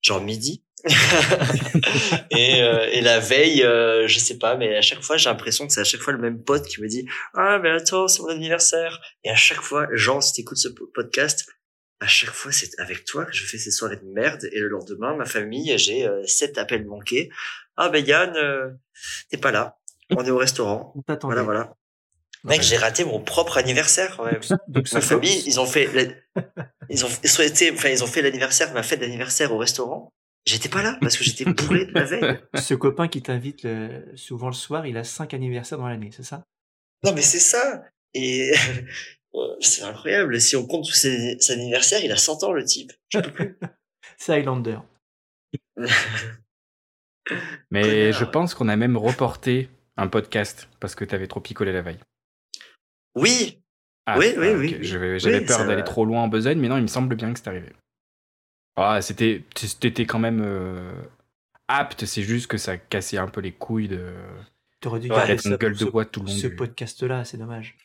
[0.03, 0.65] genre midi.
[2.31, 5.67] et, euh, et la veille, euh, je sais pas, mais à chaque fois, j'ai l'impression
[5.67, 8.23] que c'est à chaque fois le même pote qui me dit ah mais attends, c'est
[8.23, 9.01] mon anniversaire.
[9.25, 11.47] Et à chaque fois, Jean, si t'écoutes ce po- podcast,
[12.01, 14.49] à chaque fois, c'est avec toi que je fais ces soirées de merde.
[14.53, 17.31] Et le lendemain, ma famille, j'ai euh, sept appels manqués.
[17.77, 18.71] Ah ben Yann, euh,
[19.31, 19.77] t'es pas là.
[20.17, 20.95] On est au restaurant.
[21.23, 21.75] Voilà, voilà.
[22.43, 24.41] Mec, j'ai raté mon propre anniversaire quand même.
[24.69, 26.43] Donc, Ma famille, ils ont fait, la-
[26.89, 30.13] ils ont souhaité, enfin, ils ont fait l'anniversaire, ma fête d'anniversaire au restaurant.
[30.47, 32.39] J'étais pas là parce que j'étais bourré de la veille.
[32.55, 36.23] Ce copain qui t'invite le- souvent le soir, il a cinq anniversaires dans l'année, c'est
[36.23, 36.43] ça?
[37.05, 37.85] Non, mais c'est ça.
[38.15, 38.53] Et
[39.61, 40.41] c'est incroyable.
[40.41, 42.93] Si on compte tous ses, ses anniversaires, il a 100 ans, le type.
[43.11, 43.59] Je peux plus.
[44.19, 44.79] C'est Highlander.
[47.71, 51.73] Mais Connard, je pense qu'on a même reporté un podcast parce que t'avais trop picolé
[51.73, 52.01] la veille.
[53.15, 53.63] Oui,
[54.07, 54.79] Ah, Oui, oui, ah, oui.
[54.83, 57.39] J'avais Oui, peur d'aller trop loin en besogne, mais non, il me semble bien que
[57.39, 57.73] c'est arrivé.
[58.83, 59.45] Ah, c'était,
[59.81, 60.93] t'étais quand même euh,
[61.69, 64.13] apte, c'est juste que ça cassait un peu les couilles de
[64.81, 66.57] T'aurais dû Ouais, garder ça une gueule de ce- bois tout le long Ce du-
[66.57, 67.77] podcast-là, c'est dommage.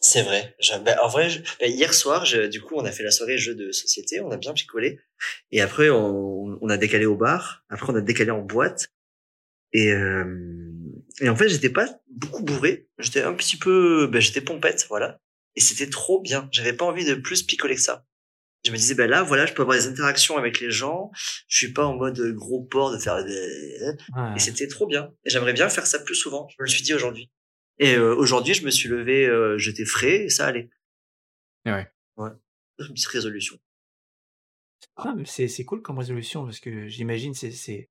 [0.00, 0.54] c'est vrai.
[0.60, 3.10] Je- ben, en vrai, je- ben, hier soir, je- du coup, on a fait la
[3.10, 5.00] soirée jeu de société, on a bien picolé.
[5.50, 7.64] Et après, on, on a décalé au bar.
[7.68, 8.88] Après, on a décalé en boîte.
[9.72, 10.24] Et, euh,
[11.20, 12.88] et en fait, j'étais pas beaucoup bourré.
[12.98, 15.18] J'étais un petit peu, ben, j'étais pompette, voilà.
[15.56, 16.48] Et c'était trop bien.
[16.52, 18.04] J'avais pas envie de plus picoler que ça.
[18.64, 21.10] Je me disais, ben là, voilà, je peux avoir des interactions avec les gens.
[21.48, 23.78] Je suis pas en mode gros porc de faire des...
[24.14, 24.34] Ouais.
[24.36, 25.12] Et c'était trop bien.
[25.24, 26.46] Et j'aimerais bien faire ça plus souvent.
[26.50, 27.30] Je me le suis dit aujourd'hui.
[27.78, 30.70] Et euh, aujourd'hui, je me suis levé, euh, j'étais frais et ça allait.
[31.66, 31.90] Ouais.
[32.16, 32.30] Ouais.
[32.78, 33.58] Une petite résolution.
[34.96, 37.88] Ah, c'est c'est cool comme résolution parce que j'imagine c'est c'est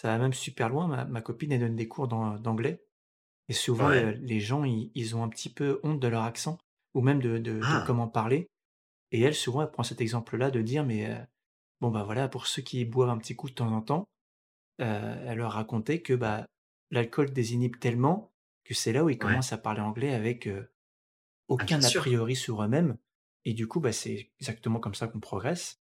[0.00, 0.86] ça va même super loin.
[0.88, 2.82] Ma, ma copine elle donne des cours d'an- d'anglais
[3.48, 4.02] et souvent Ouais.
[4.04, 6.58] euh, les gens ils, ils ont un petit peu honte de leur accent
[6.94, 7.84] ou même de, de, de Ah.
[7.86, 8.48] comment parler.
[9.14, 11.16] Et elle souvent elle prend cet exemple-là de dire mais euh,
[11.80, 14.08] bon bah voilà pour ceux qui boivent un petit coup de temps en temps,
[14.80, 16.46] euh, elle leur racontait que bah
[16.90, 18.34] l'alcool désinhibe tellement
[18.64, 19.18] que c'est là où ils Ouais.
[19.18, 20.68] commencent à parler anglais avec euh,
[21.46, 22.96] aucun a priori sur eux-mêmes.
[23.44, 25.76] Et du coup, bah, c'est exactement comme ça qu'on progresse.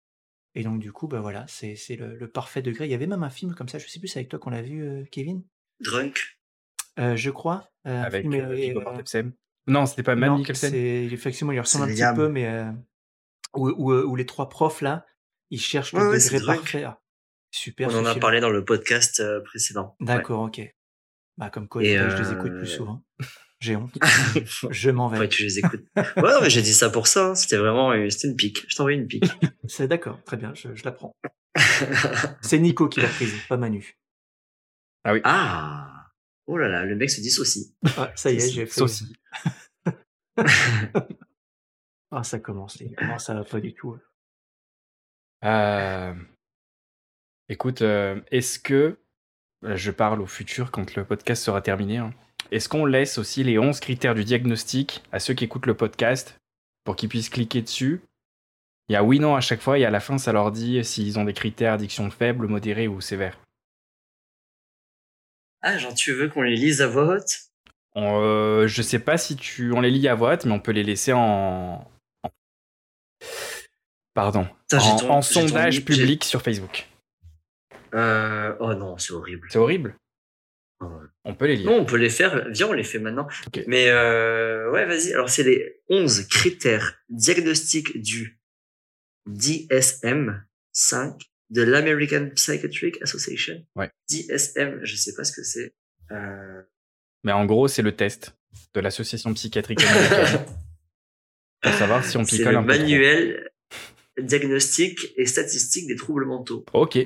[0.55, 2.85] Et donc, du coup, bah voilà, c'est c'est le, le parfait degré.
[2.85, 4.49] Il y avait même un film comme ça, je sais plus, c'est avec toi qu'on
[4.49, 5.43] l'a vu, Kevin?
[5.79, 6.37] Drunk.
[6.97, 7.69] Je crois.
[7.85, 8.73] avec film, euh,
[9.15, 9.31] euh.
[9.67, 10.71] Non, c'était pas Mikkelsen.
[10.71, 12.65] c'est effectivement, il ressemble un petit peu, mais
[13.55, 15.05] où, où, où les trois profs là,
[15.49, 16.59] ils cherchent le Ouais, ouais, degré Drunk.
[16.61, 16.83] parfait.
[16.83, 16.99] Ah,
[17.51, 17.89] super.
[17.89, 19.95] On en a parlé dans le podcast euh, précédent.
[19.99, 20.05] Ouais.
[20.07, 20.61] D'accord, ok.
[21.37, 23.03] Bah, comme quoi, Et, je les écoute euh, plus souvent.
[23.59, 23.93] J'ai honte.
[24.71, 25.19] Je m'en vais.
[25.29, 25.85] que tu les écoutes.
[25.95, 27.27] ouais, non, mais j'ai dit ça pour ça.
[27.27, 27.35] hein.
[27.35, 28.65] C'était vraiment, euh, c'était une pique.
[28.67, 29.25] Je t'ai envoyé une pique.
[29.67, 31.13] C'est d'accord, très bien, je, je la prends.
[32.41, 33.97] C'est Nico qui l'a prise, pas Manu.
[35.05, 36.07] ah.
[36.47, 37.75] Oh là là, le mec se dissocie.
[37.97, 38.53] Ah, ça y est, Saucy.
[38.55, 38.79] j'ai fait.
[38.79, 39.13] Saucy.
[42.11, 42.81] Ah, ça commence.
[43.01, 43.97] Non, ça va pas du tout.
[45.43, 46.13] Euh,
[47.51, 48.97] Écoute, euh, est-ce que,
[49.61, 52.13] là, je parle au futur quand le podcast sera terminé, hein,
[52.49, 56.39] est-ce qu'on laisse aussi les 11 critères du diagnostic à ceux qui écoutent le podcast
[56.85, 57.99] pour qu'ils puissent cliquer dessus?
[58.87, 60.81] Il y a oui, non à chaque fois et à la fin, ça leur dit
[60.85, 63.37] s'ils ont des critères addiction faible, modérée ou sévère.
[65.61, 67.49] Ah, genre, tu veux qu'on les lise à voix haute?
[67.95, 70.71] On, euh, je sais pas si tu, on les lit à voix, mais on peut
[70.71, 71.85] les laisser en.
[74.13, 74.41] Pardon.
[74.41, 76.87] En, ton- en j'ai ton sondage public sur Facebook.
[77.93, 78.55] euh...
[78.59, 79.47] Oh non, c'est horrible.
[79.51, 79.95] C'est horrible.
[80.83, 80.99] Oh.
[81.23, 81.69] On peut les lire.
[81.69, 82.49] Non, on peut les faire.
[82.49, 83.27] Viens, on les fait maintenant.
[83.67, 85.13] Mais euh, ouais, vas-y.
[85.13, 88.39] Alors, c'est les 11 critères diagnostiques du
[89.29, 91.19] DSM-5
[91.51, 93.63] de l'American Psychiatric Association.
[93.75, 93.91] Ouais.
[94.09, 95.73] DSM, je sais pas ce que c'est.
[96.11, 96.61] Euh...
[97.23, 98.35] Mais en gros, c'est le test
[98.73, 100.45] de l'association psychiatrique américaine
[101.61, 102.73] pour savoir si on C'est picole le un peu.
[102.73, 102.81] trop.
[102.81, 103.51] manuel
[104.19, 106.65] diagnostique et statistique des troubles mentaux.
[106.73, 106.97] Ok.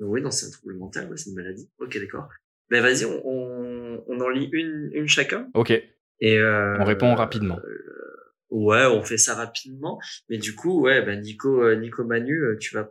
[0.00, 1.70] Oui, non, c'est un trouble mental, ouais, c'est une maladie.
[1.78, 2.28] Ok, d'accord.
[2.68, 5.48] Ben vas-y, on, on, on en lit une, une chacun.
[5.54, 5.70] Ok.
[5.70, 7.58] Et euh, On répond rapidement.
[7.58, 9.98] euh, ouais, on fait ça rapidement.
[10.28, 12.90] Mais du coup, ouais, ben Nico, euh, Nico Manu, tu vas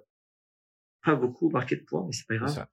[1.04, 2.50] pas beaucoup marquer de points, mais c'est pas grave.
[2.54, 2.70] ça.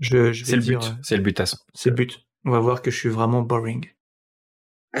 [0.00, 0.86] Je, je C'est le dire, but.
[0.86, 1.58] euh, C'est le but à son.
[1.74, 2.26] C'est le but.
[2.44, 3.86] On va voir que je suis vraiment boring.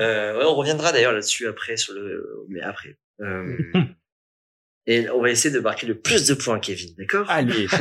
[0.00, 2.98] Euh, ouais, on reviendra d'ailleurs là-dessus après sur le, mais après.
[3.20, 3.56] Euh,
[4.86, 7.28] et on va essayer de marquer le plus de points, Kevin, d'accord?
[7.30, 7.66] Allez.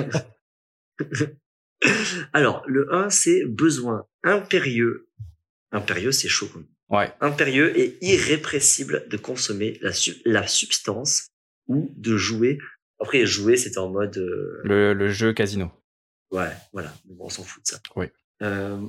[2.33, 5.09] Alors, le 1, c'est besoin impérieux.
[5.71, 6.47] Impérieux, c'est chaud.
[6.51, 6.67] quand même.
[6.89, 7.13] Ouais.
[7.21, 11.27] Impérieux et irrépressible de consommer la, su- la substance
[11.67, 12.57] ou de jouer.
[12.99, 14.17] Après, jouer, c'était en mode...
[14.17, 15.69] euh, Le, le jeu casino.
[16.31, 16.93] Ouais, voilà.
[17.05, 17.79] Bon, on s'en fout de ça.
[17.95, 18.07] Oui.
[18.41, 18.79] Euh,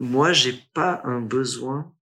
[0.00, 1.94] moi, j'ai pas un besoin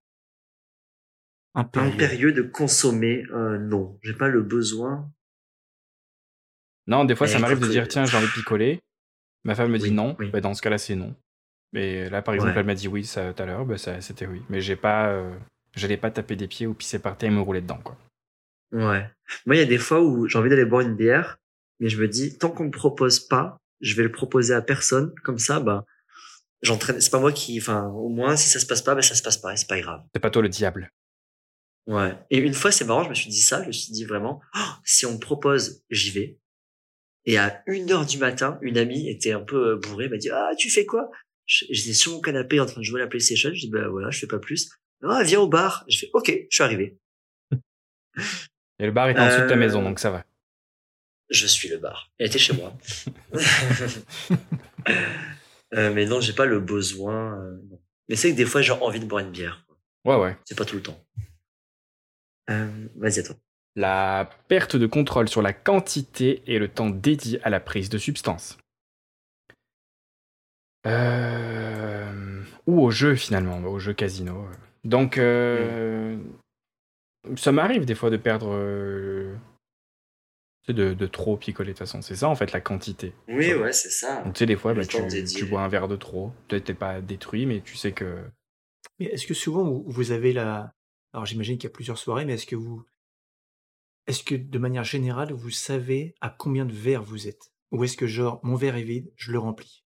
[1.59, 1.93] Impérieux.
[1.93, 3.25] impérieux de consommer.
[3.33, 5.11] Euh, non, j'ai pas le besoin.
[6.87, 8.81] Non, des fois, ça m'arrive de dire euh, tiens, j'ai envie de picoler.
[9.45, 10.17] Ma femme me dit Oui, non.
[10.19, 10.31] oui.
[10.31, 11.15] Bah, dans ce cas-là, c'est non.
[11.73, 12.61] Mais là, par exemple, Ouais.
[12.61, 13.67] elle m'a dit oui ça, tout à l'heure.
[13.67, 14.43] Bah, c'était oui.
[14.49, 15.09] Mais j'ai pas.
[15.09, 15.37] euh,
[15.77, 17.97] J'allais pas taper des pieds ou pisser par terre et me rouler dedans, quoi.
[18.73, 19.07] Ouais.
[19.47, 21.37] Moi, il y a des fois où j'ai envie d'aller boire une bière,
[21.79, 25.15] mais je me dis, tant qu'on me propose pas, je vais le proposer à personne.
[25.25, 25.85] Comme ça, bah,
[26.63, 27.01] j'entraîne.
[27.01, 29.23] C'est pas moi qui, enfin, au moins, si ça se passe pas, bah, ça se
[29.23, 30.03] passe pas, c'est pas grave.
[30.15, 30.91] C'est pas toi le diable.
[31.89, 32.15] Ouais.
[32.31, 34.41] Et une fois, c'est marrant, je me suis dit ça, je me suis dit vraiment,
[34.55, 36.39] oh, si on me propose, j'y vais.
[37.25, 40.31] Et à une heure du matin, une amie était un peu euh, bourrée, m'a dit,
[40.31, 41.11] ah, tu fais quoi?
[41.47, 44.11] J'étais sur mon canapé en train de jouer à la PlayStation, je dis, bah voilà,
[44.11, 44.71] je fais pas plus.
[45.03, 45.85] Ah, viens au bar.
[45.89, 46.99] Je fais, ok, je suis arrivé.
[48.81, 50.25] Et le bar est en dessous de ta Euh, maison, donc ça va.
[51.31, 52.11] Je suis le bar.
[52.19, 52.77] Elle était chez moi.
[55.75, 57.39] Euh, mais non, j'ai pas le besoin.
[57.43, 57.59] euh.
[58.09, 59.67] Mais c'est que des fois, j'ai envie de boire une bière.
[60.07, 60.35] Ouais, ouais.
[60.47, 60.99] C'est pas tout le temps.
[62.49, 63.37] Euh, Vas-y, toi.
[63.77, 67.99] La perte de contrôle sur la quantité et le temps dédié à la prise de
[67.99, 68.59] substance.
[70.87, 74.47] Euh, Ou au jeu finalement, au jeu casino.
[74.85, 76.17] Donc, euh,
[77.37, 78.51] ça m'arrive des fois de perdre.
[80.69, 82.03] de, de trop picoler de toute façon.
[82.03, 83.13] C'est ça en fait la quantité.
[83.29, 84.23] Oui, ouais, c'est ça.
[84.23, 86.33] Donc, tu sais, des fois, bah, tu, bois un verre de trop.
[86.49, 88.25] Peut-être t'es pas détruit, mais tu sais que.
[88.99, 90.73] Mais est-ce que souvent vous avez la.
[91.19, 92.85] Alors j'imagine qu'il y a plusieurs soirées, mais est-ce que vous.
[94.07, 97.51] Est-ce que de manière générale, vous savez à combien de verres vous êtes?
[97.73, 99.85] Ou est-ce que genre, mon verre est vide, je le remplis?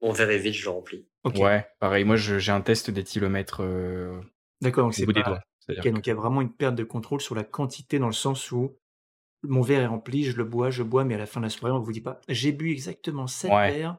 [0.00, 1.06] Mon verre est vide, je le remplis.
[1.36, 2.04] Ouais, pareil.
[2.04, 4.18] Moi, je- j'ai un test d'éthylomètre euh,
[4.62, 5.28] D'accord, donc au c'est bout des pas.
[5.28, 5.40] doigts.
[5.60, 8.06] C'est-à-dire Ok, donc il y a vraiment une perte de contrôle sur la quantité dans
[8.06, 8.78] le sens où
[9.42, 11.50] mon verre est rempli, je le bois, je bois, mais à la fin de la
[11.50, 13.70] soirée, on vous dit pas j'ai bu exactement 7 Ouais.
[13.70, 13.98] verres.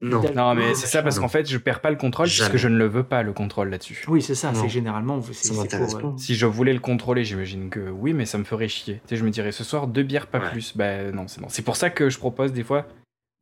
[0.00, 0.54] Non.
[0.54, 2.86] mais c'est ça parce qu'en fait, je perds pas le contrôle puisque je ne le
[2.86, 4.04] veux pas, le contrôle là-dessus.
[4.08, 6.14] Oui, c'est ça, c'est généralement, Ça m'intéresse euh, pas.
[6.16, 9.00] Si je voulais le contrôler, j'imagine que oui, mais ça me ferait chier.
[9.06, 10.50] Tu sais, je me dirais ce soir deux bières, pas Ouais.
[10.50, 10.76] plus.
[10.76, 11.48] Ben non, c'est non.
[11.48, 12.86] C'est pour ça que je propose des fois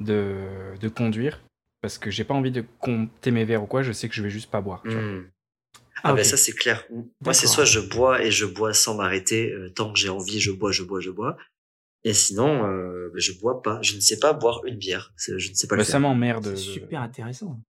[0.00, 0.36] de,
[0.80, 1.40] de conduire
[1.82, 3.82] parce que j'ai pas envie de compter mes verres ou quoi.
[3.82, 4.80] Je sais que je vais juste pas boire.
[4.84, 5.00] tu vois.
[5.02, 5.24] Hmm.
[5.96, 6.24] Ah, Ah, ben ok.
[6.26, 6.84] ça, c'est clair.
[7.22, 9.50] Moi, c'est soit je bois et je bois sans m'arrêter.
[9.52, 11.36] euh, tant que j'ai envie, je bois, je bois, je bois.
[12.08, 13.82] Et sinon, euh, ben, je bois pas.
[13.82, 15.12] Je ne sais pas boire une bière.
[15.16, 15.92] Je ne sais pas le Ben, faire.
[15.92, 16.44] ça m'emmerde.
[16.44, 17.60] C'est de- super intéressant.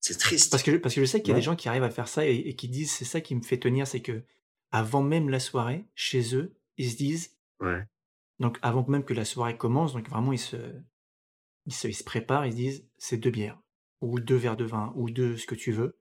[0.00, 0.50] C'est triste.
[0.50, 1.40] Parce que, je- parce que je sais qu'il y a Ouais.
[1.40, 3.40] des gens qui arrivent à faire ça et, et qui disent, c'est ça qui me
[3.40, 4.22] fait tenir, c'est que
[4.70, 7.86] avant même la soirée, chez eux, ils se disent, Ouais.
[8.38, 10.56] donc avant même que la soirée commence, donc vraiment ils se,
[11.64, 13.58] ils se, ils se préparent, ils se disent, c'est deux bières,
[14.02, 15.98] ou deux verres de vin, ou deux ce que tu veux.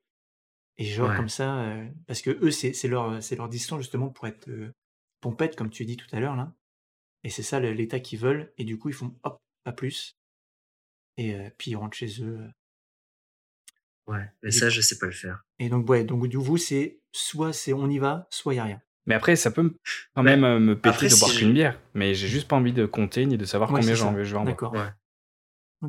[0.77, 1.15] Et genre Ouais.
[1.15, 4.49] comme ça, euh, parce que eux, c'est c'est leur, c'est leur distance justement pour être
[4.49, 4.73] euh,
[5.21, 6.53] pompette, comme tu dis tout à l'heure, là.
[7.23, 10.17] Et c'est ça l'état qu'ils veulent, et du coup ils font, hop, pas plus.
[11.17, 12.39] Et euh, puis ils rentrent chez eux.
[14.07, 14.25] Ouais.
[14.41, 15.43] Mais ça, je sais pas le faire.
[15.59, 18.59] Et donc, ouais, donc du coup, c'est soit c'est on y va, soit il n'y
[18.61, 18.81] a rien.
[19.05, 19.73] Mais après, ça peut
[20.15, 20.35] quand Ouais.
[20.35, 21.79] même euh, me péter Après, de boire si qu'une bière.
[21.93, 24.31] Mais j'ai juste pas envie de compter ni de savoir Ouais, combien j'en vais, je
[24.33, 24.45] vais en.
[24.45, 24.73] D'accord.
[24.73, 24.89] Ouais.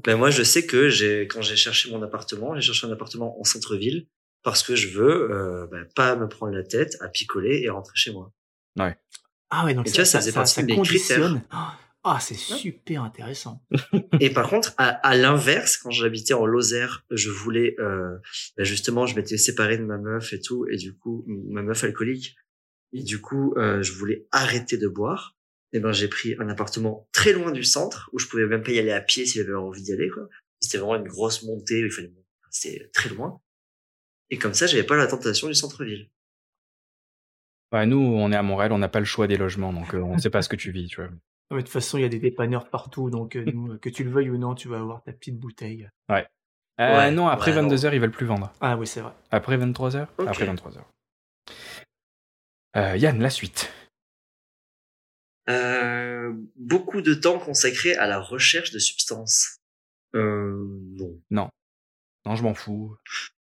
[0.04, 3.40] Ben moi, je sais que j'ai quand j'ai cherché mon appartement, j'ai cherché un appartement
[3.40, 4.08] en centre-ville
[4.42, 7.94] parce que je veux euh, ben, pas me prendre la tête à picoler et rentrer
[7.96, 8.32] chez moi.
[9.56, 10.54] Ah ouais, donc Et ça, tu vois, ça ça, faisait ça, partie.
[12.02, 13.64] Ah, c'est super intéressant.
[14.20, 18.18] Et par contre, à, à l'inverse, quand j'habitais en Lozère, je voulais euh,
[18.56, 21.84] ben justement, je m'étais séparé de ma meuf et tout, et du coup, ma meuf
[21.84, 22.36] alcoolique,
[22.92, 25.36] et du coup, euh, je voulais arrêter de boire.
[25.72, 28.72] Et ben, j'ai pris un appartement très loin du centre où je pouvais même pas
[28.72, 30.08] y aller à pied si j'avais envie d'y aller.
[30.08, 30.28] quoi.
[30.60, 32.12] C'était vraiment une grosse montée, il fallait,
[32.50, 33.40] c'était très loin.
[34.30, 36.10] Et comme ça, j'avais pas la tentation du centre-ville.
[37.74, 40.00] Ouais, nous, on est à Montréal, on n'a pas le choix des logements, donc euh,
[40.00, 41.10] on sait pas ce que tu vis, tu vois.
[41.50, 44.04] De toute façon, il y a des dépanneurs partout, donc euh, nous, euh, que tu
[44.04, 45.88] le veuilles ou non, tu vas avoir ta petite bouteille.
[46.10, 46.22] Euh,
[46.78, 47.68] Ouais, non, après ouais, non.
[47.68, 48.52] 22h, ils veulent plus vendre.
[48.60, 49.12] Ah oui, c'est vrai.
[49.32, 50.28] Après 23h Ok.
[50.28, 50.78] Après 23h.
[52.76, 53.72] Euh, Yann, la suite.
[55.48, 59.58] Euh, beaucoup de temps consacré à la recherche de substances.
[60.14, 60.66] Euh,
[61.30, 61.48] non.
[62.24, 62.96] Non, je m'en fous.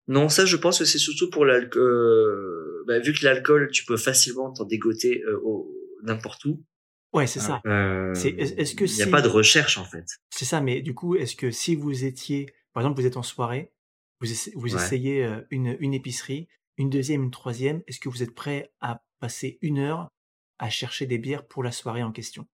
[0.09, 1.81] Non, ça, je pense que c'est surtout pour l'alcool.
[1.83, 5.73] Euh, bah, vu que l'alcool, tu peux facilement t'en dégoter euh, au-
[6.03, 6.65] n'importe où.
[7.13, 7.61] Ouais, c'est ça.
[7.67, 10.07] Euh, C'est- est- est-ce que il n'y a si- pas de recherche en fait.
[10.31, 13.23] C'est ça, mais du coup, est-ce que si vous étiez, par exemple, vous êtes en
[13.23, 13.73] soirée,
[14.21, 14.83] vous, essa- vous Ouais.
[14.83, 16.49] essayez euh, une, une épicerie,
[16.79, 20.11] une deuxième, une troisième, est-ce que vous êtes prêt à passer une heure
[20.59, 22.49] à chercher des bières pour la soirée en question?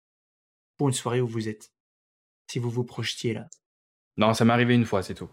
[0.77, 1.71] Pour une soirée où vous êtes
[2.49, 3.47] Si vous vous projetiez là?
[4.17, 5.29] Non, ça m'est arrivé une fois, c'est tout.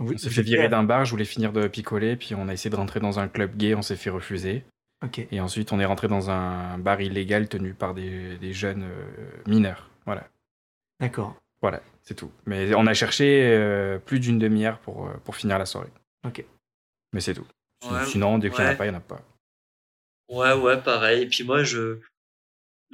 [0.00, 2.54] Donc, On s'est fait virer d'un bar, je voulais finir de picoler, puis on a
[2.54, 4.64] essayé de rentrer dans un club gay, on s'est fait refuser.
[5.04, 5.26] Ok.
[5.30, 9.30] Et ensuite, on est rentré dans un bar illégal tenu par des, des jeunes euh,
[9.46, 9.90] mineurs.
[10.06, 10.26] Voilà,
[11.00, 11.36] D'accord.
[11.60, 12.32] voilà, c'est tout.
[12.46, 15.92] Mais on a cherché euh, plus d'une demi-heure pour, euh, pour finir la soirée.
[16.26, 16.44] Ok.
[17.12, 17.46] Mais c'est tout.
[17.90, 19.22] Ouais, Sinon, dès qu'il n'y en a pas, il n'y en a pas.
[20.30, 21.22] Ouais, ouais, pareil.
[21.22, 21.98] Et puis moi, je,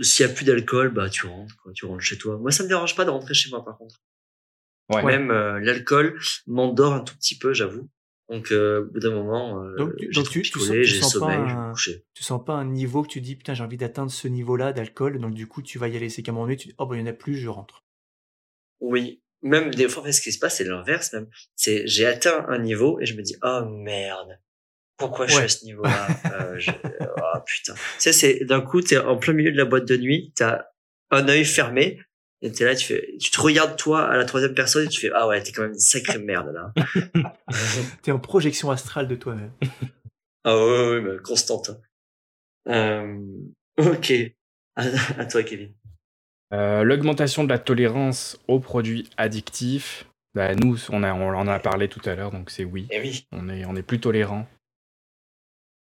[0.00, 1.72] s'il y a plus d'alcool, bah tu rentres, quoi.
[1.72, 2.36] Tu rentres chez toi.
[2.36, 3.96] Moi, ça me dérange pas de rentrer chez moi, par contre.
[4.88, 5.04] Ouais.
[5.04, 7.88] Même euh, l'alcool m'endort un tout petit peu, j'avoue.
[8.28, 11.12] Donc, euh, au bout d'un moment, euh, Donc, donc trop tu- sens- tu j'ai sens
[11.14, 11.38] pas sommeil,
[11.76, 12.00] je vais un-.
[12.14, 15.18] Tu sens pas un niveau que tu dis, putain, j'ai envie d'atteindre ce niveau-là d'alcool,
[15.20, 16.08] donc du coup, tu vas y aller.
[16.08, 17.48] C'est qu'à un moment donné, tu dis, oh, bah, il n'y en a plus, je
[17.48, 17.84] rentre.
[18.80, 19.22] Oui.
[19.42, 21.28] Même des fois, en fait, ce qui se passe, c'est l'inverse même.
[21.54, 24.40] C'est, j'ai atteint un niveau et je me dis, oh merde.
[24.96, 26.08] pourquoi je suis à ce niveau-là?
[26.32, 27.74] Euh, je- oh, putain.
[27.74, 30.64] Tu sais, c'est d'un coup, t'es en plein milieu de la boîte de nuit, t'as
[31.10, 32.00] un œil fermé,
[32.46, 35.00] et t'es là, tu fais, tu te regardes toi à la troisième personne et tu
[35.00, 36.72] fais, ah ouais, t'es quand même une sacrée merde là.
[38.02, 39.52] T'es en projection astrale de toi-même.
[40.44, 41.70] ah ouais, ouais, ouais, constante.
[42.68, 43.18] Euh,
[43.78, 44.12] ok.
[44.76, 44.82] À,
[45.18, 45.72] à toi, Kevin.
[46.52, 50.06] Euh, L'augmentation de la tolérance aux produits addictifs.
[50.34, 52.86] Bah, nous, on, a, on en a parlé tout à l'heure, donc c'est oui.
[52.90, 53.26] Eh oui.
[53.32, 54.46] On est, on est plus tolérant.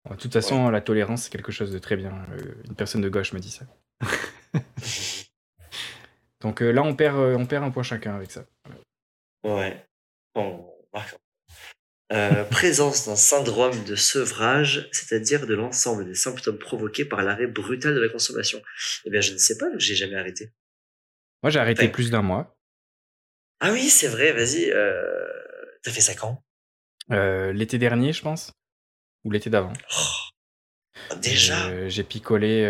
[0.08, 2.26] De toute façon, la tolérance, c'est quelque chose de très bien.
[2.32, 3.66] Euh, une personne de gauche me dit ça.
[6.40, 8.44] Donc euh, là, on perd, euh, on perd un point chacun avec ça.
[9.44, 9.84] Ouais.
[10.34, 10.66] Bon.
[12.12, 17.94] Euh, présence d'un syndrome de sevrage, c'est-à-dire de l'ensemble des symptômes provoqués par l'arrêt brutal
[17.94, 18.62] de la consommation.
[19.04, 20.50] Eh bien, je ne sais pas, j'ai jamais arrêté.
[21.42, 22.56] Moi, j'ai arrêté plus d'un mois.
[23.60, 24.70] Ah oui, c'est vrai, vas-y.
[24.70, 25.26] Euh...
[25.82, 26.42] T'as fait ça quand?
[27.10, 28.52] Euh, L'été dernier, je pense.
[29.24, 29.72] Ou l'été d'avant.
[29.98, 31.68] Oh, Déjà?
[31.68, 32.64] Euh, J'ai picolé.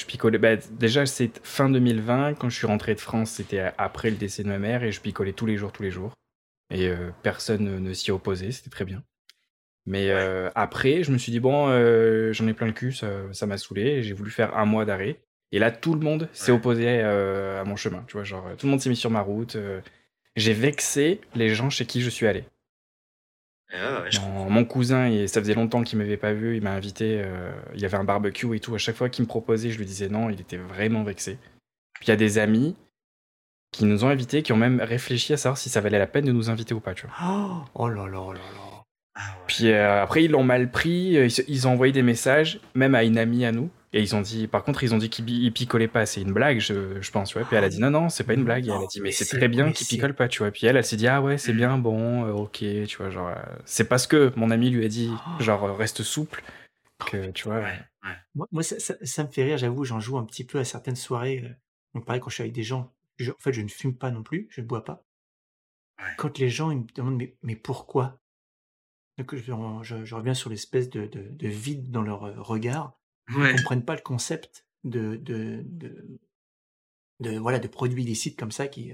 [0.00, 0.38] Je picolais.
[0.38, 2.34] Bah, déjà, c'est fin 2020.
[2.34, 5.00] Quand je suis rentré de France, c'était après le décès de ma mère et je
[5.00, 6.14] picolais tous les jours, tous les jours.
[6.72, 9.02] Et euh, personne ne, ne s'y opposait, c'était très bien.
[9.86, 10.12] Mais Ouais.
[10.14, 13.58] euh, après, je me suis dit, bon, euh, j'en ai plein le cul, ça m'a
[13.58, 13.82] saoulé.
[13.82, 15.20] et J'ai voulu faire un mois d'arrêt.
[15.52, 16.58] Et là, tout le monde s'est Ouais.
[16.58, 18.04] opposé à mon chemin.
[18.06, 19.56] Tu vois, genre, tout le monde s'est mis sur ma route.
[20.36, 22.44] J'ai vexé les gens chez qui je suis allé.
[23.72, 26.62] Ah ouais, je Mon, mon cousin, et ça faisait longtemps qu'il m'avait pas vu, il
[26.62, 28.74] m'a invité, euh, il y avait un barbecue et tout.
[28.74, 31.38] À chaque fois qu'il me proposait, je lui disais non, il était vraiment vexé.
[31.94, 32.74] Puis il y a des amis
[33.72, 36.24] qui nous ont invités, qui ont même réfléchi à savoir si ça valait la peine
[36.24, 37.14] de nous inviter ou pas, tu vois.
[37.22, 38.82] Oh, oh là là oh là là.
[39.14, 39.44] Ah ouais.
[39.46, 43.04] Puis euh, après, ils l'ont mal pris, euh, ils ont envoyé des messages, même à
[43.04, 43.70] une amie à nous.
[43.92, 46.06] Et ils ont dit, par contre, ils ont dit qu'ils picolaient pas.
[46.06, 47.44] C'est une blague, je, je pense, ouais.
[47.44, 48.66] Puis elle a dit, non, non, c'est pas une blague.
[48.66, 50.52] Et elle a Non, dit, mais c'est très bien qu'ils picolent pas, tu vois.
[50.52, 53.28] Puis elle, elle s'est dit, ah ouais, c'est bien, bon, euh, ok, tu vois, genre,
[53.28, 53.34] euh,
[53.64, 55.10] c'est parce que mon ami lui a dit,
[55.40, 56.44] genre, euh, reste souple,
[57.04, 57.56] que, tu vois.
[57.56, 58.14] Ouais, ouais.
[58.36, 60.64] Moi, moi, ça, ça- ça me fait rire, j'avoue, j'en joue un petit peu à
[60.64, 61.56] certaines soirées.
[61.94, 64.12] Donc, pareil, quand je suis avec des gens, je- en fait, je ne fume pas
[64.12, 65.04] non plus, je ne bois pas.
[65.98, 66.14] Ouais.
[66.16, 68.20] Quand les gens ils me demandent, mais, mais pourquoi?
[69.18, 72.99] Donc, je, je- je reviens sur l'espèce de, de- de vide dans leur regard.
[73.34, 73.52] Ouais.
[73.52, 76.18] Ils comprennent pas le concept de, de, de,
[77.20, 78.92] de, voilà, de produits illicites comme ça qui,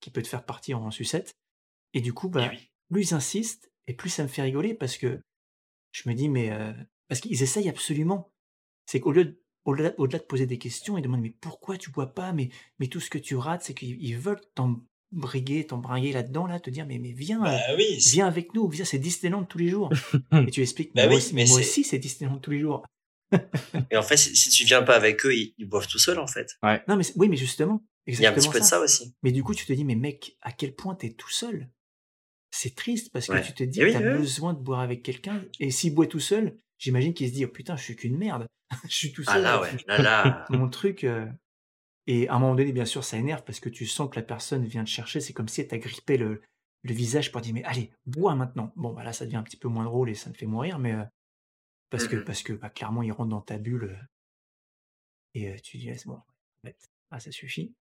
[0.00, 1.34] qui peut te faire partir en sucette.
[1.94, 2.70] Et du coup, bah, oui.
[2.90, 5.20] plus ils insistent, et plus ça me fait rigoler parce que
[5.92, 6.50] je me dis, mais.
[6.50, 6.72] euh,
[7.08, 8.32] parce qu'ils essayent absolument.
[8.86, 11.90] C'est qu'au lieu de, au-delà, au-delà de poser des questions, ils demandent, mais pourquoi tu
[11.90, 16.12] bois pas mais, mais tout ce que tu rates, c'est qu'ils ils veulent t'embriguer, t'embringuer
[16.12, 17.98] là-dedans, là, te dire, mais, mais viens, Bah oui.
[18.12, 19.90] viens avec nous, viens, c'est Disneyland tous les jours.
[20.46, 22.84] et tu expliques, Bah moi oui, mais moi c'est- aussi, c'est Disneyland tous les jours.
[23.90, 26.18] Et en fait, si, si tu viens pas avec eux, ils, ils boivent tout seuls,
[26.18, 26.56] en fait.
[26.88, 28.70] Non, mais oui, mais justement, Il y a un exactement petit peu de ça.
[28.76, 29.14] ça aussi.
[29.22, 31.68] Mais du coup, tu te dis, mais mec, à quel point t'es tout seul?
[32.50, 33.42] C'est triste parce que Ouais.
[33.42, 34.18] tu te dis Eh oui, que t'as oui, oui.
[34.18, 35.44] besoin de boire avec quelqu'un.
[35.60, 38.46] Et s'il boit tout seul, j'imagine qu'il se dit, oh putain, je suis qu'une merde.
[38.88, 39.34] je suis tout seul.
[39.36, 39.84] Ah là, avec ouais.
[39.86, 40.46] Là, là.
[40.50, 41.04] Mon truc.
[41.04, 41.26] euh,
[42.08, 44.24] Et à un moment donné, bien sûr, ça énerve parce que tu sens que la
[44.24, 45.20] personne vient te chercher.
[45.20, 46.40] C'est comme si elle t'a grippé le,
[46.82, 48.72] le visage pour dire, mais allez, bois maintenant.
[48.74, 50.78] Bon, bah là, ça devient un petit peu moins drôle et ça me fait mourir,
[50.80, 50.92] mais.
[50.94, 51.04] euh,
[51.90, 52.24] parce que, Mhm.
[52.24, 53.84] parce que bah, clairement, il rentre dans ta bulle.
[53.84, 54.04] euh,
[55.34, 56.18] Et euh, tu dis, ah, c'est bon,
[57.10, 57.74] ah, ça suffit.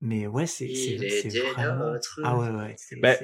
[0.00, 1.92] Mais ouais, c'est était vraiment.
[1.92, 2.74] notre Ah ouais, ouais.
[2.78, 3.14] c'est- Bah,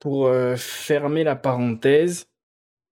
[0.00, 2.26] Pour euh, fermer la parenthèse,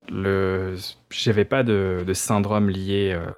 [0.08, 0.76] le...
[1.10, 3.30] j'avais pas de, de syndrome lié euh,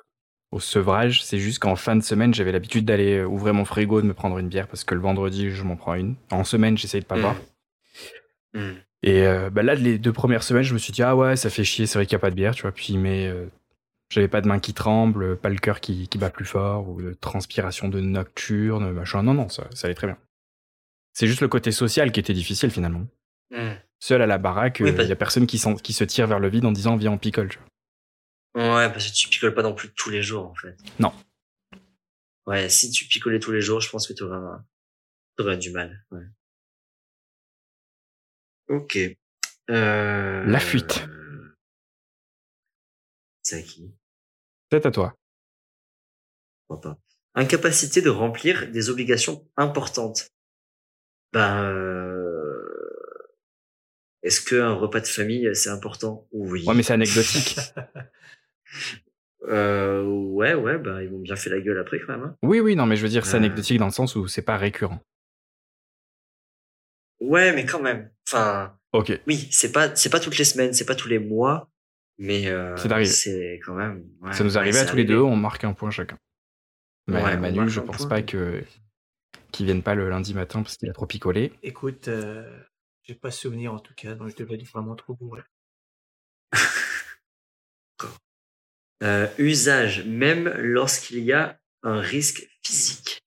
[0.53, 1.25] au sevrage.
[1.25, 4.39] C'est juste qu'en fin de semaine, j'avais l'habitude d'aller ouvrir mon frigo, de me prendre
[4.39, 6.17] une bière parce que le vendredi, je m'en prends une.
[6.31, 7.21] En semaine, j'essaye de pas Mm.
[7.23, 7.37] boire.
[8.55, 8.75] Hmm.
[9.07, 11.51] Et euh, bah là, les deux premières semaines, je me suis dit, ah ouais, ça
[11.51, 12.73] fait chier, c'est vrai qu'il n'y a pas de bière, tu vois.
[12.73, 13.47] Puis, mais euh,
[14.09, 17.03] j'avais pas de main qui tremble, pas le cœur qui, qui bat plus fort, ou
[17.03, 19.23] de transpiration de nocturne, machin.
[19.23, 20.17] Non, non, ça, ça allait très bien.
[21.13, 23.07] C'est juste le côté social qui était difficile finalement.
[23.51, 23.75] Hmm.
[24.01, 26.49] Seul à la baraque, il Oui, n'y parce- a personne qui se tire vers le
[26.49, 27.67] vide en disant, viens, on picole, tu vois.
[28.77, 30.77] Ouais, parce que tu picoles pas non plus tous les jours, en fait.
[30.99, 31.13] Non.
[32.47, 34.39] Ouais, si tu picolais tous les jours, je pense que tu aurais,
[35.39, 36.05] aurais du mal.
[36.11, 36.23] Ouais.
[38.69, 38.99] Ok.
[39.71, 40.45] Euh...
[40.47, 41.07] La fuite.
[43.43, 43.93] C'est à qui?
[44.71, 45.15] C'est à toi.
[46.69, 46.99] Pas.
[47.35, 50.29] Incapacité de remplir des obligations importantes.
[51.33, 52.63] Ben, euh...
[54.23, 56.27] est-ce qu'un repas de famille, c'est important?
[56.33, 56.65] Oui.
[56.67, 57.57] Ouais, mais c'est anecdotique.
[59.47, 62.23] Euh, ouais, ouais, bah, ils m'ont bien fait la gueule après quand même.
[62.23, 62.37] hein.
[62.43, 63.41] oui, oui, non, mais je veux dire, c'est Euh.
[63.41, 64.99] anecdotique dans le sens où c'est pas récurrent.
[67.21, 68.11] Ouais, mais quand même.
[68.35, 69.21] Enfin, Ok.
[69.27, 71.71] oui, c'est pas, c'est pas toutes les semaines, c'est pas tous les mois,
[72.19, 73.11] mais euh, C'est arrivé.
[73.11, 74.05] C'est quand même.
[74.21, 76.19] ouais, ça nous ouais, arrivait à tous les deux, on marque un point chacun.
[77.07, 78.09] Mais Ouais, Manu, je pense point.
[78.09, 78.63] pas que
[79.53, 81.53] qu'il vienne pas le lundi matin parce qu'il a trop picolé.
[81.63, 82.61] Écoute, euh,
[83.05, 85.43] j'ai pas souvenir en tout cas, donc je devais être vraiment trop bourré.
[89.03, 93.21] Euh, usage, même lorsqu'il y a un risque physique.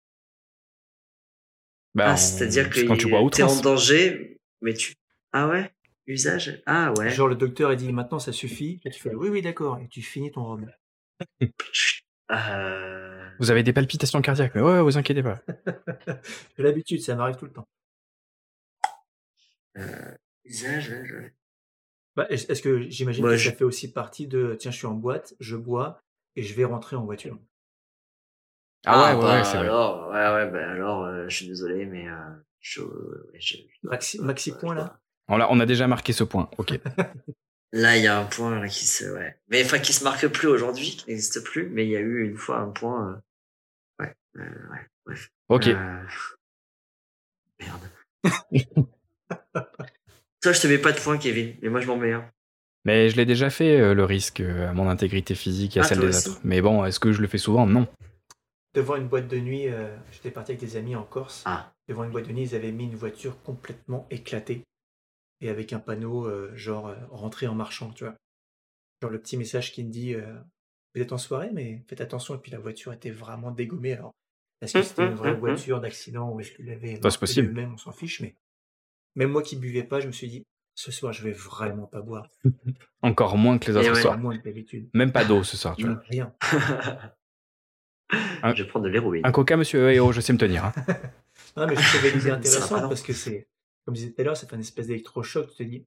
[1.93, 4.93] Bah, ah, c'est-à-dire que tu t'es en danger, mais tu.
[5.33, 5.71] Ah ouais?
[6.07, 7.09] Usage Ah ouais.
[7.09, 8.79] Genre, le docteur, il dit maintenant ça suffit.
[8.85, 9.77] Et tu fais oui, oui, d'accord.
[9.79, 10.71] Et tu finis ton rhum.
[12.29, 13.29] Euh...
[13.39, 15.39] Vous avez des palpitations cardiaques, mais ouais, vous inquiétez pas.
[16.57, 17.65] J'ai l'habitude, ça m'arrive tout le temps.
[20.43, 21.33] Usage, ouais,
[22.17, 24.93] Bah, est-ce que j'imagine que je- ça fait aussi partie de tiens, je suis en
[24.93, 26.01] boîte, je bois
[26.35, 27.37] et je vais rentrer en voiture.
[28.85, 29.65] Ah, ouais, ouais, bah, ouais, c'est vrai.
[29.67, 32.13] alors, ouais, ouais, bah alors, euh, je suis désolé, mais euh,
[32.69, 34.99] je, ouais, je- Maxi, maxi point là
[35.29, 36.49] On a, on a déjà marqué ce point.
[36.57, 36.73] Ok.
[37.73, 40.25] Là, il y a un point là, qui se, ouais, mais enfin qui se marque
[40.29, 43.21] plus aujourd'hui, qui n'existe plus, mais il y a eu une fois un point,
[44.01, 45.29] euh, ouais, euh, ouais, bref.
[45.49, 45.67] Ok.
[45.67, 46.03] Euh,
[47.59, 47.89] Merde.
[50.41, 52.29] Toi, je te mets pas de points, Kevin, mais moi je m'en mets un.
[52.85, 55.83] Mais je l'ai déjà fait, euh, le risque, euh, à mon intégrité physique et à
[55.83, 56.39] Ah, celle des aussi autres.
[56.45, 57.65] Mais bon, est-ce que je le fais souvent?
[57.67, 57.85] Non.
[58.75, 61.43] Devant une boîte de nuit, euh, j'étais parti avec des amis en Corse.
[61.45, 64.63] Ah, Devant une boîte de nuit, ils avaient mis une voiture complètement éclatée
[65.41, 68.15] et avec un panneau euh, genre euh, rentrer en marchant, tu vois.
[69.01, 70.35] Genre le petit message qui me dit euh,
[70.95, 72.35] vous êtes en soirée, mais faites attention.
[72.35, 73.93] Et puis la voiture était vraiment dégommée.
[73.93, 74.11] Alors,
[74.61, 77.53] est-ce que c'était une vraie voiture d'accident ou est-ce qu'il avait Bah, c'est possible.
[77.53, 78.35] même On s'en fiche, mais
[79.15, 80.43] même moi qui buvais pas, je me suis dit
[80.75, 82.27] ce soir, je vais vraiment pas boire.
[83.03, 84.01] Encore moins que les Et autres ouais.
[84.01, 84.17] soirs.
[84.17, 84.89] Moins que d'habitude.
[84.93, 86.01] Même pas d'eau ce soir, tu vois.
[86.09, 86.33] Rien.
[88.41, 89.25] Un- je vais prendre de l'héroïne.
[89.25, 90.65] Un coca, monsieur Eh oh, je sais me tenir.
[90.65, 90.73] hein.
[91.57, 93.47] Non, mais je trouvais l'idée intéressante parce que c'est,
[93.85, 95.49] comme je disais tout à l'heure, ça fait une espèce d'électrochoc.
[95.51, 95.85] Tu te dis,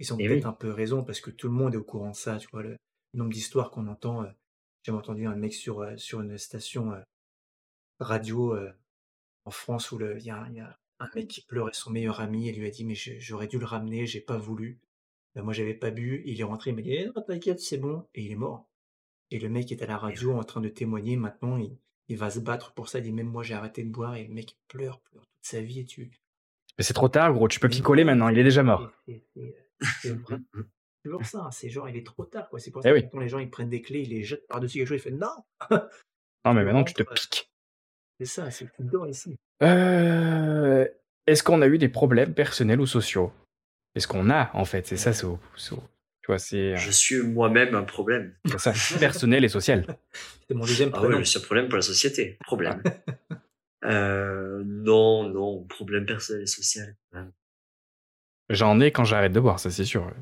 [0.00, 0.50] ils ont Eh peut-être oui.
[0.50, 2.38] un peu raison parce que tout le monde est au courant de ça.
[2.38, 2.76] Tu vois, le
[3.14, 4.24] nombre d'histoires qu'on entend.
[4.24, 4.30] euh,
[4.84, 7.00] J'ai entendu un mec sur, euh, sur une station euh,
[8.00, 8.56] radio
[9.44, 11.90] en France où il y, a un- il y a un mec qui pleurait son
[11.90, 14.80] meilleur ami et lui a dit, mais j'aurais dû le ramener, j'ai pas voulu.
[15.34, 16.22] Ben, moi, j'avais pas bu.
[16.26, 18.06] Il est rentré, il m'a dit, Eh, t'inquiète, c'est bon.
[18.14, 18.68] Et il est mort.
[19.30, 21.16] Et le mec est à la radio en train de témoigner.
[21.16, 21.78] Maintenant, il,
[22.08, 22.98] il va se battre pour ça.
[22.98, 24.14] Il dit, même moi, j'ai arrêté de boire.
[24.16, 25.80] Et le mec, il pleure, pleure toute sa vie.
[25.80, 26.10] Et tu,
[26.78, 27.48] Mais c'est trop tard, gros.
[27.48, 28.28] Tu peux picoler maintenant.
[28.28, 28.90] Il est déjà mort.
[29.06, 29.24] c'est-
[31.04, 32.58] toujours ça, c'est genre il est trop tard quoi.
[32.58, 33.02] C'est pour Eh ça oui.
[33.04, 35.10] que quand les gens ils prennent des clés, ils les jettent par-dessus quelque chose, ils
[35.12, 35.78] font non
[36.44, 37.50] Non, mais maintenant, tu te piques.
[38.18, 39.36] C'est ça, c'est tout dehors ici.
[39.62, 40.86] Euh,
[41.26, 43.32] Est-ce qu'on a eu des problèmes personnels ou sociaux?
[43.94, 44.86] Est-ce qu'on a, en fait?
[44.86, 45.38] C'est ça, c'est au-
[46.26, 48.34] Tu vois, c'est Je suis moi-même un problème.
[48.58, 48.72] ça.
[48.98, 49.86] Personnel et social.
[50.48, 51.18] C'est mon deuxième Ah prénom.
[51.20, 52.36] je suis un problème pour la société.
[52.44, 52.82] Problème.
[53.84, 56.96] euh, non, non, problème personnel et social.
[58.50, 60.12] J'en ai quand j'arrête de boire, ça c'est sûr.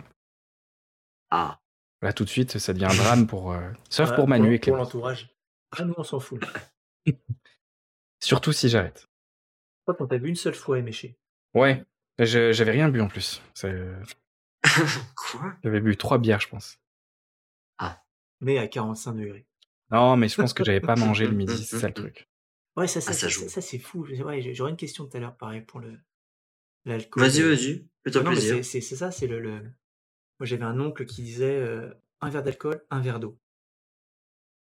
[1.30, 1.58] Ah,
[2.02, 3.52] Là, tout de suite, ça devient un drame pour.
[3.52, 5.30] euh, Sauf Voilà, pour Manu et Pour l'entourage.
[5.76, 6.42] Ah nous on s'en fout.
[8.22, 9.06] Surtout si j'arrête.
[9.06, 11.16] Je crois qu'on t'a vu une seule fois éméché.
[11.54, 11.82] Ouais.
[12.18, 13.40] Je- J'avais rien bu en plus.
[13.54, 13.74] C'est-
[15.16, 15.54] quoi?
[15.62, 16.78] J'avais bu trois bières, je pense.
[18.40, 19.46] Mais à 45 degrés.
[19.90, 22.28] Non, mais je pense que j'avais pas mangé le midi, c'est ça le truc.
[22.76, 23.48] Ouais, ça, ça, Ah, ça ça, joue.
[23.48, 24.04] ça, c'est fou.
[24.24, 25.96] Ouais, J'aurais une question tout à l'heure pareil pour le
[26.84, 27.24] l'alcool.
[27.24, 27.86] Vas-y, vas-y.
[28.04, 28.64] Fais-toi plaisir.
[28.64, 29.60] c'est- ça, c'est le, le-
[30.40, 33.38] Moi, j'avais un oncle qui disait euh, un verre d'alcool, un verre d'eau.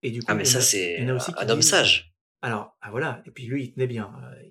[0.03, 2.15] Et du coup, Ah, mais il y en ça, a- c'est un homme sage.
[2.43, 3.23] Alors, ah, voilà.
[3.27, 4.13] Et puis lui, il tenait bien.
[4.25, 4.43] euh,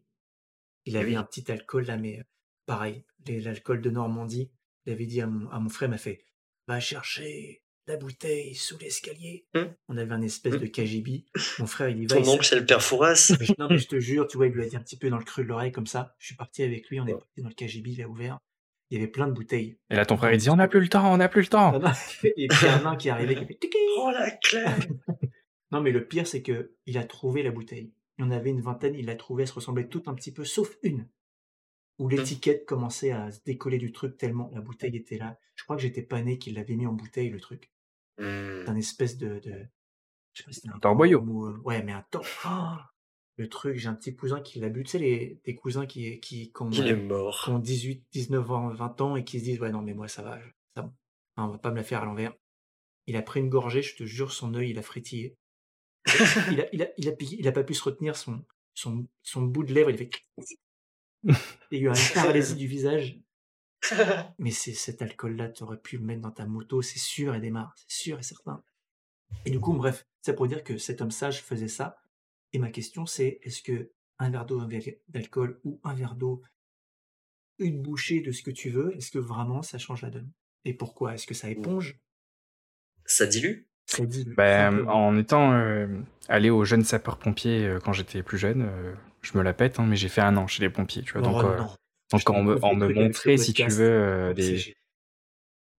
[0.85, 1.15] il avait oui.
[1.15, 2.23] un petit alcool là, mais euh,
[2.65, 4.51] pareil, l'alcool de Normandie.
[4.85, 6.23] Il avait dit à mon, à mon frère, il m'a fait
[6.67, 9.47] Va chercher la bouteille sous l'escalier.
[9.55, 9.73] Hum.
[9.87, 10.59] On avait un espèce Hum.
[10.59, 11.25] de KGB.
[11.59, 12.21] Mon frère, il dit Va.
[12.21, 13.31] Ton oncle, c'est le père Fouras.
[13.57, 15.17] non, mais je te jure, tu vois, il lui a dit un petit peu dans
[15.17, 16.15] le creux de l'oreille comme ça.
[16.19, 17.19] Je suis parti avec lui, on est Ouais.
[17.19, 18.37] parti dans le KGB, il a ouvert.
[18.91, 19.77] Il y avait plein de bouteilles.
[19.91, 21.47] Et là, ton frère, il dit On n'a plus le temps, on n'a plus le
[21.47, 21.71] temps.
[21.73, 21.91] Non, non,
[22.23, 24.31] Et puis il y a un nain qui est arrivé qui fait Tiki Oh la
[24.31, 24.63] clé
[25.71, 27.93] Non, mais le pire, c'est que il a trouvé la bouteille.
[28.17, 30.31] Il y en avait une vingtaine, il l'a trouvée, elle se ressemblait toutes un petit
[30.33, 31.07] peu, sauf une.
[31.99, 35.37] Où l'étiquette commençait à se décoller du truc tellement la bouteille était là.
[35.55, 37.69] Je crois que j'étais pas né qu'il l'avait mis en bouteille, le truc.
[38.17, 39.39] C'est un espèce de.
[39.39, 39.67] de...
[40.33, 41.19] Je sais pas si c'était un Torboyau.
[41.21, 42.25] ou, euh, Ouais, mais un tor.
[42.45, 42.77] Oh
[43.37, 44.83] le truc, j'ai un petit cousin qui l'a bu.
[44.83, 47.41] Tu sais, les, des cousins qui, qui, qui ont, Il est mort.
[47.43, 50.07] qui ont 18, 19 ans, 20 ans et qui se disent Ouais, non, mais moi,
[50.09, 50.39] ça va.
[50.75, 50.91] Ça, va.
[51.37, 52.33] on va pas me la faire à l'envers.
[53.07, 55.37] Il a pris une gorgée, je te jure, son œil, il a frétillé.
[56.51, 59.07] il, a, il, a, il, a, piqué- il a pas pu se retenir son, son,
[59.23, 60.09] son bout de lèvre, il a fait.
[61.23, 61.35] Il
[61.71, 63.19] y a eu une paralysie du visage.
[64.39, 67.39] Mais c'est cet alcool-là, tu aurais pu le mettre dans ta moto, c'est sûr et
[67.39, 68.63] démarre, c'est sûr et certain.
[69.45, 71.97] Et du coup, bref, c'est pour dire que cet homme sage faisait ça.
[72.51, 76.15] Et ma question, c'est est-ce que un verre d'eau, un verre d'alcool ou un verre
[76.15, 76.41] d'eau,
[77.57, 80.31] une bouchée de ce que tu veux, est-ce que vraiment ça change la donne?
[80.65, 81.13] Et pourquoi?
[81.13, 81.99] Est-ce que ça éponge?
[83.05, 83.65] Ça dilue?
[83.85, 85.87] Ça dilue Ben, en étant euh,
[86.27, 89.85] allé aux jeunes sapeurs-pompiers euh, quand j'étais plus jeune, euh, je me la pète, hein,
[89.87, 91.21] mais j'ai fait un an chez les pompiers, tu vois.
[91.21, 91.57] Non, donc, euh,
[92.11, 94.75] donc on me, des me montrait, si tu veux, euh, des,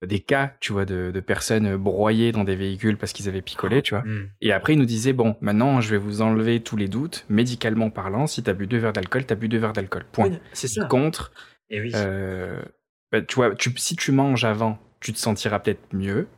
[0.06, 3.82] des cas, tu vois, de, de personnes broyées dans des véhicules parce qu'ils avaient picolé,
[3.82, 4.02] tu vois.
[4.04, 4.30] Hmm.
[4.40, 7.90] Et après, il nous disait, bon, maintenant, je vais vous enlever tous les doutes, médicalement
[7.90, 10.04] parlant, si t'as bu deux verres d'alcool, t'as bu deux verres d'alcool.
[10.10, 10.30] Point.
[10.30, 10.86] Oui, c'est ça.
[10.86, 11.32] Contre,
[11.68, 11.92] Et oui.
[11.94, 12.62] euh,
[13.12, 16.28] bah, tu vois, tu, si tu manges avant, tu te sentiras peut-être mieux.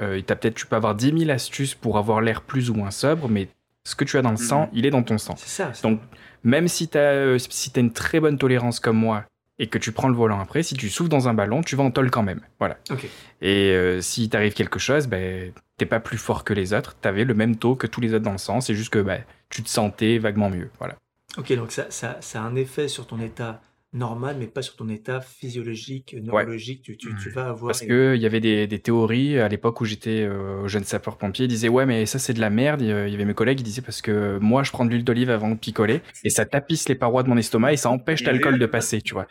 [0.00, 2.74] Euh, et t'as peut-être, tu peux avoir 10 000 astuces pour avoir l'air plus ou
[2.74, 3.48] moins sobre, mais
[3.84, 4.42] ce que tu as dans le Mhm.
[4.42, 5.34] sang, il est dans ton sang.
[5.36, 5.72] C'est ça.
[5.82, 6.00] Donc,
[6.44, 9.24] même si tu as, si t'as une très bonne tolérance comme moi
[9.58, 11.84] et que tu prends le volant après, si tu souffles dans un ballon, tu vas
[11.84, 12.40] en tôle quand même.
[12.58, 12.78] Voilà.
[12.90, 13.06] Ok.
[13.40, 16.94] Et euh, si t'arrive quelque chose, ben, t'es pas plus fort que les autres.
[17.00, 18.60] T'avais le même taux que tous les autres dans le sang.
[18.60, 20.70] C'est juste que ben, tu te sentais vaguement mieux.
[20.78, 20.96] Voilà.
[21.38, 23.60] Ok, donc ça, ça, ça a un effet sur ton état
[23.92, 26.82] normal, mais pas sur ton état physiologique, neurologique.
[26.82, 27.68] Tu, tu, tu vas avoir.
[27.68, 31.44] Parce qu'il y avait des, des théories à l'époque où j'étais euh, jeune sapeur-pompier.
[31.44, 32.80] Ils disaient Ouais, mais ça c'est de la merde.
[32.80, 35.30] Il y avait mes collègues qui disaient Parce que moi je prends de l'huile d'olive
[35.30, 38.58] avant de picoler et ça tapisse les parois de mon estomac et ça empêche l'alcool
[38.58, 39.26] de passer, tu vois.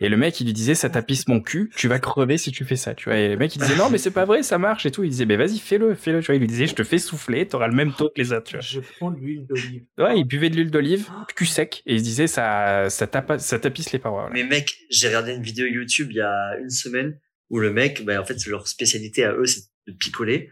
[0.00, 2.64] Et le mec il lui disait Ça tapisse mon cul, tu vas crever si tu
[2.64, 3.18] fais ça, tu vois.
[3.18, 5.04] Et le mec il disait Non, mais c'est pas vrai, ça marche et tout.
[5.04, 6.36] Il disait Ben vas-y, fais-le, fais-le, tu vois.
[6.36, 8.56] Il lui disait Je te fais souffler, t'auras le même taux que les autres, tu
[8.56, 8.60] vois.
[8.60, 9.82] Je prends de l'huile d'olive.
[9.98, 13.06] Ouais, il buvait de l'huile d'olive, cul sec, et il disait ça, ça,
[13.38, 14.05] ça tapisse les parois.
[14.10, 14.30] Voilà.
[14.30, 17.18] Mais mec, j'ai regardé une vidéo YouTube il y a une semaine
[17.50, 20.50] où le mec, bah, en fait, leur spécialité à eux, c'est de picoler.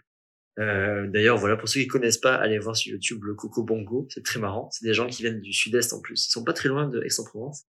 [0.61, 4.07] Euh, D'ailleurs, voilà, pour ceux qui connaissent pas, allez voir sur YouTube le Coco Bongo.
[4.11, 4.71] C'est très marrant.
[4.71, 6.27] C'est des gens qui viennent du sud-est en plus.
[6.27, 7.65] Ils sont pas très loin de Aix-en-Provence.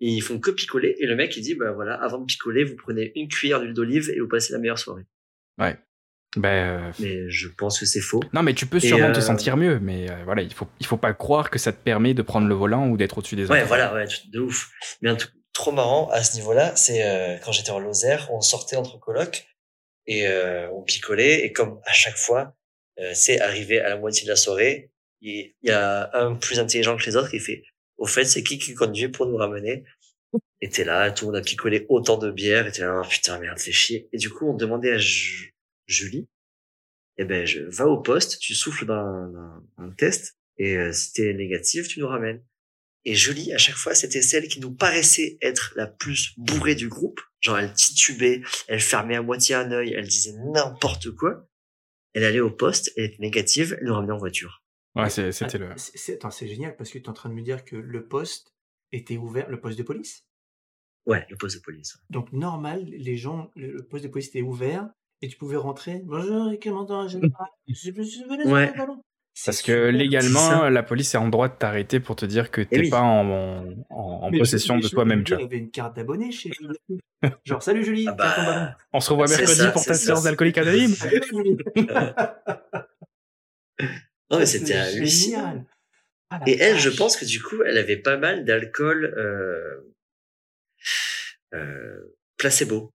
[0.00, 0.94] Et ils font que picoler.
[1.00, 3.74] Et le mec, il dit, bah voilà, avant de picoler, vous prenez une cuillère d'huile
[3.74, 5.06] d'olive et vous passez la meilleure soirée.
[6.36, 8.20] Ben, euh, Mais je pense que c'est faux.
[8.32, 10.86] Non, mais tu peux sûrement te euh, sentir mieux, mais euh, voilà, il faut, il
[10.86, 13.44] faut pas croire que ça te permet de prendre le volant ou d'être au-dessus des
[13.44, 13.54] autres.
[13.54, 14.70] Ouais, voilà, ouais, de ouf.
[15.00, 18.40] Mais un truc trop marrant à ce niveau-là, c'est euh, quand j'étais en Lozère, on
[18.40, 19.48] sortait entre colocs
[20.06, 22.54] et euh, on picolait et comme à chaque fois,
[23.00, 26.96] euh, c'est arrivé à la moitié de la soirée, il y a un plus intelligent
[26.96, 27.64] que les autres qui fait.
[27.96, 29.82] Au fait, c'est qui qui conduit pour nous ramener?
[30.60, 33.08] Et t'es là, tout le monde a picolé autant de bière, et t'es là, oh,
[33.08, 34.08] putain merde, c'est chier.
[34.12, 34.98] Et du coup, on demandait à
[35.88, 36.28] Julie,
[37.16, 40.92] eh ben, je va au poste, tu souffles dans un, un- un test, et euh,
[40.92, 42.44] si t'es négatif, tu nous ramènes.
[43.04, 46.88] Et Julie, à chaque fois, c'était celle qui nous paraissait être la plus bourrée du
[46.88, 47.20] groupe.
[47.40, 51.48] Genre, elle titubait, elle fermait à moitié un œil, elle disait n'importe quoi.
[52.12, 54.62] Elle allait au poste, elle était négative, elle nous ramenait en voiture.
[54.94, 55.70] Ouais, c'est- c'était le.
[55.70, 57.64] Ah, c'est- c'est attends, c'est génial parce que tu es en train de me dire
[57.64, 58.52] que le poste
[58.92, 60.24] était ouvert, le poste de police?
[61.06, 61.96] Ouais, le poste de police.
[62.10, 64.90] Donc normal, les gens, le, le poste de police était ouvert
[65.22, 66.00] et tu pouvais rentrer.
[66.04, 67.08] Bonjour, commandant Mm.
[67.08, 67.46] général.
[67.68, 68.66] Je peux laisser Ouais.
[68.72, 69.02] le ballon
[69.44, 72.80] Parce que légalement, la police est en droit de t'arrêter pour te dire que t'es
[72.80, 72.90] oui.
[72.90, 75.42] pas en, en, en Mais possession de toi-même, tu vois.
[75.42, 77.00] Il y avait une carte d'abonné chez Julie.
[77.44, 78.44] Genre, salut Julie, Ah ton ballon.
[78.46, 80.90] bah, On se revoit mercredi ça, pour ta séance d'alcoolique anonyme.
[80.94, 81.56] Salut, Julie.
[84.30, 85.38] non mais c'était hallucinant.
[85.38, 85.66] génial.
[86.30, 89.94] Ah, Et elle, je pense que du coup, elle avait pas mal d'alcool euh,
[91.54, 92.92] euh, placebo.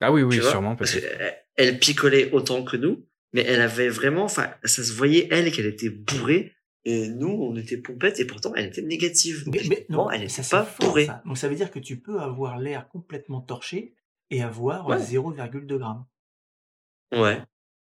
[0.00, 0.76] Ah oui, oui, sûrement.
[0.76, 1.41] Parce peut-être.
[1.56, 5.66] Elle picolait autant que nous, mais elle avait vraiment, enfin, ça se voyait elle qu'elle
[5.66, 6.52] était bourrée,
[6.84, 9.44] et nous, on était pompettes, et pourtant, elle était négative.
[9.46, 11.06] Mais, mais non, elle mais était ça, pas fort, bourrée.
[11.06, 11.22] ça.
[11.24, 13.94] Donc ça veut dire que tu peux avoir l'air complètement torché
[14.30, 14.96] et avoir Ouais.
[14.98, 16.04] 0,2 grammes.
[17.12, 17.40] Ouais.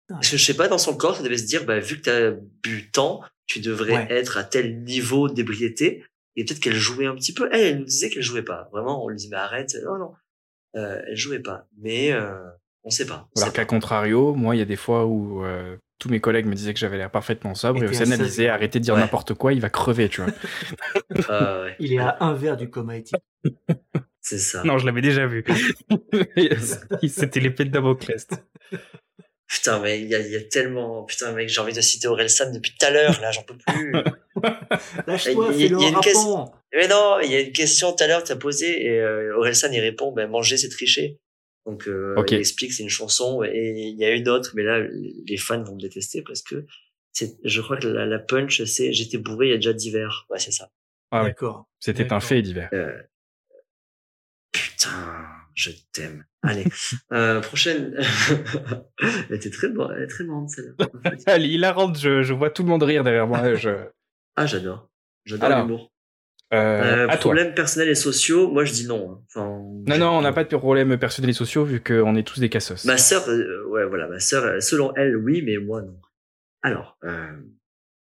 [0.09, 2.31] Que je sais pas, dans son corps, ça devait se dire, bah, vu que t'as
[2.63, 4.07] bu tant, tu devrais Ouais.
[4.11, 6.05] être à tel niveau d'ébriété.
[6.37, 7.49] Et peut-être qu'elle jouait un petit peu.
[7.53, 8.69] Elle, elle nous disait qu'elle jouait pas.
[8.73, 9.75] Vraiment, on lui dit, mais arrête.
[9.85, 10.13] Non, non.
[10.77, 11.67] Euh, elle jouait pas.
[11.79, 12.37] Mais, euh,
[12.85, 13.29] on sait pas.
[13.37, 16.47] On Alors qu'à contrario, moi, il y a des fois où euh, tous mes collègues
[16.47, 19.01] me disaient que j'avais l'air parfaitement sobre Et et Océane, disait arrêtez de dire Ouais.
[19.01, 20.33] n'importe quoi, il va crever, tu vois.
[21.31, 23.17] Euh, ouais, Il est à un verre du coma éthique.
[24.21, 24.63] c'est ça.
[24.65, 25.45] non, je l'avais déjà vu.
[27.09, 28.27] C'était l'épée de Damoclès.
[29.47, 32.09] Putain, mais il y a, il y a tellement, putain, mec, j'ai envie de citer
[32.09, 33.93] Orelsan depuis tout à l'heure, là, j'en peux plus.
[35.07, 36.55] Lâche-toi, a en une rappant.
[36.73, 39.37] mais non, il y a une question tout à l'heure que t'as posée et euh,
[39.37, 41.19] Orelsan il répond, ben, manger c'est tricher.
[41.67, 42.33] Donc, euh, Ok.
[42.33, 45.37] il explique que c'est une chanson et il y a une autre, mais là, les
[45.39, 46.67] fans vont me détester parce que
[47.13, 50.27] c'est, je crois que la, la punch, c'est j'étais bourré il y a déjà d'hiver.
[50.29, 50.71] Ouais, c'est ça.
[51.11, 51.31] Ah ouais.
[51.31, 51.69] D'accord.
[51.81, 52.69] C'était un fait divers.
[52.73, 53.01] Euh,
[54.53, 56.25] putain, je t'aime.
[56.43, 56.65] Allez,
[57.13, 57.97] euh, prochaine.
[59.01, 60.87] elle était très bonne, elle est très bonne celle-là.
[60.95, 61.23] en fait.
[61.27, 63.55] Allez, il la rentre, je, je vois tout le monde rire derrière moi.
[63.55, 63.71] Je...
[64.37, 64.91] Ah, j'adore.
[65.25, 65.93] J'adore Alors, l'humour.
[66.55, 67.17] Euh, Euh, toi.
[67.19, 69.13] problèmes personnels et sociaux, moi je dis non.
[69.13, 69.23] hein.
[69.29, 69.49] Enfin,
[69.89, 72.49] Non, non, on n'a pas de problème personnel et sociaux vu qu'on est tous des
[72.49, 72.85] cassos.
[72.85, 75.99] Ma sœur, euh, ouais, voilà, ma sœur, selon elle, oui, mais moi non.
[76.63, 77.33] Alors, euh,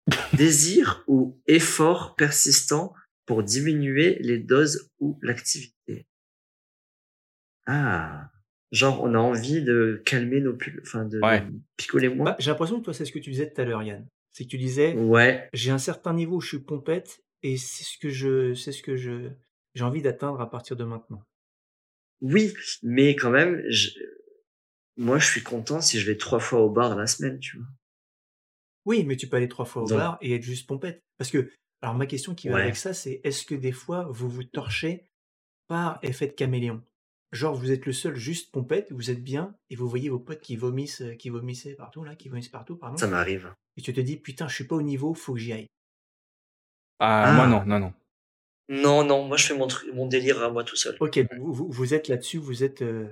[0.37, 2.95] désir ou effort persistant
[3.27, 6.07] pour diminuer les doses ou l'activité?
[7.67, 8.31] Ah,
[8.73, 11.41] genre on a envie de calmer nos pulls, enfin de, Ouais.
[11.43, 12.31] de picoler moins?
[12.33, 14.07] Bah, J'ai l'impression que toi, c'est ce que tu disais tout à l'heure, Yann.
[14.33, 17.85] C'est que tu disais, Ouais, j'ai un certain niveau où je suis pompette et c'est
[17.85, 19.31] ce que je, c'est ce que je,
[19.75, 21.23] j'ai envie d'atteindre à partir de maintenant.
[22.21, 23.91] oui, mais quand même, je-
[24.97, 27.57] moi, je suis content si je vais trois fois au bar dans la semaine, tu
[27.59, 27.67] vois.
[28.85, 31.05] Oui, mais tu peux aller trois fois au Donc- bar et être juste pompette.
[31.19, 31.51] Parce que,
[31.83, 32.63] alors ma question qui va Ouais.
[32.63, 35.09] avec ça, c'est est-ce que des fois vous vous torchez
[35.69, 36.83] par effet de caméléon?
[37.31, 40.41] Genre vous êtes le seul juste pompette, vous êtes bien et vous voyez vos potes
[40.41, 42.97] qui vomissent, qui vomissaient partout là, qui vomissent partout, pardon.
[42.97, 43.53] Ça m'arrive.
[43.77, 45.67] Et tu te dis putain, je suis pas au niveau, faut que j'y aille.
[46.99, 47.33] Ah, Ah.
[47.33, 47.93] moi non, non, non.
[48.71, 50.97] Non, non, moi, je fais mon, truc- mon délire à moi tout seul.
[51.01, 52.83] Ok, vous, êtes là-dessus, vous êtes.
[52.83, 53.07] euh,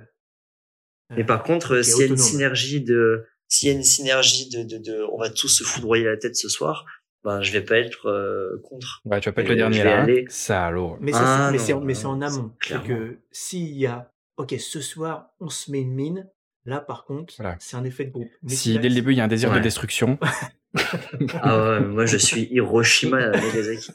[1.09, 3.83] Mais euh, par contre, ok, s'il y a une synergie de, s'il y a une
[3.83, 6.85] synergie de, de, de, on va tous se foudroyer la tête ce soir,
[7.23, 9.01] ben, je vais pas être euh, contre.
[9.05, 9.99] Ouais, tu vas pas être Euh, le dernier là.
[9.99, 10.03] hein.
[10.03, 10.25] aller.
[10.29, 12.51] Ça, Ah, c'est- mais c'est en- mais non, c'est en amont.
[12.61, 16.29] C'est que s'il y a, ok, ce soir, on se met une mine,
[16.65, 17.55] là, par contre, Voilà.
[17.59, 18.29] c'est un effet de groupe.
[18.43, 20.19] Mais Si dès le début il y a un désir de destruction,
[21.41, 23.91] Ah ouais, moi, je suis Hiroshima, Nagasaki.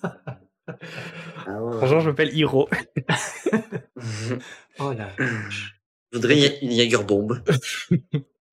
[1.47, 1.77] Ah ouais.
[1.81, 2.69] bonjour, je m'appelle Hiro.
[4.79, 5.11] Oh là.
[5.19, 7.29] Je voudrais une une Jagerbomb.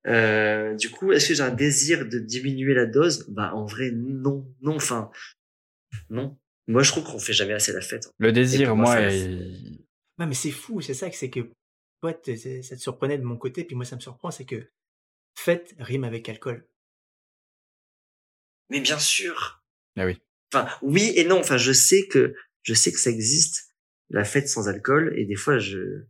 [0.07, 3.25] Euh, du coup, est-ce que j'ai un désir de diminuer la dose?
[3.29, 5.11] Bah, en vrai, non, non, enfin,
[6.09, 6.37] non.
[6.67, 8.09] Moi, je trouve qu'on fait jamais assez la fête.
[8.17, 9.79] Le Et désir, moi, moi, ça- est-
[10.19, 11.51] Non, mais c'est fou, c'est ça que c'est que,
[12.01, 14.69] toi, ça te surprenait de mon côté, puis moi, ça me surprend, c'est que
[15.37, 16.65] fête rime avec alcool.
[18.69, 19.63] Mais bien sûr.
[19.97, 20.17] Ah oui.
[20.53, 21.39] Enfin, oui et non.
[21.39, 23.75] Enfin, je sais que je sais que ça existe
[24.09, 26.05] la fête sans alcool et des fois je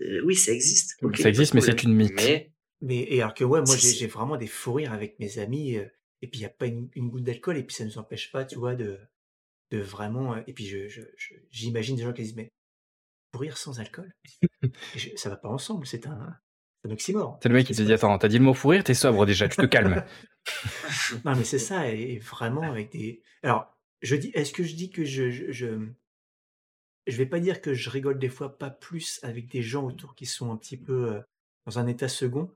[0.00, 0.96] Euh, oui, ça existe.
[1.16, 2.12] Ça existe, mais c'est une mythe.
[2.14, 5.38] Mais Mais, et alors que, ouais, moi, j'ai j'ai vraiment des fous rires avec mes
[5.40, 5.84] amis, euh,
[6.22, 7.98] et puis il n'y a pas une, une goutte d'alcool, et puis ça ne nous
[7.98, 9.00] empêche pas, tu vois, de,
[9.72, 10.34] de vraiment.
[10.36, 12.48] euh, et puis je- je- je- j'imagine des gens qui disent, mais
[13.32, 14.12] fou rire sans alcool?
[14.94, 16.36] Je- Ça va pas ensemble, c'est un,
[16.84, 17.38] c'est oxymore.
[17.42, 19.26] C'est le mec qui te dit Attends, t'as dit le mot fou rire, t'es sobre
[19.26, 20.04] déjà, tu te calmes.
[21.24, 23.22] Non, mais c'est ça, et, et vraiment avec des.
[23.42, 25.88] Alors, je dis, est-ce que je dis que je, je, je,
[27.06, 30.14] je vais pas dire que je rigole des fois pas plus avec des gens autour
[30.14, 31.20] qui sont un petit peu euh,
[31.66, 32.50] dans un état second,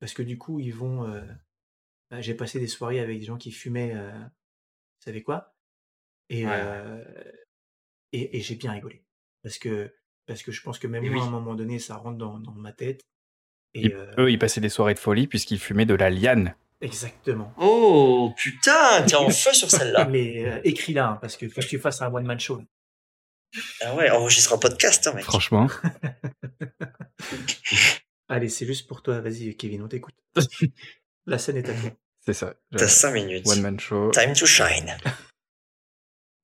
[0.00, 1.04] parce que du coup, ils vont.
[1.04, 1.22] euh,
[2.10, 5.54] bah, J'ai passé des soirées avec des gens qui fumaient, euh, vous savez quoi,
[6.30, 7.04] et, Ouais.
[8.12, 9.04] et, et j'ai bien rigolé,
[9.42, 9.94] parce que
[10.26, 11.20] parce que je pense que même moi, oui.
[11.20, 13.02] à un moment donné, ça rentre dans, dans ma tête.
[13.74, 16.54] Et Ils- euh, Eux, ils passaient des soirées de folie puisqu'ils fumaient de la liane.
[16.80, 17.52] exactement.
[17.58, 20.06] oh putain, t'es en feu sur celle-là.
[20.06, 22.62] Mais euh, écris là, hein, parce que faut que tu fasses un one man show.
[23.82, 25.24] Ah ouais, enregistre un podcast, hein, mec.
[25.24, 25.68] Franchement.
[28.28, 29.20] Allez, c'est juste pour toi.
[29.20, 30.14] Vas-y, Kevin, on t'écoute.
[31.26, 31.90] La scène est à toi.
[32.24, 32.54] C'est ça.
[32.76, 33.46] T'as 5 minutes.
[33.48, 34.10] One man show.
[34.10, 34.96] Time to shine.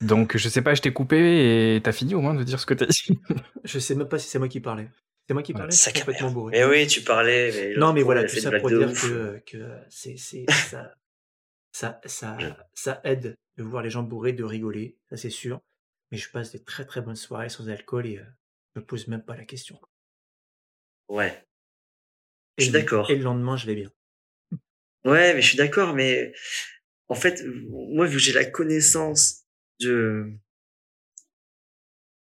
[0.00, 2.66] Donc, je sais pas, je t'ai coupé et t'as fini au moins de dire ce
[2.66, 3.18] que t'as dit.
[3.64, 4.88] Je sais même pas si c'est moi qui parlais.
[5.26, 6.52] C'est moi qui Ouais, parlais Sac à complètement bourré.
[6.58, 7.50] Mais oui, tu parlais.
[7.52, 9.02] Mais Non, mais voilà, tout ça pour dire ouf.
[9.10, 10.94] que, que c'est, c'est, ça,
[11.72, 12.36] ça, ça,
[12.74, 15.60] ça aide de voir les gens bourrés, de rigoler, ça c'est sûr.
[16.10, 18.24] Mais je passe des très très bonnes soirées sans alcool et euh,
[18.74, 19.80] je me pose même pas la question.
[21.08, 21.46] Ouais.
[22.58, 23.10] Et Je suis d'accord.
[23.10, 23.90] Et le lendemain, je vais bien.
[25.04, 26.32] Ouais, mais je suis d'accord, mais
[27.08, 29.44] en fait, moi, vu que j'ai la connaissance
[29.80, 30.32] de,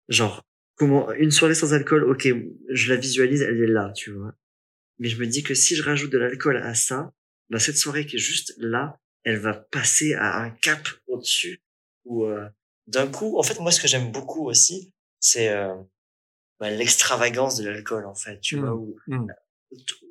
[0.10, 0.44] genre,
[0.78, 2.28] comment, une soirée sans alcool, ok,
[2.70, 4.34] je la visualise, elle est là, tu vois.
[5.00, 7.12] Mais je me dis que si je rajoute de l'alcool à ça,
[7.50, 11.62] bah, cette soirée qui est juste là, elle va passer à un cap au-dessus,
[12.06, 12.48] ou euh,
[12.88, 15.76] d'un coup, en fait, moi, ce que j'aime beaucoup aussi, c'est euh,
[16.60, 19.28] bah, l'extravagance de l'alcool, en fait, tu vois, où Mm.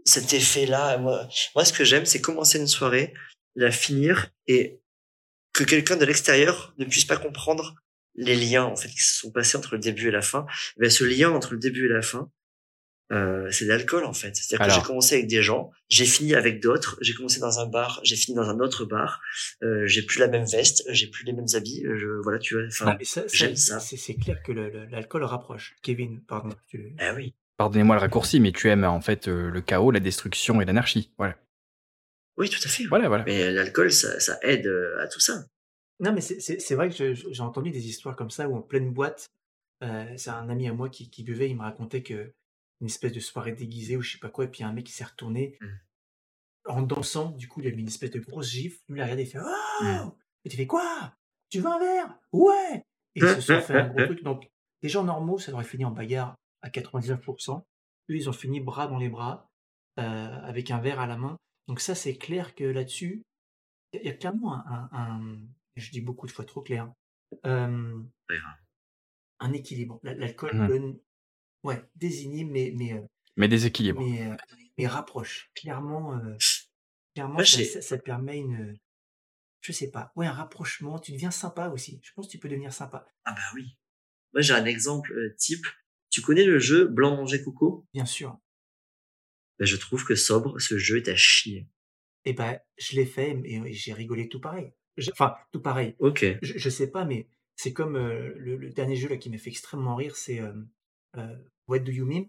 [0.04, 3.14] cet effet-là, moi, moi, ce que j'aime, c'est commencer une soirée,
[3.54, 4.80] la finir et
[5.54, 7.74] que quelqu'un de l'extérieur ne puisse pas comprendre
[8.16, 10.46] les liens en fait qui se sont passés entre le début et la fin.
[10.78, 12.30] Mais ce lien entre le début et la fin,
[13.12, 14.34] euh, c'est l'alcool en fait.
[14.34, 17.66] C'est-à-dire que j'ai commencé avec des gens, j'ai fini avec d'autres, j'ai commencé dans un
[17.66, 19.20] bar, j'ai fini dans un autre bar,
[19.62, 22.54] euh, j'ai plus la même veste, j'ai plus les mêmes habits, euh, je, voilà, tu
[22.54, 22.64] vois.
[22.66, 23.78] Enfin, mais ça, ça, j'aime ça.
[23.78, 25.76] C'est, clair que l'alcool rapproche.
[25.82, 26.48] Kevin, pardon.
[26.68, 27.34] tu- ah oui.
[27.58, 31.12] Pardonnez-moi le raccourci, mais tu aimes en fait euh, le chaos, la destruction et l'anarchie.
[31.16, 31.36] Voilà.
[32.36, 32.84] Oui, tout à fait.
[32.86, 33.24] Voilà, voilà.
[33.24, 34.66] Mais l'alcool, ça, ça aide
[35.00, 35.44] à tout ça.
[36.00, 39.28] Non, mais c'est- vrai que j'ai entendu des histoires comme ça où en pleine boîte,
[39.82, 42.34] euh, c'est un ami à moi qui, qui buvait, il me racontait que
[42.82, 44.92] une espèce de soirée déguisée ou je sais pas quoi, et puis un mec qui
[44.92, 45.66] s'est retourné Mm.
[46.66, 49.04] en dansant, du coup il a mis une espèce de grosse gifle, lui il a
[49.04, 50.12] regardé, il fait Oh Mm.
[50.44, 51.14] Et tu fais quoi?
[51.48, 52.18] Tu veux un verre?
[52.32, 52.82] Ouais
[53.14, 54.22] Et ils se sont fait un gros truc.
[54.22, 54.48] Donc,
[54.82, 57.64] des gens normaux, ça aurait fini en bagarre à 99%.
[58.10, 59.48] Eux, ils ont fini bras dans les bras,
[59.98, 60.02] euh,
[60.42, 61.36] avec un verre à la main.
[61.68, 63.22] Donc ça, c'est clair que là-dessus,
[63.92, 65.40] il y a clairement un-
[65.76, 66.92] je dis beaucoup de fois trop clair,
[67.44, 68.02] euh,
[69.40, 70.00] un équilibre.
[70.02, 70.68] La- L'alcool Mhm.
[70.68, 70.98] donne,
[71.62, 73.02] ouais, désinhibe, mais, mais, euh,
[73.36, 74.00] Mais déséquilibre.
[74.00, 74.36] mais, euh,
[74.78, 75.50] mais rapproche.
[75.54, 76.18] Clairement,
[77.14, 78.76] clairement ça, j'ai- ça- ça te permet une,
[79.60, 80.98] je sais pas, ouais, un rapprochement.
[80.98, 82.00] Tu deviens sympa aussi.
[82.02, 83.06] Je pense que tu peux devenir sympa.
[83.24, 83.76] Ah bah oui.
[84.32, 85.66] Moi, j'ai un exemple type.
[86.10, 87.86] Tu connais le jeu Blanc manger coco?
[87.92, 88.38] Bien sûr.
[89.58, 91.66] ben, je trouve que sobre, ce jeu est à chier.
[92.26, 94.72] Et ben, je l'ai fait et j'ai rigolé tout pareil.
[94.96, 95.94] Je- Enfin, tout pareil.
[95.98, 96.24] Ok.
[96.42, 99.38] Je, je sais pas, mais c'est comme euh, le, le dernier jeu là qui m'a
[99.38, 100.52] fait extrêmement rire, c'est euh,
[101.16, 101.36] euh,
[101.68, 102.26] What Do You Meme?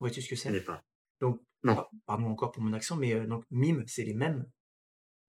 [0.00, 0.64] Vois-tu ce que Je c'est?
[0.64, 0.82] pas.
[1.20, 1.74] Donc, Non.
[1.76, 4.46] pa- pardon encore pour mon accent, mais euh, donc mime, c'est les mêmes.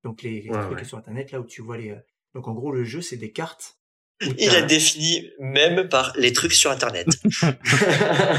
[0.03, 0.85] Donc les, les Ouais, trucs ouais.
[0.85, 1.91] sur internet là où tu vois les.
[1.91, 1.99] euh,
[2.35, 3.78] Donc en gros, le jeu c'est des cartes.
[4.37, 7.07] Il a défini même par les trucs sur Internet.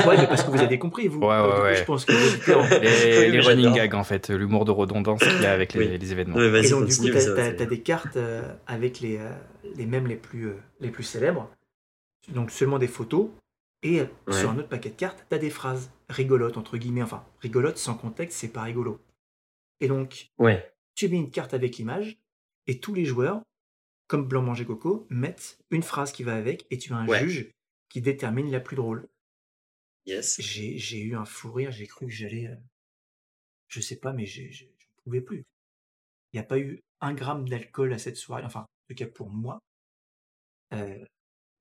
[0.06, 1.20] Ouais, mais parce que vous avez compris, vous.
[1.20, 1.76] Ouais, ouais, Donc, du coup, ouais.
[1.76, 5.46] Je pense que vous Les, Oui, running gags, en fait, l'humour de redondance qu'il y
[5.46, 5.98] a avec les, Oui.
[5.98, 6.36] les événements.
[6.36, 9.30] Ouais, Et vas-y, donc, du coup, tu as, des cartes euh, avec les, euh,
[9.76, 11.50] les mèmes les plus, euh, les plus célèbres.
[12.28, 13.28] Donc, seulement des photos.
[13.82, 14.38] Et euh, Ouais.
[14.38, 17.02] sur un autre paquet de cartes, tu as des phrases rigolotes, entre guillemets.
[17.02, 19.00] Enfin, rigolotes sans contexte, c'est pas rigolo.
[19.80, 20.70] Et donc, Ouais.
[20.94, 22.18] tu mets une carte avec l'image.
[22.66, 23.40] Et tous les joueurs,
[24.10, 26.66] comme Blanc Manger Coco, mettent une phrase qui va avec.
[26.72, 27.20] Et tu as un Ouais.
[27.20, 27.52] juge
[27.88, 29.08] qui détermine la plus drôle.
[30.04, 30.40] Yes.
[30.40, 31.70] J'ai eu un fou rire.
[31.70, 32.48] J'ai cru que j'allais.
[32.48, 32.56] euh,
[33.68, 34.68] je sais pas, mais je ne
[35.04, 35.44] pouvais plus.
[36.32, 39.06] Il n'y a pas eu un gramme d'alcool à cette soirée, enfin, en tout cas
[39.06, 39.60] pour moi.
[40.74, 41.04] Euh,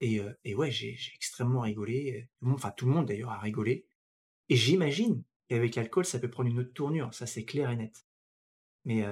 [0.01, 2.27] et, euh, et ouais, j'ai extrêmement rigolé.
[2.39, 3.85] Tout le monde, enfin, tout le monde d'ailleurs a rigolé.
[4.49, 7.13] Et j'imagine qu'avec l'alcool, ça peut prendre une autre tournure.
[7.13, 8.07] Ça, c'est clair et net.
[8.85, 9.05] Mais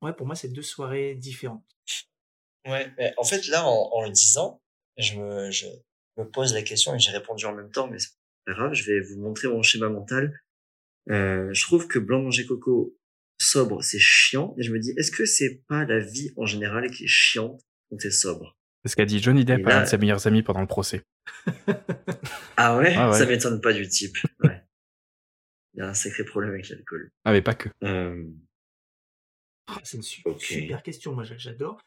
[0.00, 1.76] ouais, pour moi, c'est deux soirées différentes.
[2.68, 4.60] Ouais, mais en fait, là, en, en le disant,
[4.96, 5.66] je me, je
[6.16, 8.10] me pose la question et j'ai répondu en même temps, mais c'est
[8.46, 10.40] pas grave, je vais vous montrer mon schéma mental.
[11.10, 12.94] Euh, je trouve que blanc manger coco
[13.40, 16.90] sobre, c'est chiant, et je me dis, est-ce que c'est pas la vie en général
[16.90, 18.56] qui est chiante quand t'es sobre?
[18.84, 20.66] C'est ce qu'a dit Johnny Depp à là- un de ses meilleurs amis pendant le
[20.66, 21.02] procès.
[22.60, 22.92] Ah ouais?
[22.96, 23.18] Ah ouais.
[23.18, 24.16] Ça m'étonne pas du type.
[24.42, 24.60] Ouais.
[25.74, 27.08] Il y a un sacré problème avec l'alcool.
[27.24, 27.68] Ah, mais pas que.
[27.84, 28.24] Euh,
[29.68, 30.42] Ah, C'est une su- Ok.
[30.42, 31.12] super question.
[31.14, 31.80] Moi, j'a- j'adore.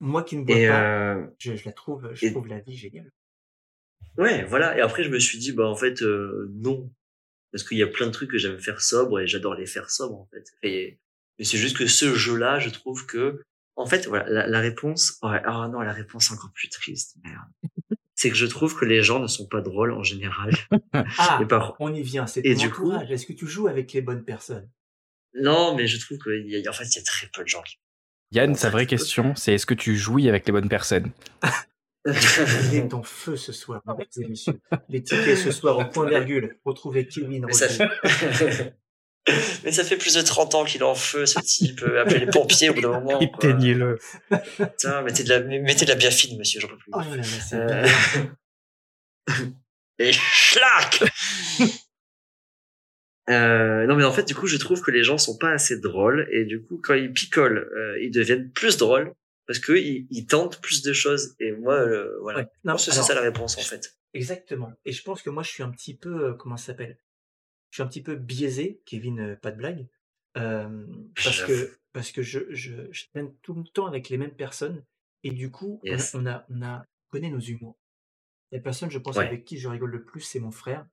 [0.00, 2.60] Moi qui ne bois et pas, euh, je, je la trouve, je et- trouve la
[2.60, 3.10] vie géniale.
[4.18, 4.76] Ouais, voilà.
[4.78, 6.90] Et après, je me suis dit, bah, en fait, euh, non.
[7.52, 9.90] Parce qu'il y a plein de trucs que j'aime faire sobre et j'adore les faire
[9.90, 10.44] sobre, en fait.
[10.62, 10.98] Et,
[11.38, 13.42] mais c'est juste que ce jeu-là, je trouve que,
[13.76, 17.16] en fait, voilà, la, la réponse, ouais, ah non, la réponse est encore plus triste,
[17.24, 17.48] merde.
[18.14, 20.50] C'est que je trouve que les gens ne sont pas drôles en général.
[21.18, 22.26] Ah, Et par, on y vient.
[22.26, 23.10] C'est Et ton du coup- entourage.
[23.10, 24.70] Est-ce que tu joues avec les bonnes personnes?
[25.34, 27.48] Non, mais je trouve qu'il y a, en fait, il y a très peu de
[27.48, 27.76] gens qui.
[28.32, 31.10] Yann, Bon, sa ça, vraie question, c'est est-ce que tu jouis avec les bonnes personnes?
[32.06, 34.60] Il est en feu ce soir, mesdames et messieurs.
[34.88, 36.56] Les tickets ce soir au point virgule.
[36.64, 37.88] Retrouvez Kevin Mais ça, fait...
[39.64, 41.82] mais ça fait plus de 30 ans qu'il est en feu, ce type.
[41.82, 43.20] Euh, Appelez les pompiers au bout d'un moment.
[43.20, 43.98] Éteignez-le.
[44.56, 46.92] Putain, mettez de la, mettez de la biafine, monsieur, j'en peux plus.
[46.94, 48.26] Oh là là, c'est Euh, bizarre.
[49.98, 51.02] Et schlac
[53.30, 55.78] euh, Non mais en fait du coup je trouve que les gens sont pas assez
[55.80, 59.12] drôles et du coup quand ils picolent euh, ils deviennent plus drôles
[59.46, 62.40] parce que ils, ils tentent plus de choses et moi euh, voilà.
[62.40, 62.46] Ouais.
[62.64, 63.96] Non, c'est ça la réponse en fait.
[64.14, 64.72] Exactement.
[64.84, 66.98] Et je pense que moi, je suis un petit peu, comment ça s'appelle?
[67.70, 69.86] Je suis un petit peu biaisé, Kevin, pas de blague,
[70.38, 74.34] euh, parce que parce que je, je, je traîne tout le temps avec les mêmes
[74.34, 74.82] personnes
[75.22, 77.78] et du coup, on a- on, a, on a on connaît nos humours.
[78.52, 79.26] La personne, je pense, Ouais.
[79.26, 80.86] avec qui je rigole le plus, c'est mon frère.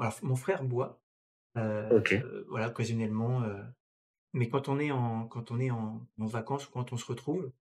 [0.00, 1.00] Alors, mon frère boit,
[1.56, 3.42] euh, voilà, occasionnellement.
[3.44, 3.62] euh,
[4.34, 7.06] mais quand on est en quand on est en, en vacances ou quand on se
[7.06, 7.52] retrouve,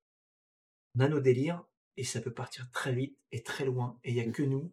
[0.96, 1.64] on a nos délires
[1.98, 4.72] et ça peut partir très vite et très loin et il y a que nous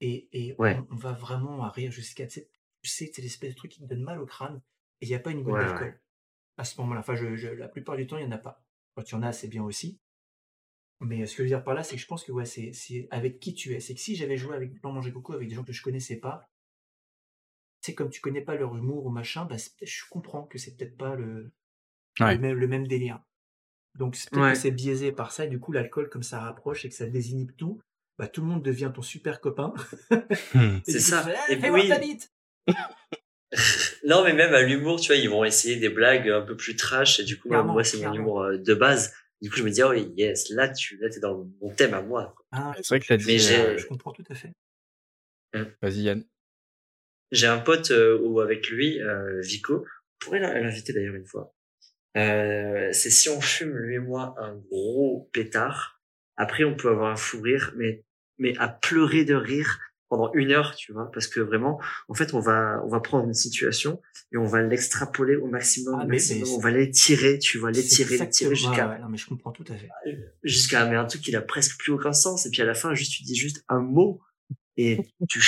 [0.00, 0.76] et, et Ouais.
[0.76, 2.40] on, on va vraiment à rire jusqu'à tu
[2.84, 4.62] sais c'est l'espèce de truc qui te donne mal au crâne
[5.00, 6.00] et il n'y a pas une goutte Ouais, d'alcool ouais.
[6.58, 7.00] à ce moment-là.
[7.00, 8.64] Enfin, je, je- la plupart du temps, il n'y en a pas.
[8.94, 10.00] Quand il y en a, c'est bien aussi.
[11.00, 12.44] Mais euh, ce que je veux dire par là, c'est que je pense que ouais,
[12.46, 13.80] c'est c'est avec qui tu es.
[13.80, 16.16] C'est que si j'avais joué avec Blanc Manger Coco avec des gens que je connaissais
[16.16, 16.50] pas,
[17.80, 20.96] c'est comme tu connais pas leur humour ou machin, bah, je comprends que c'est peut-être
[20.96, 21.50] pas le,
[22.20, 22.34] Ouais.
[22.34, 23.20] le, même, le même délire.
[23.98, 24.52] Donc c'est peut-être Ouais.
[24.52, 27.06] que c'est biaisé par ça, et du coup l'alcool comme ça rapproche et que ça
[27.06, 27.80] désinhibe tout,
[28.18, 29.72] bah, tout le monde devient ton super copain.
[30.86, 31.22] Et C'est ça.
[31.22, 32.18] fais, Et Eh, fais voir oui.
[34.06, 36.76] Non mais même à l'humour tu vois ils vont essayer des blagues un peu plus
[36.76, 39.12] trash et du coup moi, Clairement, moi c'est mon humour euh, de base.
[39.42, 41.94] Du coup je me dis ah oui yes là tu là t'es dans mon thème
[41.94, 42.34] à moi.
[42.52, 44.52] Ah, C'est vrai que je- dit, Mais j'ai- je comprends tout à fait.
[45.82, 46.24] Vas-y, Yann.
[47.32, 51.26] J'ai un pote euh, où avec lui, euh, Vico, on pourrait l'in- l'inviter d'ailleurs une
[51.26, 51.54] fois.
[52.16, 56.00] Euh, c'est si on fume lui et moi un gros pétard,
[56.36, 58.04] après on peut avoir un fou rire, mais
[58.38, 59.78] mais à pleurer de rire
[60.08, 63.26] pendant une heure, tu vois, parce que vraiment, en fait, on va on va prendre
[63.26, 64.02] une situation
[64.32, 66.18] et on va l'extrapoler au maximum, Ah, mais-
[66.56, 69.76] on va l'étirer, tu vois, l'étirer, l'étirer jusqu'à ouais, non mais je comprends tout à
[69.76, 69.88] fait.
[70.42, 72.92] jusqu'à mais un truc qui n'a presque plus aucun sens et puis à la fin
[72.94, 74.20] juste tu dis juste un mot
[74.76, 74.98] et
[75.28, 75.40] tu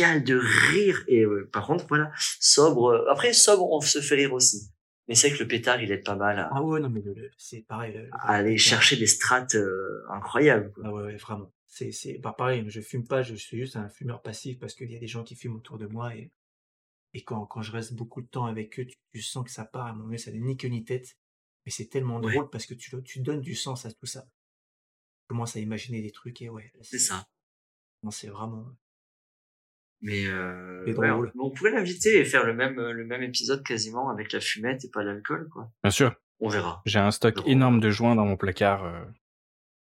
[0.00, 0.36] de
[0.70, 4.70] rire et euh, par contre voilà sobre euh, après sobre on se fait rire aussi
[5.08, 7.00] mais c'est vrai que le pétard il aide pas mal à, Ah ouais, non mais
[7.00, 7.92] le- le- c'est pareil.
[7.94, 10.82] le- le- à aller le- chercher des strates euh, incroyables quoi.
[10.86, 11.52] Ah ouais, ouais, vraiment.
[11.66, 14.90] C'est, c'est, bah pareil, je fume pas, je suis juste un fumeur passif parce qu'il
[14.90, 16.32] y a des gens qui fument autour de moi et,
[17.14, 19.64] Et quand, quand je reste beaucoup de temps avec eux, tu, tu sens que ça
[19.64, 21.16] part, à moment donné, ça n'a ni queue ni tête.
[21.64, 22.32] Mais c'est tellement Ouais.
[22.32, 24.22] drôle parce que tu, tu donnes du sens à tout ça.
[24.22, 27.26] Tu commences à imaginer des trucs et ouais, C'est ça.
[28.02, 28.66] non, c'est vraiment.
[30.02, 34.10] Mais euh, ouais, on, on pourrait l'inviter et faire le même le même épisode quasiment
[34.10, 35.70] avec la fumette et pas l'alcool quoi.
[35.82, 36.14] Bien sûr.
[36.40, 36.82] On verra.
[36.84, 38.84] J'ai un stock Donc, énorme de joints dans mon placard.
[38.84, 39.02] euh,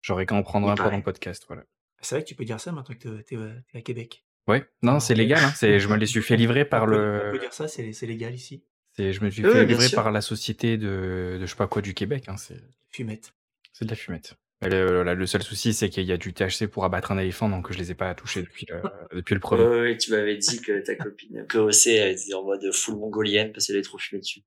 [0.03, 1.45] J'aurais qu'à en prendre un pendant le podcast.
[1.49, 1.65] Voilà.
[2.01, 4.25] C'est vrai que tu peux dire ça maintenant que t'es- euh, à Québec.
[4.47, 5.43] Ouais, non, c'est légal.
[5.45, 5.51] Hein.
[5.57, 6.93] c'est- Je me les suis fait livrer par On peut-
[7.27, 7.39] On peut le.
[7.41, 8.63] dire ça, c'est c'est légal ici.
[8.93, 9.97] c'est- Je me suis Oui, fait livrer sûr.
[10.03, 12.25] par la société de, de je sais pas quoi du Québec.
[12.29, 12.37] Hein.
[12.37, 13.35] C'est Fumette.
[13.73, 14.37] c'est de la fumette.
[14.61, 17.73] Mais le, seul souci, c'est qu'il y a du THC pour abattre un éléphant, donc
[17.73, 18.83] je les ai pas touchés depuis le,
[19.15, 19.63] depuis le premier.
[19.63, 22.97] Ouais, ouais, tu m'avais dit que ta copine, que OC elle était en mode full
[22.97, 24.43] mongolienne parce qu'elle est trop fumée dessus.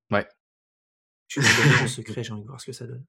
[1.28, 3.04] Je suis mon secret, j'ai envie de voir ce que ça donne.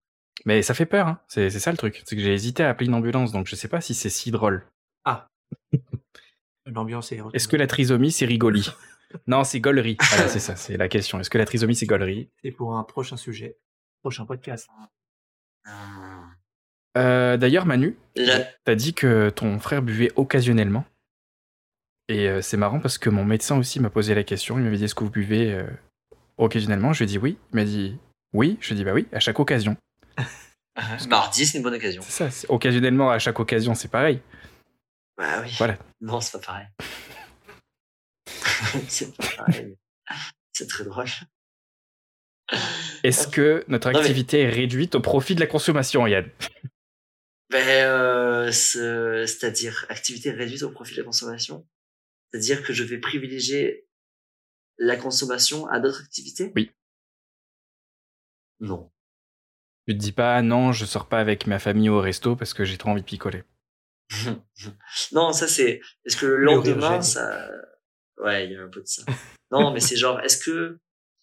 [0.46, 1.22] Mais ça fait peur, hein.
[1.28, 2.02] c'est c'est ça le truc.
[2.06, 4.32] C'est que j'ai hésité à appeler une ambulance, donc je sais pas si c'est si
[4.32, 4.66] drôle.
[5.04, 5.28] Ah
[6.66, 8.70] L'ambiance est Est-ce que la trisomie, c'est rigoli?
[9.28, 9.96] Non, c'est gaulerie.
[10.10, 11.20] Voilà, c'est ça, c'est la question.
[11.20, 12.32] Est-ce que la trisomie, c'est gaulerie?
[12.44, 13.60] C'est pour un prochain sujet.
[14.02, 14.68] Prochain podcast.
[16.98, 17.98] Euh, D'ailleurs, Manu,
[18.65, 20.86] t'as dit que ton frère buvait occasionnellement.
[22.10, 24.57] Et euh, c'est marrant parce que mon médecin aussi m'a posé la question.
[24.57, 25.65] Il m'avait dit Est-ce que vous buvez euh,
[26.38, 26.94] occasionnellement?
[26.94, 27.38] Je lui ai dit oui.
[27.52, 27.98] Il m'a dit
[28.34, 28.57] oui.
[28.61, 29.78] Je lui ai dit bah oui, à chaque occasion.
[31.07, 32.02] mardi, c'est une bonne occasion.
[32.06, 34.22] C'est ça, occasionnellement, à chaque occasion, c'est pareil.
[35.18, 35.53] Bah oui.
[35.57, 35.78] Voilà.
[36.02, 36.68] Non, c'est pas pareil.
[38.90, 39.76] c'est pas pareil.
[40.52, 41.06] C'est très drôle.
[43.03, 46.30] Est-ce que notre Non, mais- activité est réduite au profit de la consommation, Yann?
[47.54, 51.66] Ben, euh, ce- c'est-à-dire activité réduite au profit de la consommation.
[52.32, 53.88] C'est-à-dire que je vais privilégier
[54.80, 56.72] la consommation à d'autres activités Oui.
[58.60, 58.92] Non.
[59.88, 62.64] Tu te dis pas non, je sors pas avec ma famille au resto parce que
[62.66, 63.44] j'ai trop envie de picoler.
[65.12, 65.80] non, ça c'est.
[66.06, 67.50] Est-ce que le lendemain, ça.
[68.18, 69.04] Ouais, il y a un peu de ça.
[69.52, 70.80] non, mais c'est genre, est-ce que.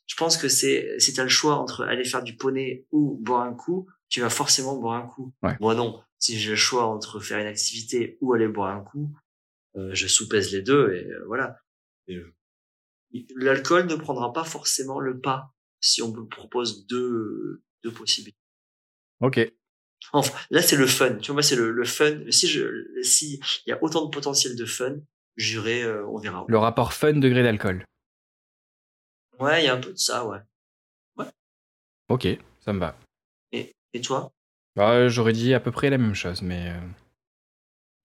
[0.06, 0.98] Je pense que c'est.
[0.98, 4.30] Si t'as le choix entre aller faire du poney ou boire un coup, tu vas
[4.30, 5.32] forcément boire un coup.
[5.42, 5.56] Ouais.
[5.60, 6.02] Moi non.
[6.20, 9.12] Si j'ai le choix entre faire une activité ou aller boire un coup,
[9.76, 11.58] euh, je soupèse les deux et euh, voilà.
[12.10, 12.34] Euh,
[13.34, 18.38] L'alcool ne prendra pas forcément le pas si on me propose deux, deux possibilités.
[19.20, 19.40] Ok.
[20.12, 21.16] Enfin, là, c'est le fun.
[21.16, 22.30] Tu vois, moi, c'est le, le fun.
[22.30, 24.96] Si je, si il y a autant de potentiel de fun,
[25.36, 26.44] j'irai, euh, on verra.
[26.46, 27.84] Le rapport fun degré d'alcool.
[29.38, 30.38] Ouais, il y a un peu de ça, ouais.
[32.08, 32.26] Ok,
[32.60, 32.98] ça me va.
[33.52, 34.32] Et, et toi?
[34.80, 36.70] Bah, J'aurais dit à peu près la même chose, mais.
[36.70, 36.80] euh,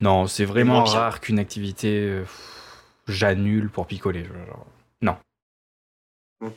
[0.01, 2.01] Non, c'est vraiment rare qu'une activité.
[2.01, 2.25] euh,
[3.07, 4.25] J'annule pour picoler.
[4.25, 4.67] genre.
[5.01, 5.17] Non.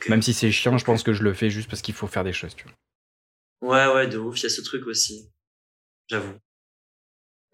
[0.09, 2.25] Même si c'est chiant, je pense que je le fais juste parce qu'il faut faire
[2.25, 3.87] des choses, tu vois.
[3.89, 4.37] Ouais, ouais, de ouf.
[4.39, 5.31] Il y a ce truc aussi.
[6.09, 6.33] J'avoue.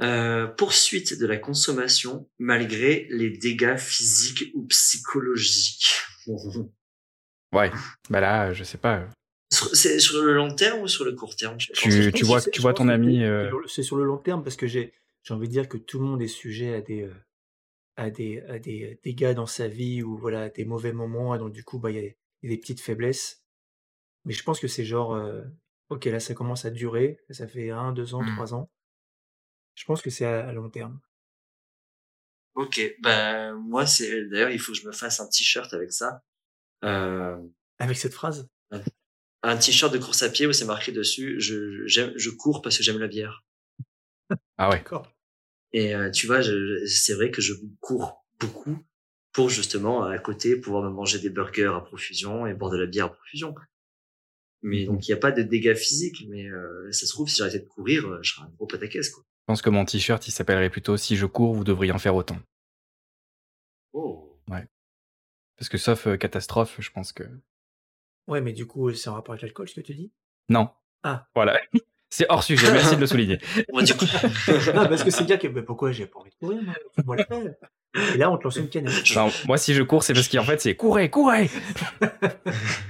[0.02, 5.94] Euh, poursuite de la consommation malgré les dégâts physiques ou psychologiques.
[7.54, 7.72] Ouais.
[8.10, 9.08] Bah là, je sais pas.
[9.56, 11.60] Sur- c'est sur le long terme ou sur le court terme?
[11.60, 11.72] Je
[12.12, 14.68] Tu- vois- tu vois ton ami, c'est- euh, C'est sur le long terme parce que
[14.68, 17.14] j'ai j'ai envie de dire que tout le monde est sujet à des, euh,
[17.96, 21.34] à des, à des dégâts dans sa vie ou voilà, des mauvais moments.
[21.34, 23.42] Et donc, du coup, bah, il y, a il y a des petites faiblesses.
[24.26, 25.42] Mais je pense que c'est genre, euh,
[25.90, 27.20] ok, là, ça commence à durer.
[27.32, 28.34] Ça fait un, deux ans, Mm.
[28.36, 28.70] trois ans.
[29.76, 31.00] Je pense que c'est à, à long terme.
[32.56, 36.24] Ok, ben moi c'est d'ailleurs il faut que je me fasse un t-shirt avec ça.
[36.86, 37.38] Euh,
[37.80, 38.48] Avec cette phrase?
[39.48, 43.00] Un t-shirt de course à pied où c'est marqué dessus je cours parce que j'aime
[43.00, 43.44] la bière.
[44.58, 44.78] Ah ouais.
[44.78, 45.12] D'accord.
[45.74, 46.42] Et euh, tu vois,
[46.88, 48.78] c'est vrai que je cours beaucoup
[49.34, 52.86] pour justement à côté pouvoir me manger des burgers à profusion et boire de la
[52.86, 53.54] bière à profusion.
[54.62, 57.38] Mais donc il n'y a pas de dégâts physiques, mais euh, ça se trouve si
[57.38, 59.24] j'arrêtais de courir, euh, je serais un gros pataquès quoi.
[59.42, 62.16] Je pense que mon t-shirt, il s'appellerait plutôt Si je cours, vous devriez en faire
[62.16, 62.40] autant.
[63.94, 64.40] Oh.
[65.58, 67.24] Parce que sauf euh, catastrophe, je pense que.
[68.28, 70.12] Ouais, mais du coup, c'est en rapport avec l'alcool, ce que tu dis?
[70.50, 70.70] Non.
[71.04, 71.28] Ah.
[71.36, 71.60] Voilà.
[72.12, 73.40] C'est hors sujet, merci de le souligner.
[73.74, 74.06] Moi du coup,
[74.74, 76.62] Non, parce que c'est dire que bah, pourquoi j'ai pas envie de courir,
[77.04, 77.18] moi?
[78.14, 79.16] Et là, on te lance une canette.
[79.16, 81.50] Non, moi, si je cours, c'est parce qu'en fait, c'est courez, courez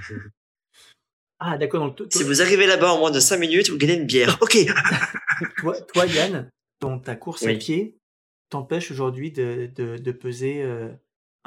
[1.38, 1.80] Ah, d'accord.
[1.80, 4.38] Donc, toi, si vous arrivez là-bas en moins de 5 minutes, vous gagnez une bière.
[4.40, 4.56] Ok.
[5.58, 6.50] toi, toi, Yann,
[6.80, 7.58] dans ta course à Oui.
[7.58, 7.98] pied,
[8.48, 10.88] t'empêche aujourd'hui de, de, de peser euh,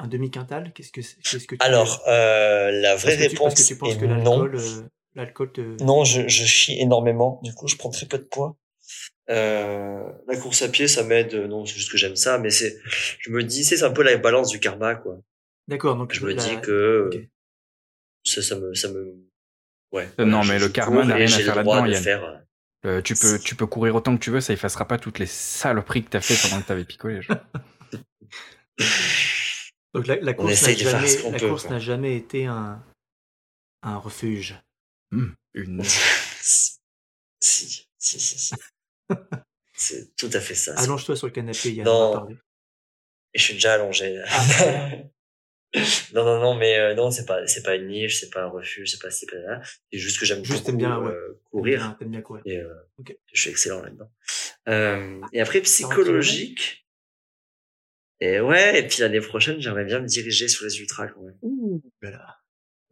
[0.02, 3.54] un demi-quintal Qu'est-ce que, qu'est-ce que tu Alors, euh, la parce vraie que tu, parce
[3.54, 4.42] réponse que tu penses est que non.
[4.42, 4.82] l'alcool, euh,
[5.14, 5.82] l'alcool te.
[5.82, 7.40] Non, je, je chie énormément.
[7.42, 8.56] Du coup, je prends très peu de poids.
[9.28, 11.34] Euh, la course à pied, ça m'aide.
[11.34, 12.76] Non, c'est juste que j'aime ça, mais c'est,
[13.20, 15.18] je me dis, c'est un peu la balance du karma, quoi.
[15.68, 15.96] D'accord.
[15.96, 17.10] Donc Je me la- dis que
[18.24, 19.14] ça, ça me, ça me,
[19.92, 20.08] ouais.
[20.18, 22.36] Euh, non, je- mais je le karma n'a rien à faire là-dedans, faire, euh,
[22.86, 25.26] Euh, tu, peux, tu peux courir autant que tu veux, ça effacera pas toutes les
[25.26, 27.20] saloperies que t'as fait pendant que t'avais picolé.
[29.94, 31.62] Donc la, la On course n'a essaye de faire jamais, ce qu'on la peut, course
[31.62, 31.72] quoi.
[31.72, 32.82] n'a jamais été un,
[33.82, 34.54] un refuge.
[35.10, 35.82] Hmm, une...
[35.84, 36.78] si,
[37.40, 38.54] si, si, si.
[39.74, 40.76] C'est tout à fait ça.
[40.76, 41.86] c'est- Allonge-toi sur le canapé, Yann.
[41.86, 41.92] Non.
[41.92, 42.36] on va parler.
[43.32, 44.20] Et je suis déjà allongé.
[44.28, 44.90] Ah.
[46.12, 48.48] non, non, non, mais euh, non, c'est pas, c'est pas une niche, c'est pas un
[48.48, 49.62] refuge, c'est pas ci, pas là.
[49.92, 51.12] C'est juste que j'aime Juste, beaucoup bien, ouais.
[51.12, 51.96] euh, courir.
[51.98, 52.42] T'aimes bien courir.
[52.44, 52.74] Et euh,
[53.32, 54.10] je suis excellent là-dedans.
[54.68, 56.86] Euh, et après, psychologique.
[58.20, 61.36] Et ouais, et puis l'année prochaine, j'aimerais bien me diriger sur les ultras quand même.
[61.42, 62.36] Ouh là.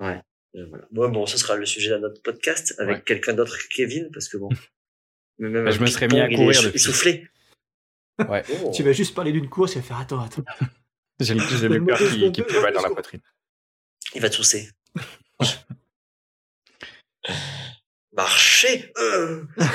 [0.01, 0.87] Euh, voilà.
[0.91, 3.03] Bon, bon, ce sera le sujet d'un autre podcast avec Ouais.
[3.05, 4.49] quelqu'un d'autre que Kevin, parce que bon.
[5.39, 7.29] mais même Bah, je le me serais mis à ping-pong, il est courir.
[8.29, 8.43] Ouais.
[8.65, 8.73] Oh.
[8.75, 10.43] Tu vas juste parler d'une course, va faire attends, attends.
[11.21, 13.21] J'ai le, j'ai le cœur qui, qui prévale dans la poitrine.
[14.15, 14.71] Il va tousser.
[18.13, 18.93] Marcher.
[18.99, 19.45] euh.
[19.61, 19.67] Euh,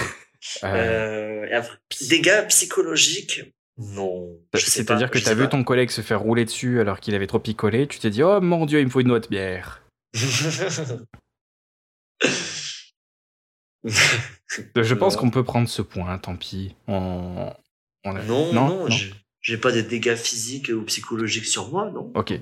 [0.63, 1.77] Euh, et après,
[2.09, 3.41] dégâts psychologiques.
[3.77, 4.37] Non.
[4.53, 5.49] C'est-à-dire que t'as sais vu pas.
[5.49, 8.39] ton collègue se faire rouler dessus alors qu'il avait trop picolé, tu t'es dit oh
[8.39, 9.81] mon dieu il me faut une autre bière.
[13.83, 16.75] Je pense qu'on peut prendre ce point, tant pis.
[16.87, 17.51] On...
[18.05, 18.87] on a- non, non, non, non.
[19.41, 22.11] j'ai- pas de dégâts physiques ou psychologiques sur moi, non.
[22.15, 22.33] Ok.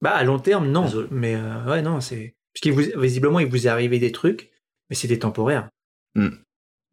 [0.00, 0.84] Bah à long terme, non.
[0.84, 1.08] Désolé.
[1.10, 2.34] Mais euh, ouais, non, c'est.
[2.52, 4.50] Parce qu'il vous, visiblement, il vous est arrivé des trucs,
[4.88, 5.68] mais c'était temporaire.
[6.14, 6.30] Hmm.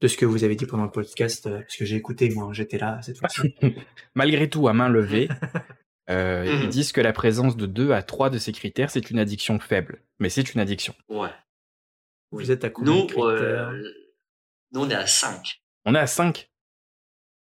[0.02, 2.54] De ce que vous avez dit pendant le podcast, euh, parce que j'ai écouté, moi,
[2.54, 3.56] j'étais là cette fois-ci.
[4.16, 5.28] Malgré tout, à main levée,
[6.10, 9.18] euh, ils disent que la présence de deux à trois de ces critères, c'est une
[9.18, 10.04] addiction faible.
[10.20, 10.94] Mais c'est une addiction.
[11.10, 11.32] Ouais.
[12.32, 13.70] Vous êtes à combien Nous, de critères?
[13.70, 13.84] euh,
[14.74, 15.62] nous, on est à 5.
[15.86, 16.48] On est à 5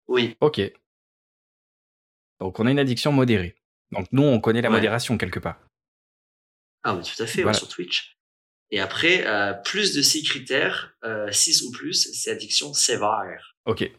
[0.08, 0.38] Oui.
[0.40, 0.62] Ok.
[2.40, 3.56] Donc on a une addiction modérée.
[3.92, 4.76] Donc nous, on connaît la Ouais.
[4.76, 5.60] modération quelque part.
[6.84, 7.58] Ah oui, tout à fait, ouais, Voilà.
[7.58, 8.15] sur Twitch.
[8.72, 10.96] Et après, euh, plus de 6 critères,
[11.32, 13.56] 6 ou plus, c'est addiction sévère.
[13.66, 13.90] Ok.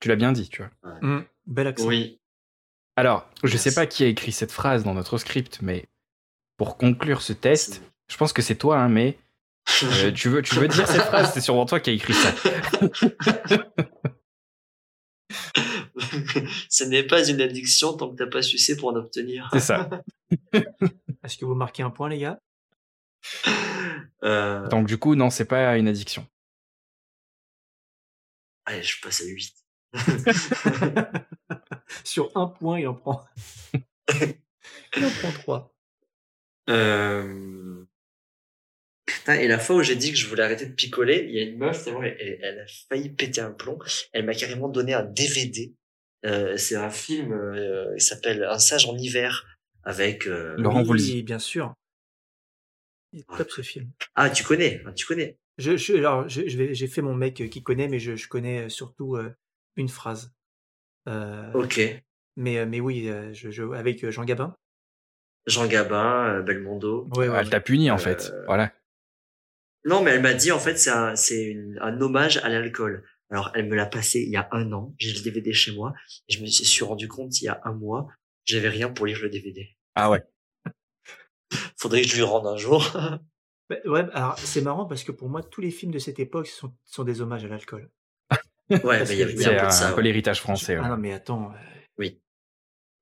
[0.00, 0.70] Tu l'as bien dit, tu vois.
[1.46, 1.86] Bel accent.
[1.86, 2.20] Oui.
[2.96, 3.70] Alors, je Merci.
[3.70, 5.86] sais pas qui a écrit cette phrase dans notre script, mais
[6.56, 7.80] pour conclure ce test,
[8.10, 9.16] je pense que c'est toi, hein, mais
[9.84, 11.32] euh, tu, veux, tu veux dire cette phrase?
[11.32, 12.34] C'est sûrement toi qui as écrit ça.
[16.68, 19.48] Ce n'est pas une addiction tant que t'as pas sucé pour en obtenir.
[19.52, 19.88] C'est ça.
[21.24, 22.40] Est-ce que vous marquez un point, les gars?
[24.24, 26.26] Euh, Donc du coup, non, c'est pas une addiction.
[28.66, 29.54] allez, je passe à 8.
[32.04, 33.24] Sur un point, il en prend.
[34.12, 35.74] il en prend trois.
[36.68, 37.84] Euh...
[39.06, 41.38] Putain, et la fois où j'ai dit que je voulais arrêter de picoler, il y
[41.38, 43.78] a une meuf, c'est vrai, elle, elle a failli péter un plomb.
[44.12, 45.72] Elle m'a carrément donné un DVD.
[46.26, 49.46] Euh, c'est un film, euh, il s'appelle Un sage en hiver
[49.84, 50.26] avec.
[50.26, 51.22] euh, Laurent oui, Voulzy.
[51.22, 51.72] bien sûr.
[53.12, 53.90] Il est top ce film.
[54.14, 55.38] Ah, tu connais, ah, tu connais.
[55.56, 58.28] Je, je- alors, je, je vais- j'ai fait mon mec qui connaît, mais je, je
[58.28, 59.30] connais euh, surtout euh,
[59.76, 60.32] une phrase.
[61.08, 61.80] Euh, Ok.
[62.36, 64.54] mais, euh, mais oui, je, je- avec Jean Gabin.
[65.46, 67.08] Jean Gabin, Belmondo.
[67.16, 68.32] Ouais, ouais, Elle t'a puni en fait.
[68.46, 68.72] Voilà.
[69.84, 73.04] Non, mais elle m'a dit en fait c'est un, c'est un hommage à l'alcool.
[73.30, 74.94] Alors elle me l'a passé il y a un an.
[74.98, 75.94] J'ai le DVD chez moi
[76.28, 78.08] et je me suis rendu compte il y a un mois
[78.44, 79.68] j'avais rien pour lire le DVD.
[79.94, 80.22] Ah ouais.
[81.76, 82.84] Faudrait que je lui rende un jour.
[83.70, 86.46] Bah, ouais, alors c'est marrant parce que pour moi, tous les films de cette époque
[86.46, 87.90] sont, sont des hommages à l'alcool.
[88.70, 89.90] ouais, Parce mais il y avait bien un peu de ça.
[89.90, 90.02] peu ouais.
[90.04, 90.78] l'héritage français.
[90.78, 90.82] ouais.
[90.82, 91.52] Ah non, mais attends,
[92.00, 92.08] euh,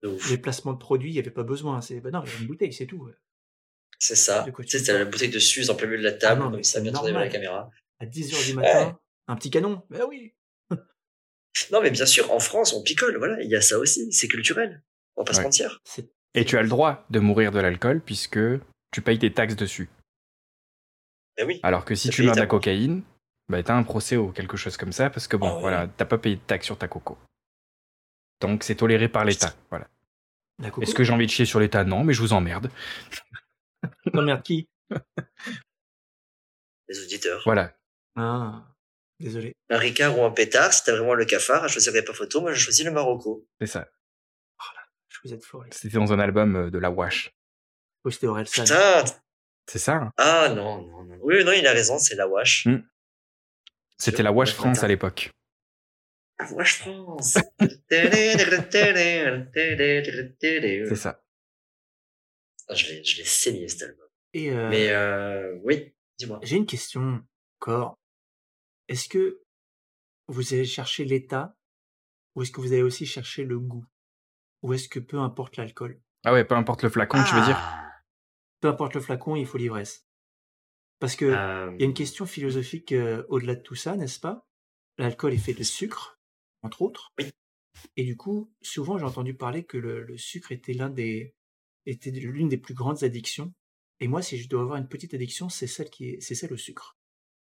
[0.03, 0.29] De ouf.
[0.29, 1.81] les placements de produits, il n'y avait pas besoin.
[1.83, 3.09] C'est, bah non, il y a une bouteille, c'est tout.
[4.01, 4.45] C'est ça.
[4.85, 6.65] T'as la bouteille de Suze en plein milieu de la table, Ah non, mais comme
[6.65, 7.71] ça, bien tourné vers la caméra.
[8.01, 8.99] À 10h du matin,
[9.29, 9.85] un petit canon.
[9.89, 10.35] Bah oui.
[11.71, 14.27] Non, mais bien sûr, en France, on picole, voilà, il y a ça aussi, c'est
[14.27, 14.83] culturel.
[15.15, 15.81] On va pas se mentir.
[15.85, 18.39] C'est, Et tu as le droit de mourir de l'alcool puisque
[18.93, 19.89] tu payes tes taxes dessus.
[21.45, 21.61] Oui.
[21.63, 23.03] Alors que si tu meurs de la cocaïne,
[23.49, 25.61] bah t'as un procès ou quelque chose comme ça parce que bon, Ah ouais.
[25.61, 27.19] voilà, t'as pas payé de taxes sur ta coco.
[28.41, 29.55] Donc c'est toléré par l'État.
[29.71, 29.89] Voilà.
[30.81, 31.85] Est-ce que j'ai envie de chier sur l'État?
[31.85, 32.71] Non, mais je vous emmerde.
[34.13, 34.69] T'emmerdes qui?
[36.89, 37.43] Les auditeurs.
[37.45, 37.75] Voilà.
[38.15, 38.63] Ah,
[39.21, 39.55] désolé.
[39.71, 42.53] Un Ricard ou un pétard, si t'as vraiment le cafard, je choisirais pas photo, moi
[42.53, 43.47] je choisis le Marocco.
[43.61, 43.89] C'est ça.
[45.27, 45.43] Vous êtes.
[45.75, 47.33] C'était dans un album euh, de la Wash.
[48.05, 48.65] Oh, c'était Aurel San.
[49.69, 49.97] C'est ça.
[49.97, 51.19] hein Ah non, non, non.
[51.23, 52.67] Oui, non, il a raison, c'est la Wash.
[52.67, 52.87] Mm.
[53.99, 55.31] C'était la Wash France à l'époque.
[56.39, 57.39] La Wash France.
[57.91, 58.37] c'est
[60.95, 61.21] ça.
[62.69, 64.07] Ah, Je l'ai, je l'ai saigné cet album.
[64.33, 66.39] Et euh, Mais euh, oui, dis-moi.
[66.43, 67.25] j'ai une question
[67.59, 67.99] encore.
[68.89, 69.41] Est-ce que
[70.29, 71.57] vous avez cherché l'état
[72.35, 73.85] ou est-ce que vous avez aussi cherché le goût?
[74.67, 76.01] Ou est-ce que peu importe l'alcool?
[76.25, 77.57] Ah ouais, peu importe le flacon, tu veux dire?
[77.57, 77.93] Ah,
[78.61, 80.09] Peu importe le flacon, il faut l'ivresse.
[80.99, 84.19] Parce que euh, il y a une question philosophique euh, au-delà de tout ça, n'est-ce
[84.19, 84.49] pas?
[84.99, 86.19] L'alcool est fait de sucre,
[86.63, 87.13] entre autres.
[87.21, 87.31] Oui.
[87.97, 91.37] Et du coup, souvent j'ai entendu parler que le, le sucre était l'un des,
[91.85, 93.55] était l'une des plus grandes addictions.
[94.01, 96.53] Et moi, si je dois avoir une petite addiction, c'est celle qui est, c'est celle
[96.53, 96.97] au sucre.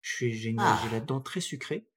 [0.02, 0.80] Je suis, j'ai, une- Ah.
[0.86, 1.88] j'ai la dent très sucrée.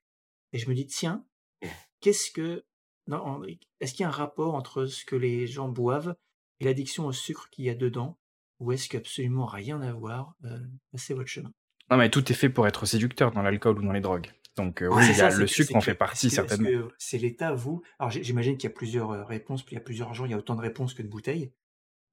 [0.53, 1.25] Et je me dis, tiens,
[1.63, 1.71] Ok.
[2.01, 2.65] qu'est-ce que,
[3.09, 3.43] non,
[3.81, 6.15] est-ce qu'il y a un rapport entre ce que les gens boivent
[6.61, 8.19] et l'addiction au sucre qu'il y a dedans?
[8.61, 10.35] Ou est-ce qu'absolument rien à voir?
[10.45, 10.59] Euh,
[10.93, 11.53] passez votre chemin.
[11.91, 14.31] Non, mais tout est fait pour être séducteur dans l'alcool ou dans les drogues.
[14.57, 16.69] Donc, euh, Ouais, oui, c'est a le c'est que- sucre c'est en fait partie, certainement.
[16.69, 17.83] que c'est l'État, vous?
[17.99, 20.31] Alors j'imagine qu'il y a plusieurs euh, réponses, puis il y a plusieurs gens, il
[20.31, 21.53] y a autant de réponses que de bouteilles.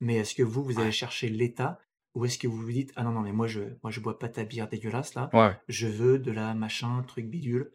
[0.02, 1.80] Mais est-ce que vous, vous allez chercher l'État?
[2.16, 4.20] Ou est-ce que vous vous dites ah non non mais moi je moi je bois
[4.20, 5.56] pas ta bière dégueulasse là, Ouais.
[5.70, 7.72] je veux de la machin truc bidule.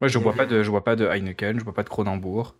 [0.00, 1.88] Moi, je y bois pas de, je bois pas de Heineken, je bois pas de
[1.88, 2.54] Kronenbourg.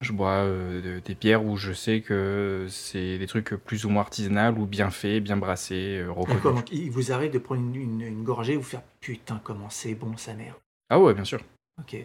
[0.00, 3.90] Je bois euh, de- des bières où je sais que c'est des trucs plus ou
[3.90, 6.42] moins artisanales ou bien faits, bien brassés, euh, reconnus.
[6.42, 9.68] Donc il vous arrive de prendre une, une, une gorgée et vous faire putain comment
[9.68, 10.58] c'est bon sa mère.
[10.88, 11.42] Ah ouais, bien sûr.
[11.78, 11.96] Ok.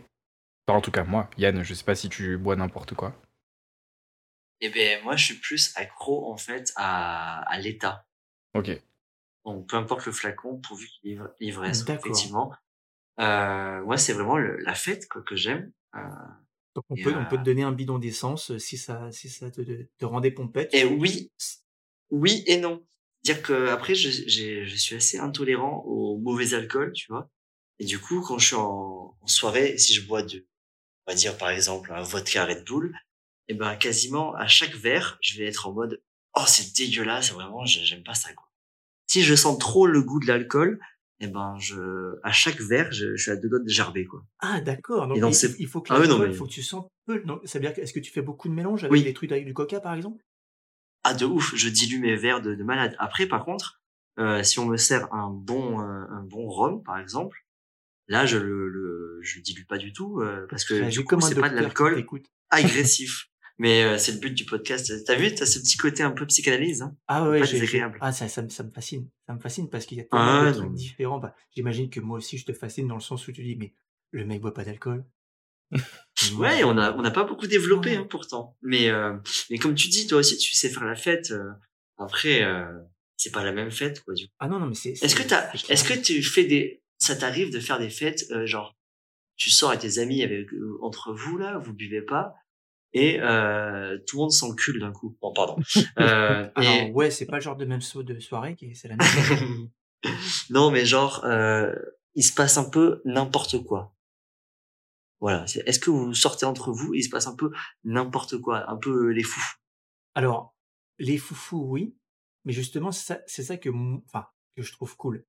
[0.67, 3.13] Enfin, en tout cas, moi, Yann, je sais pas si tu bois n'importe quoi.
[4.61, 8.05] Eh ben moi, je suis plus accro en fait à, à l'état.
[8.55, 8.71] Ok.
[9.45, 12.03] Donc peu importe le flacon, pourvu qu'il livre l'ivresse, D'accord.
[12.05, 12.53] effectivement.
[13.19, 15.71] Euh, moi, c'est vraiment le- la fête quoi, que j'aime.
[15.95, 15.99] Euh,
[16.75, 19.29] Donc on peut, on peut euh, te donner un bidon d'essence euh, si ça si
[19.29, 20.73] ça te, te rend des pompettes.
[20.73, 21.31] Et oui,
[22.11, 22.85] oui et non.
[23.23, 27.29] Dire que après, je, je suis assez intolérant au mauvais alcool, tu vois.
[27.79, 30.45] Et du coup, quand je suis en, en soirée, si je bois de,
[31.07, 32.95] on va dire par exemple un vodka Red Bull,
[33.47, 36.01] et ben quasiment à chaque verre, je vais être en mode
[36.35, 38.49] oh c'est dégueulasse, vraiment j'ai- j'aime pas ça quoi.
[39.07, 40.79] Si je sens trop le goût de l'alcool,
[41.19, 44.23] et ben je à chaque verre, je, je suis à deux doigts de gerber quoi.
[44.39, 46.63] Ah d'accord, donc il, il faut que Ah oui, non, mais- il faut que tu
[46.63, 47.19] sens peu.
[47.21, 49.03] Donc, ça veut dire que est-ce que tu fais beaucoup de mélange avec Oui.
[49.03, 50.23] des trucs avec du coca par exemple?
[51.03, 52.95] Ah de ouf, je dilue mes verres de, de malade.
[52.99, 53.81] Après par contre,
[54.19, 57.45] euh, si on me sert un bon euh, un bon rhum par exemple,
[58.07, 61.15] là je le, le je le dilue pas du tout euh, parce que du coup
[61.15, 62.03] un c'est pas de l'alcool
[62.49, 63.27] agressif.
[63.57, 64.91] Mais euh, c'est le but du podcast.
[65.06, 66.82] T'as vu, t'as ce petit côté un peu psychanalyse.
[66.82, 67.41] Hein Ah ouais,
[68.02, 70.26] ah ça, ça, me- ça me fascine, ça me fascine parce qu'il y a tellement
[70.41, 71.19] Ah de trucs différents.
[71.19, 73.73] Bah, J'imagine que moi aussi je te fascine dans le sens où tu dis mais
[74.11, 75.06] le mec boit pas d'alcool.
[76.38, 77.95] Ouais, on a on n'a pas beaucoup développé Ouais.
[77.98, 78.56] hein, pourtant.
[78.61, 79.15] Mais euh,
[79.49, 81.32] mais comme tu dis, toi aussi tu sais faire la fête.
[81.32, 81.49] euh,
[81.98, 82.65] après, euh,
[83.18, 84.14] c'est pas la même fête quoi.
[84.14, 84.34] Du coup.
[84.40, 84.91] Ah non non mais c'est.
[84.91, 88.45] Est-ce que t'as, est-ce que tu fais des, ça t'arrive de faire des fêtes euh,
[88.45, 88.76] genre
[89.38, 92.34] tu sors avec tes amis avec euh, entre vous là, vous buvez pas
[92.97, 95.15] et euh, tout le monde s'encule d'un coup.
[95.22, 95.57] Bon pardon.
[95.99, 98.73] Euh, Alors et- ouais, c'est pas le genre de même saut de soirée qui est-
[98.73, 99.69] c'est la même.
[100.49, 101.73] non, mais genre, euh,
[102.15, 103.93] il se passe un peu n'importe quoi.
[105.19, 105.45] Voilà.
[105.65, 107.51] Est-ce que vous sortez entre vous et il se passe un peu
[107.84, 109.55] n'importe quoi, un peu les fous
[110.15, 110.55] Alors
[110.97, 111.97] les foufous oui,
[112.45, 113.69] mais justement c'est ça, c'est ça que
[114.05, 115.26] enfin que je trouve cool.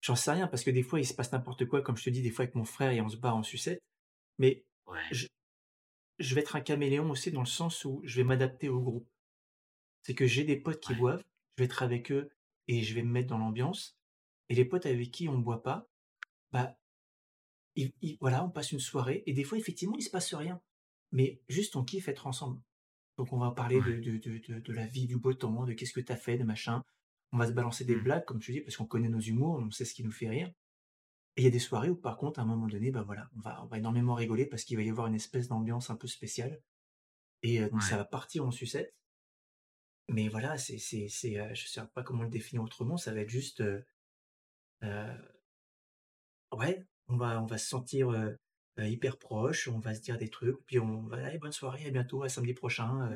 [0.00, 2.10] J'en sais rien parce que des fois il se passe n'importe quoi, comme je te
[2.10, 3.80] dis des fois avec mon frère et on se barre en sucette.
[4.38, 4.98] Mais Ouais.
[5.12, 5.26] je
[6.18, 9.08] vais être un caméléon aussi dans le sens où je vais m'adapter au groupe.
[10.02, 10.98] C'est que j'ai des potes qui Ouais.
[10.98, 11.24] boivent,
[11.56, 12.30] je vais être avec eux
[12.68, 13.96] et je vais me mettre dans l'ambiance.
[14.48, 15.88] Et les potes avec qui on boit pas,
[16.52, 16.78] bah,
[17.74, 20.60] ils- ils- voilà, on passe une soirée et des fois effectivement il se passe rien,
[21.10, 22.60] mais juste on kiffe être ensemble.
[23.16, 25.72] Donc on va parler de, de, de, de, de la vie, du beau temps, de
[25.72, 26.84] qu'est-ce que t'as fait, de machin.
[27.32, 28.02] On va se balancer des Mm.
[28.04, 30.28] blagues comme tu dis parce qu'on connaît nos humours, on sait ce qui nous fait
[30.28, 30.52] rire.
[31.36, 33.28] Et il y a des soirées où par contre à un moment donné, bah voilà,
[33.36, 35.96] on va, on va énormément rigoler parce qu'il va y avoir une espèce d'ambiance un
[35.96, 36.60] peu spéciale.
[37.42, 38.94] Et euh, donc ça va partir en sucette.
[40.08, 43.20] Mais voilà, c'est, c'est, c'est, euh, je sais pas comment le définir autrement, ça va
[43.20, 43.62] être juste,
[44.82, 45.14] euh,
[46.52, 48.12] ouais, on va, on va se sentir
[48.78, 51.90] hyper proche, on va se dire des trucs, puis on va, allez, bonne soirée, à
[51.90, 53.14] bientôt, à samedi prochain,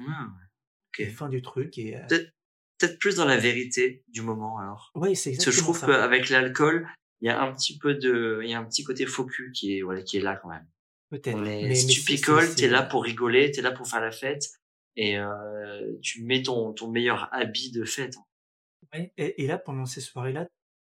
[0.99, 1.09] Ok.
[1.11, 1.77] fin du truc.
[1.79, 2.33] Et Peut-être,
[2.79, 4.91] peut-être plus dans la vérité du moment alors.
[4.95, 5.87] ouais, c'est Parce que je trouve ça.
[5.87, 6.89] qu'avec l'alcool,
[7.21, 9.53] il y a un petit peu de, il y a un petit côté faux cul
[9.53, 10.67] qui est, voilà, qui est là quand même.
[11.11, 11.37] Peut-être.
[11.37, 14.01] On est, Mais- si mais tu picoles, t'es là pour rigoler, t'es là pour faire
[14.01, 14.45] la fête,
[14.97, 18.15] et euh, tu mets ton, ton meilleur habit de fête.
[18.93, 20.47] Ouais, et, et là, pendant ces soirées-là,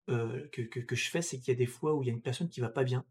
[0.10, 2.10] euh, que, que, que je fais, c'est qu'il y a des fois où il y
[2.10, 3.06] a une personne qui va pas bien.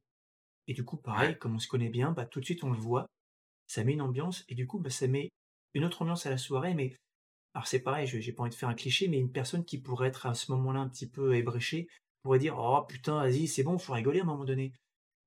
[0.66, 1.38] Et du coup, pareil, Ouais.
[1.38, 3.06] comme on se connaît bien, bah, tout de suite on le voit,
[3.68, 5.30] ça met une ambiance, et du coup, bah, ça met
[5.74, 6.94] une autre ambiance à la soirée, mais
[7.54, 9.78] alors c'est pareil, je- j'ai pas envie de faire un cliché, mais une personne qui
[9.80, 11.88] pourrait être à ce moment-là un petit peu ébréchée
[12.22, 14.72] pourrait dire Oh putain, vas-y, c'est bon, faut rigoler à un moment donné.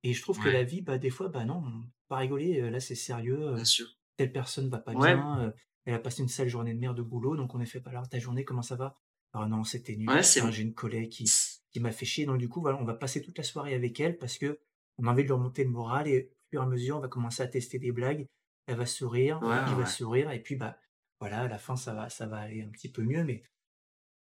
[0.04, 1.64] Et je trouve que la vie, bah, des fois, bah non,
[2.08, 3.86] pas rigoler, là c'est sérieux, Bien sûr.
[4.16, 4.98] telle personne va pas Ouais.
[5.06, 5.52] bien,
[5.84, 7.90] elle a passé une sale journée de merde de boulot, donc on est fait pas
[7.90, 8.96] alors ta journée, comment ça va?
[9.32, 11.24] Ah non, c'était nul, Ouais, c'est j'ai une collègue qui,
[11.70, 13.98] qui m'a fait chier, donc du coup, voilà, on va passer toute la soirée avec
[14.00, 14.60] elle parce que
[14.98, 17.00] on a envie de lui remonter le moral et au fur et à mesure, on
[17.00, 18.26] va commencer à tester des blagues,
[18.66, 20.76] elle va sourire, il va sourire, et puis bah
[21.20, 23.42] voilà, à la fin, ça va, ça va aller un petit peu mieux, mais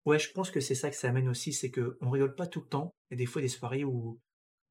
[0.06, 2.48] ouais, je pense que c'est ça que ça amène aussi, c'est que on rigole pas
[2.48, 4.20] tout le temps, il y a des fois des soirées où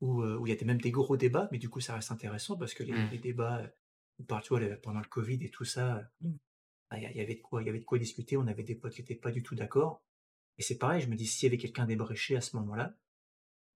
[0.00, 1.94] où, euh, où il y a des- même des gros débats, mais du coup, ça
[1.94, 3.10] reste intéressant parce que les, Mm.
[3.12, 3.68] les débats, euh,
[4.18, 6.28] on parle, tu vois, le- pendant le Covid et tout ça, euh,
[6.90, 8.36] bah, il y avait de quoi, il y avait de quoi discuter.
[8.36, 10.02] On avait des potes qui étaient pas du tout d'accord.
[10.58, 12.96] Et c'est pareil, je me dis, s'il y avait quelqu'un débréché à ce moment-là,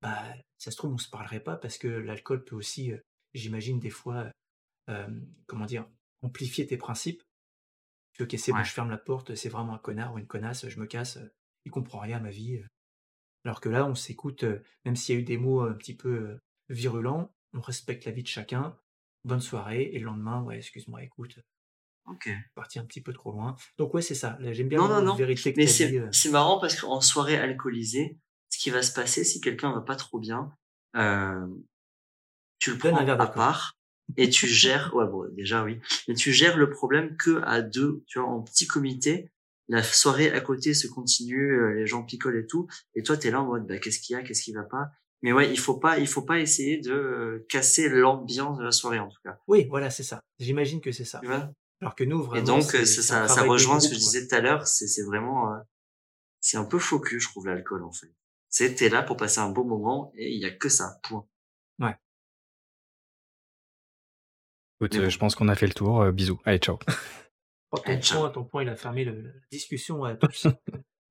[0.03, 0.25] bah,
[0.59, 2.99] ça se trouve, on se parlerait pas parce que l'alcool peut aussi, euh,
[3.35, 4.31] j'imagine, des fois,
[4.91, 5.09] euh,
[5.47, 5.89] comment dire,
[6.23, 7.23] amplifier tes principes.
[8.15, 8.65] Tu ok, c'est bon, Ouais.
[8.65, 11.19] je ferme la porte, c'est vraiment un connard ou une connasse, je me casse,
[11.69, 12.63] il comprend rien à ma vie.
[13.45, 14.45] Alors que là, on s'écoute,
[14.85, 16.39] même s'il y a eu des mots un petit peu
[16.71, 18.77] virulents, on respecte la vie de chacun.
[19.25, 21.39] Bonne soirée, et le lendemain, ouais, excuse-moi, écoute,
[22.07, 22.31] Ok.
[22.55, 23.57] parti un petit peu trop loin.
[23.77, 24.39] Donc ouais, c'est ça.
[24.41, 25.17] Là, J'aime bien Non, non, non.
[25.17, 26.31] que Mais c'est euh.
[26.31, 28.17] marrant parce qu'en soirée alcoolisée,
[28.49, 30.51] ce qui va se passer si quelqu'un va pas trop bien,
[30.97, 31.47] euh,
[32.59, 33.77] tu le prends à part
[34.17, 34.95] et tu gères.
[34.95, 38.41] Ouais, bon, déjà oui, mais tu gères le problème que à deux, tu vois, en
[38.41, 39.31] petit comité.
[39.69, 43.31] La soirée à côté se continue, euh, les gens picolent et tout, et toi t'es
[43.31, 44.89] là en mode bah qu'est-ce qu'il y a, qu'est-ce qui va pas?
[45.23, 48.73] Mais ouais, il faut pas, il faut pas essayer de euh, casser l'ambiance de la
[48.73, 49.39] soirée en tout cas.
[49.47, 50.21] Oui, voilà, c'est ça.
[50.39, 51.19] J'imagine que c'est ça.
[51.21, 51.51] Tu vois?
[51.81, 54.27] Alors que nous, Et vraiment, donc, c'est euh, ça, ça, rejoint ce que je disais
[54.27, 54.67] tout à l'heure.
[54.67, 55.59] C'est, vraiment, euh,
[56.41, 58.13] c'est un peu faux cul, je trouve, l'alcool, en fait.
[58.49, 61.27] C'est, t'es là pour passer un bon moment et il y a que ça, point.
[64.81, 65.11] Écoute, euh, bon.
[65.11, 66.01] je pense qu'on a fait le tour.
[66.01, 66.41] Euh, bisous.
[66.45, 66.79] Allez, ciao.
[67.71, 70.47] Oh, ton, point, ton point, il a fermé le, la discussion à tous.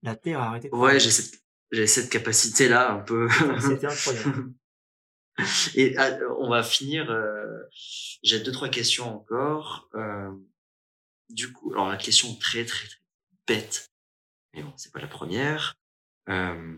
[0.01, 3.27] la Terre a arrêté de Ouais, j'ai cette, j'ai cette capacité-là, un peu.
[3.59, 4.53] C'était incroyable.
[5.75, 7.63] et ah, on va finir, euh,
[8.23, 9.89] j'ai deux, trois questions encore.
[9.95, 10.31] Euh,
[11.29, 12.99] du coup, alors la question très, très, très
[13.47, 13.91] bête.
[14.53, 15.75] Mais bon, c'est pas la première.
[16.29, 16.77] Euh,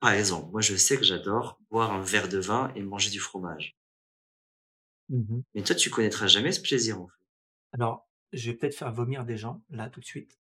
[0.00, 3.20] par exemple, moi, je sais que j'adore boire un verre de vin et manger du
[3.20, 3.76] fromage.
[5.10, 5.42] Mhm.
[5.54, 7.24] Mais toi, tu connaîtras jamais ce plaisir, en fait.
[7.72, 10.38] Alors, je vais peut-être faire vomir des gens, là, tout de suite.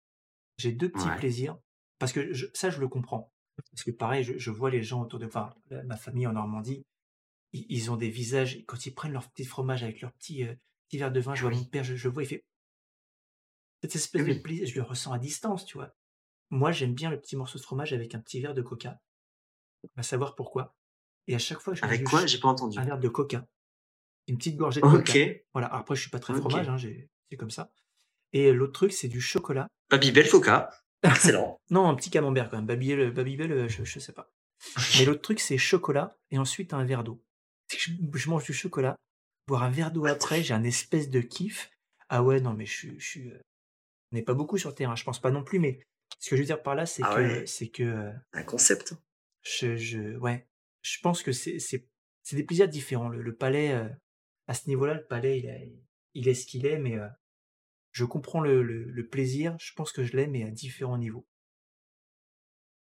[0.57, 1.15] J'ai deux petits Ouais.
[1.17, 1.57] plaisirs.
[1.99, 3.31] Parce que je- ça, je le comprends.
[3.71, 6.33] Parce que pareil, je, je vois les gens autour de enfin, la- ma famille en
[6.33, 6.85] Normandie,
[7.53, 10.55] ils, ils ont des visages, quand ils prennent leur petit fromage avec leur petit, euh,
[10.87, 11.57] petit verre de vin, je vois Oui.
[11.57, 12.43] mon père, je, je le vois, il fait.
[13.81, 14.35] Cette espèce Oui.
[14.35, 15.93] de plaisir, je le ressens à distance, tu vois.
[16.51, 18.99] Moi, j'aime bien le petit morceau de fromage avec un petit verre de coca.
[19.83, 20.75] On va savoir pourquoi.
[21.27, 22.25] Et à chaque fois je Avec quoi?
[22.25, 22.77] J'ai pas entendu.
[22.79, 23.47] un verre de coca,
[24.27, 25.05] une petite gorgée de Ok.
[25.05, 25.19] coca.
[25.53, 27.71] Voilà, après, je suis pas très fromage, hein, j'ai- c'est comme ça.
[28.33, 29.67] Et l'autre truc, c'est du chocolat.
[29.89, 30.69] Babybel Coca.
[31.03, 31.57] Excellent.
[31.71, 32.65] Non, un petit camembert quand même.
[32.65, 34.31] Babybel, Babybel euh, je, je sais pas.
[34.99, 37.23] Mais l'autre truc, c'est chocolat et ensuite un verre d'eau.
[37.71, 38.95] Je, je mange du chocolat,
[39.47, 41.69] boire un verre d'eau après, j'ai un espèce de kiff.
[42.09, 43.29] Ah ouais, non, mais je, suis- je suis.
[43.29, 43.39] euh,
[44.11, 45.79] On n'est pas beaucoup sur le terrain, je pense pas non plus, mais
[46.19, 47.45] ce que je veux dire par là, c'est Ah que, ouais.
[47.45, 48.93] c'est que euh, un concept.
[49.43, 50.47] je, je, ouais,
[50.81, 51.87] je pense que c'est, c'est,
[52.23, 53.09] c'est des plaisirs différents.
[53.09, 53.87] Le, le palais, euh,
[54.47, 55.73] à ce niveau-là, le palais, il, est-
[56.15, 57.07] il est ce qu'il est, mais euh,
[57.91, 59.55] je comprends le, le, le plaisir.
[59.59, 61.25] Je pense que je l'aime, mais à différents niveaux.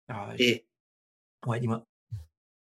[0.07, 0.65] Alors, je- Et,
[1.45, 1.85] ouais, dis-moi.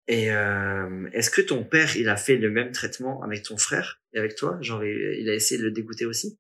[0.08, 4.02] et euh, est-ce que ton père, il a fait le même traitement avec ton frère
[4.14, 4.58] et avec toi?
[4.62, 6.40] Genre, il, a essayé de le dégoûter aussi?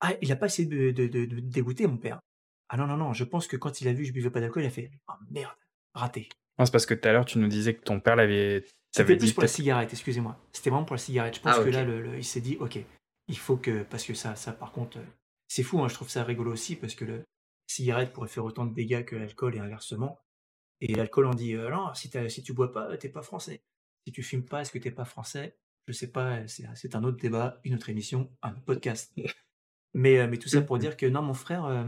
[0.00, 2.20] Ah, il a pas essayé de, de, de, de me dégoûter, mon père.
[2.68, 4.40] Ah non, non, non, je pense que quand il a vu que je buvais pas
[4.40, 5.56] d'alcool, il a fait Oh merde,
[5.94, 6.28] raté.
[6.58, 8.64] Non, c'est parce que tout à l'heure, tu nous disais que ton père l'avait.
[8.92, 10.38] C'était plus dit pour la cigarette, excusez-moi.
[10.52, 11.36] C'était vraiment pour la cigarette.
[11.36, 12.78] Je pense Ah, que là, le, le- il s'est dit Ok,
[13.28, 13.82] il faut que.
[13.84, 15.02] Parce que ça, ça par contre, euh,
[15.48, 17.24] c'est fou, hein, je trouve ça rigolo aussi, parce que le
[17.66, 20.20] cigarette pourrait faire autant de dégâts que l'alcool et inversement.
[20.80, 22.10] Et l'alcool, on dit euh, Non, si,
[22.42, 23.62] tu bois pas, t'es pas français.
[24.06, 25.58] Si tu fumes pas, est-ce que t'es pas français?
[25.88, 29.12] Je sais pas, c'est c'est un autre débat, une autre émission, un podcast.
[29.94, 31.84] Mais, euh, mais tout ça pour dire que non, mon frère, euh,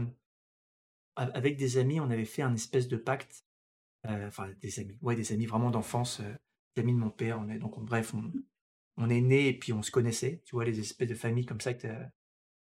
[1.15, 3.45] avec des amis, on avait fait un espèce de pacte.
[4.07, 6.33] euh, Enfin, des amis, ouais, des amis vraiment d'enfance, euh,
[6.75, 7.39] des amis de mon père.
[7.39, 8.31] On est, donc, on- bref, on,
[8.97, 10.41] on est nés et puis on se connaissait.
[10.45, 11.87] Tu vois, les espèces de familles comme ça, que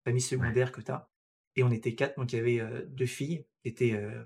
[0.03, 1.09] famille secondaire que tu as.
[1.55, 4.23] Et on était quatre, donc il y avait euh, deux filles qui étaient euh,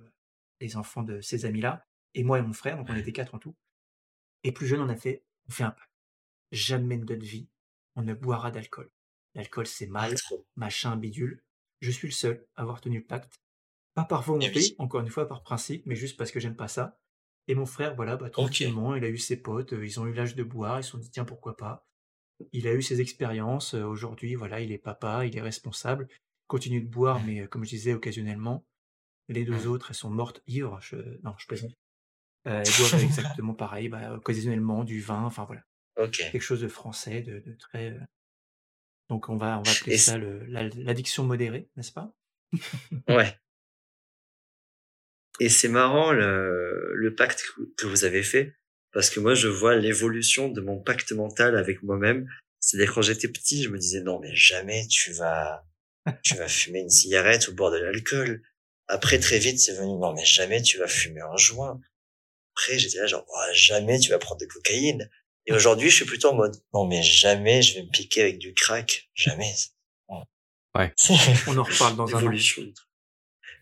[0.60, 3.40] les enfants de ces amis-là, et moi et mon frère, donc on était quatre en
[3.40, 3.56] tout.
[4.44, 5.90] Et plus jeune, on a fait, on fait un pacte.
[6.52, 7.50] Jamais de notre vie,
[7.96, 8.92] on ne boira d'alcool.
[9.36, 10.46] L'alcool, c'est mal, Trop.
[10.56, 11.44] machin, bidule.
[11.82, 13.42] Je suis le seul à avoir tenu le pacte.
[13.96, 17.00] Pas par volonté, encore une fois, par principe, mais juste parce que j'aime pas ça.
[17.48, 20.36] Et mon frère, voilà, bah, tranquillement, il a eu ses potes, ils ont eu l'âge
[20.36, 21.86] de boire, ils se sont dit, tiens, pourquoi pas?
[22.52, 26.08] Il a eu ses expériences, euh, aujourd'hui, voilà, il est papa, il est responsable,
[26.48, 28.66] continue de boire, mais euh, comme je disais, occasionnellement.
[29.30, 30.98] Les deux autres, elles sont mortes ivres, je...
[31.24, 31.72] non, je plaisante.
[32.48, 35.64] Euh, elles boivent exactement pareil, bah, occasionnellement, du vin, enfin voilà
[35.98, 36.18] Ok.
[36.32, 37.98] quelque chose de français, de, de très.
[39.10, 42.14] Donc on va on va appeler Et ça le- l'addiction modérée, n'est-ce pas?
[43.08, 43.38] Ouais.
[45.40, 48.56] Et c'est marrant le, le pacte que- que vous avez fait,
[48.94, 52.28] parce que moi je vois l'évolution de mon pacte mental avec moi-même.
[52.60, 55.66] C'est-à-dire quand j'étais petit, je me disais non mais jamais tu vas
[56.24, 58.42] tu vas fumer une cigarette ou boire de l'alcool.
[58.88, 61.80] Après très vite c'est venu non mais jamais tu vas fumer un joint.
[62.56, 65.10] Après j'étais là genre Oh, jamais tu vas prendre de cocaïne.
[65.46, 68.38] Et aujourd'hui je suis plutôt en mode non mais jamais je vais me piquer avec
[68.38, 69.54] du crack, jamais.
[70.76, 70.92] Ouais.
[71.48, 72.32] On en reparle dans un an.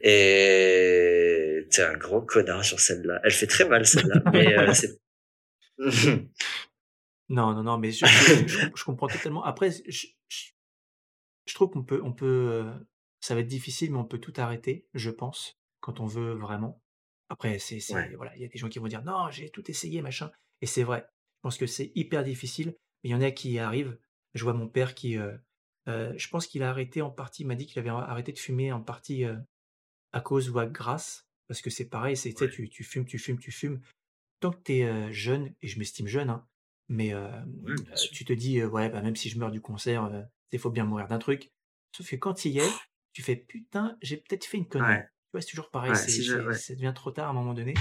[0.03, 3.19] Et t'es un gros connard sur celle-là.
[3.23, 4.97] Elle fait très mal celle-là, mais euh, c'est.
[7.29, 9.43] Non, non, non, mais je, je- je- je comprends totalement.
[9.43, 10.07] Après, je,
[11.53, 12.73] trouve qu'on peut, on peut, euh,
[13.21, 16.81] ça va être difficile, mais on peut tout arrêter, je pense, quand on veut vraiment.
[17.29, 18.13] Après, c'est, Ouais.
[18.15, 20.29] voilà, il y a des gens qui vont dire non, j'ai tout essayé, machin.
[20.61, 21.05] Et c'est vrai.
[21.37, 23.97] Je pense que c'est hyper difficile, mais il y en a qui y arrivent.
[24.33, 25.35] Je vois mon père qui, euh,
[25.87, 28.39] euh, je pense qu'il a arrêté en partie, il m'a dit qu'il avait arrêté de
[28.39, 29.37] fumer en partie euh,
[30.11, 32.49] à cause ou à grâce, parce que c'est pareil, c'est, Ouais.
[32.49, 33.81] tu, tu fumes, tu fumes, tu fumes.
[34.41, 36.45] Tant que tu es jeune, et je m'estime jeune, hein,
[36.89, 37.13] mais
[38.11, 40.11] tu te dis, ouais, bah, même si je meurs du concert,
[40.51, 41.49] il faut bien mourir d'un truc.
[41.95, 42.71] Sauf que quand il y est,
[43.13, 44.95] tu fais, putain, j'ai peut-être fait une connerie.
[44.95, 45.03] Ouais.
[45.03, 46.53] Tu vois, c'est toujours pareil, Ouais, c'est, si je- c'est- ouais.
[46.55, 47.73] ça devient trop tard à un moment donné.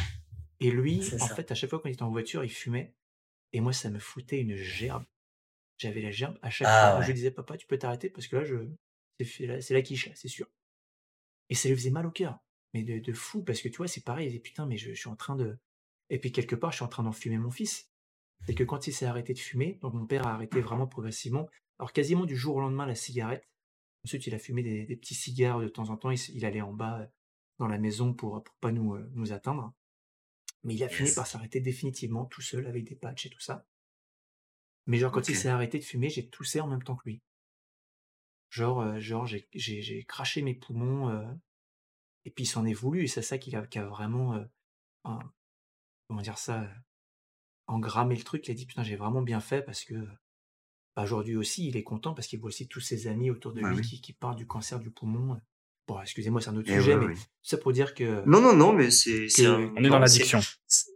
[0.61, 1.35] Et lui, C'est en ça.
[1.35, 2.95] fait, à chaque fois qu'on était en voiture, il fumait.
[3.53, 5.05] Et moi, ça me foutait une gerbe.
[5.79, 7.01] J'avais la gerbe à chaque Ah fois.
[7.01, 8.57] où Je disais, papa, tu peux t'arrêter parce que là, je...
[9.25, 10.47] c'est là, c'est la quiche, là, c'est sûr.
[11.49, 12.39] Et ça lui faisait mal au cœur.
[12.75, 14.27] Mais de, de fou, parce que tu vois, c'est pareil.
[14.27, 15.59] Il disait, putain, mais je, je suis en train de.
[16.11, 17.89] Et puis, quelque part, je suis en train d'enfumer mon fils.
[18.47, 21.49] C'est que quand il s'est arrêté de fumer, donc mon père a arrêté vraiment progressivement.
[21.79, 23.49] Alors, quasiment du jour au lendemain, la cigarette.
[24.05, 26.11] Ensuite, il a fumé des, des petits cigares de temps en temps.
[26.11, 27.07] Il, allait en bas euh,
[27.59, 29.73] dans la maison pour, pour pas nous, euh, nous atteindre.
[30.65, 33.67] Mais il a fini par s'arrêter définitivement tout seul avec des patchs et tout ça.
[34.87, 37.23] Mais genre, quand il s'est arrêté de fumer, j'ai toussé en même temps que lui.
[38.51, 41.11] Genre, euh, genre j'ai, craché mes poumons.
[41.11, 41.31] euh,
[42.25, 43.05] et puis il s'en est voulu.
[43.05, 44.43] Et c'est ça qui a, a vraiment,
[45.05, 45.33] un-
[46.11, 46.67] comment dire ça,
[47.69, 48.49] engrammé le truc.
[48.49, 49.95] Il a dit, putain, j'ai vraiment bien fait parce que
[50.97, 53.61] bah, aujourd'hui aussi, il est content parce qu'il voit aussi tous ses amis autour de
[53.63, 53.83] Bah lui oui.
[53.87, 55.41] qui, qui parlent du cancer du poumon.
[55.87, 58.41] Bon, excusez-moi, c'est un autre Et sujet, ouais, mais tout ça pour dire que, Non,
[58.41, 59.29] non, non, mais c'est.
[59.29, 60.41] c'est que un- On est dans c'est- l'addiction.
[60.67, 60.91] c'est-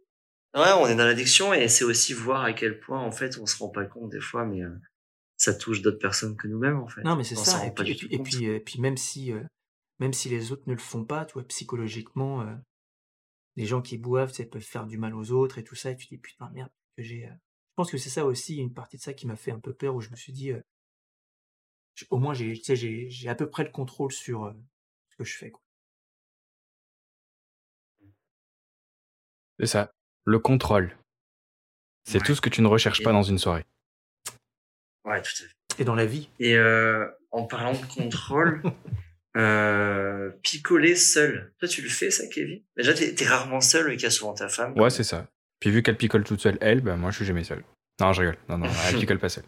[0.56, 3.46] Ouais, on est dans l'addiction et c'est aussi voir à quel point, en fait, on
[3.46, 4.70] se rend pas compte des fois, mais euh,
[5.36, 7.02] ça touche d'autres personnes que nous-mêmes, en fait.
[7.02, 7.58] Non, mais c'est On s'en ça.
[7.58, 8.26] rend Et pas puis, et du tout puis, et compte.
[8.26, 9.42] puis, puis même si, euh,
[10.00, 12.54] même si les autres ne le font pas, tu vois, psychologiquement, euh,
[13.56, 15.90] les gens qui boivent, tu sais, peuvent faire du mal aux autres et tout ça.
[15.90, 17.26] Et tu te dis putain merde que j'ai.
[17.26, 19.60] euh, Je pense que c'est ça aussi une partie de ça qui m'a fait un
[19.60, 20.60] peu peur où je me suis dit, euh,
[21.96, 24.52] je- au moins j'ai, tu sais, j'ai, j'ai à peu près le contrôle sur euh,
[25.10, 25.50] ce que je fais.
[25.50, 25.60] Quoi.
[29.58, 29.92] C'est ça.
[30.24, 30.96] Le contrôle.
[32.04, 32.24] C'est Ouais.
[32.26, 33.64] tout ce que tu ne recherches Et- pas dans une soirée.
[35.04, 35.80] Ouais, tout à fait.
[35.80, 38.62] Et dans la vie, Et euh, en parlant de contrôle,
[39.36, 41.52] euh, picoler seul.
[41.58, 42.62] Toi, tu le fais, ça, Kevin?
[42.76, 44.78] Déjà, t'es es rarement seul, mais qu'il y a souvent ta femme.
[44.78, 45.26] Ouais, c'est ça.
[45.60, 47.64] Puis vu qu'elle picole toute seule, elle, ben moi je suis jamais seul.
[48.00, 48.36] Non, je rigole.
[48.48, 49.44] Non, non, elle picole pas seule.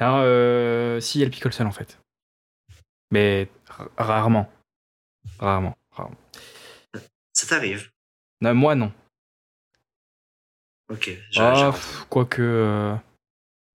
[0.00, 1.98] Non, euh, si, elle picole seule en fait.
[3.12, 4.50] Mais ra- rarement.
[5.38, 5.76] Rarement.
[5.92, 6.16] rarement.
[7.32, 7.90] Ça t'arrive?
[8.40, 8.92] Non, moi non.
[10.90, 11.10] Ok.
[11.36, 12.40] Ah, pff, quoique.
[12.42, 12.94] euh,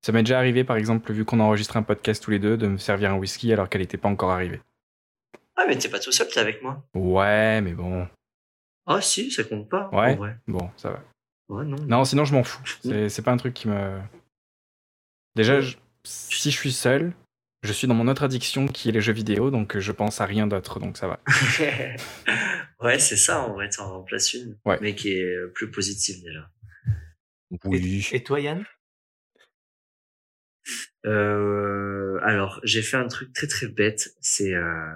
[0.06, 2.68] Ça m'est déjà arrivé, par exemple, vu qu'on enregistre un podcast tous les deux, de
[2.68, 4.62] me servir un whisky alors qu'elle n'était pas encore arrivée.
[5.56, 6.84] Ah, mais t'es pas tout seul, t'es avec moi.
[6.96, 8.08] Ouais, mais bon.
[8.86, 9.90] Ah, si, ça compte pas.
[9.92, 10.14] Ouais.
[10.14, 10.38] En vrai.
[10.48, 11.04] Bon, ça va.
[11.50, 11.76] Ouais, non.
[11.88, 12.64] Non, sinon je m'en fous.
[12.84, 14.00] C'est c'est pas un truc qui me.
[15.36, 17.14] Déjà, je- si je suis seul,
[17.64, 20.26] je suis dans mon autre addiction qui est les jeux vidéo, donc je pense à
[20.26, 21.20] rien d'autre, donc ça va.
[22.82, 24.58] ouais, c'est ça, en vrai, t'en remplaces une.
[24.66, 24.78] Ouais.
[24.82, 26.50] Mais qui est euh, plus positive, déjà.
[27.66, 28.08] Oui.
[28.14, 28.66] et toi Yann?
[31.06, 34.10] Euh, alors, j'ai fait un truc très très bête.
[34.22, 34.94] C'est euh,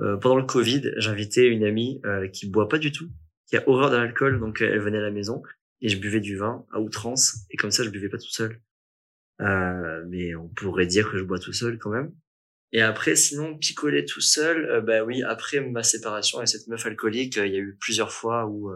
[0.00, 3.08] euh, pendant le Covid, j'invitais une amie euh, qui boit pas du tout,
[3.46, 5.42] qui a horreur de l'alcool, donc euh, elle venait à la maison
[5.80, 8.60] et je buvais du vin à outrance et comme ça je buvais pas tout seul.
[9.40, 12.12] Euh, mais on pourrait dire que je bois tout seul quand même.
[12.72, 17.36] Et après, sinon, picoler tout seul, bah oui, après ma séparation avec cette meuf alcoolique,
[17.36, 18.72] il y a eu plusieurs fois où,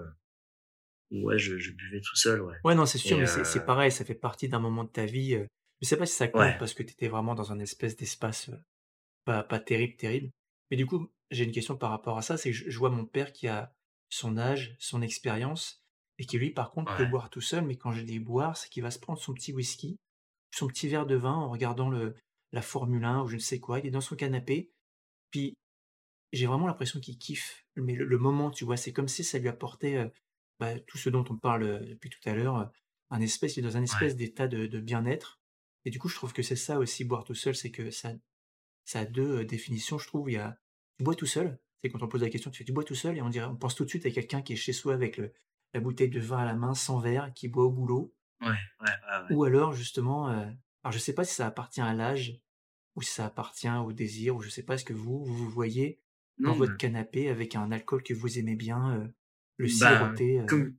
[1.10, 2.54] où, ouais, je, je buvais tout seul, ouais.
[2.64, 5.06] Ouais, non, c'est sûr, Et, mais c'est pareil, ça fait partie d'un moment de ta
[5.06, 5.38] vie.
[5.82, 6.56] Je sais pas si ça compte Ouais.
[6.58, 8.50] parce que tu étais vraiment dans un espèce d'espace
[9.24, 10.30] pas, pas terrible, terrible.
[10.70, 12.90] Mais du coup, j'ai une question par rapport à ça, c'est que je, je vois
[12.90, 13.74] mon père qui a
[14.08, 15.82] son âge, son expérience,
[16.18, 18.68] et qui lui, par contre, peut boire tout seul, mais quand je dis boire, c'est
[18.68, 19.98] qu'il va se prendre son petit whisky,
[20.50, 22.14] son petit verre de vin en regardant le,
[22.52, 24.70] la Formule 1 ou je ne sais quoi, il est dans son canapé,
[25.30, 25.54] puis
[26.32, 29.38] j'ai vraiment l'impression qu'il kiffe mais le, le moment, tu vois, c'est comme si ça
[29.38, 30.08] lui apportait euh,
[30.58, 32.64] bah, tout ce dont on parle depuis tout à l'heure, euh,
[33.10, 35.40] un espèce, il est dans un espèce d'état de, de bien-être.
[35.84, 38.12] Et du coup, je trouve que c'est ça aussi, boire tout seul, c'est que ça,
[38.84, 40.30] ça a deux euh, définitions, je trouve.
[40.30, 40.58] Il y a,
[41.00, 42.94] tu bois tout seul, c'est quand on pose la question, tu fais, tu bois tout
[42.94, 44.92] seul, et on dirait, on pense tout de suite à quelqu'un qui est chez soi
[44.92, 45.32] avec le,
[45.72, 48.14] la bouteille de vin à la main, sans verre, qui boit au boulot.
[48.42, 48.86] Ouais, ouais, ouais.
[49.30, 49.34] ouais.
[49.34, 50.44] Ou alors, justement, euh,
[50.84, 52.38] alors je sais pas si ça appartient à l'âge,
[52.96, 55.48] ou si ça appartient au désir, ou je sais pas, est-ce que vous, vous vous
[55.48, 56.02] voyez
[56.36, 59.08] dans Non, votre canapé avec un alcool que vous aimez bien, euh,
[59.56, 60.44] le Bah, euh.
[60.44, 60.76] comme,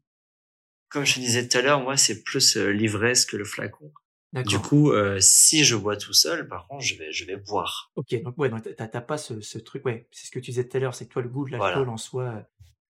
[0.89, 3.91] comme je disais tout à l'heure, moi, c'est plus euh, l'ivresse que le flacon.
[4.33, 7.91] Du coup, euh, si je bois tout seul, par contre, je vais, je vais boire.
[7.95, 10.65] Ok, donc ouais, donc t'as pas ce, ce truc, ouais, c'est ce que tu disais
[10.67, 11.91] tout à l'heure, c'est que toi, le goût de l'alcool Voilà.
[11.91, 12.41] en soi, euh,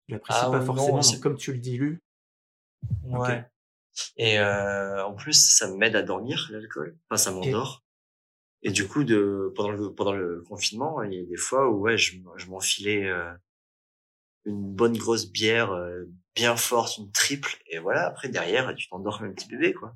[0.06, 2.02] tu l'apprécies Ah pas non, forcément, c'est- donc comme tu le dilues.
[3.04, 3.44] Ouais.
[4.18, 6.96] Et euh, en plus, ça m'aide à dormir, l'alcool.
[7.08, 7.84] Enfin, ça m'endort.
[8.62, 11.80] Et du coup, de pendant le pendant le confinement, il y a des fois où
[11.80, 12.18] ouais, je
[12.48, 13.32] m'enfilais euh,
[14.44, 16.04] une bonne grosse bière euh,
[16.34, 18.06] bien forte, une triple, et voilà.
[18.06, 19.94] Après derrière, tu t'endors comme un petit bébé, quoi.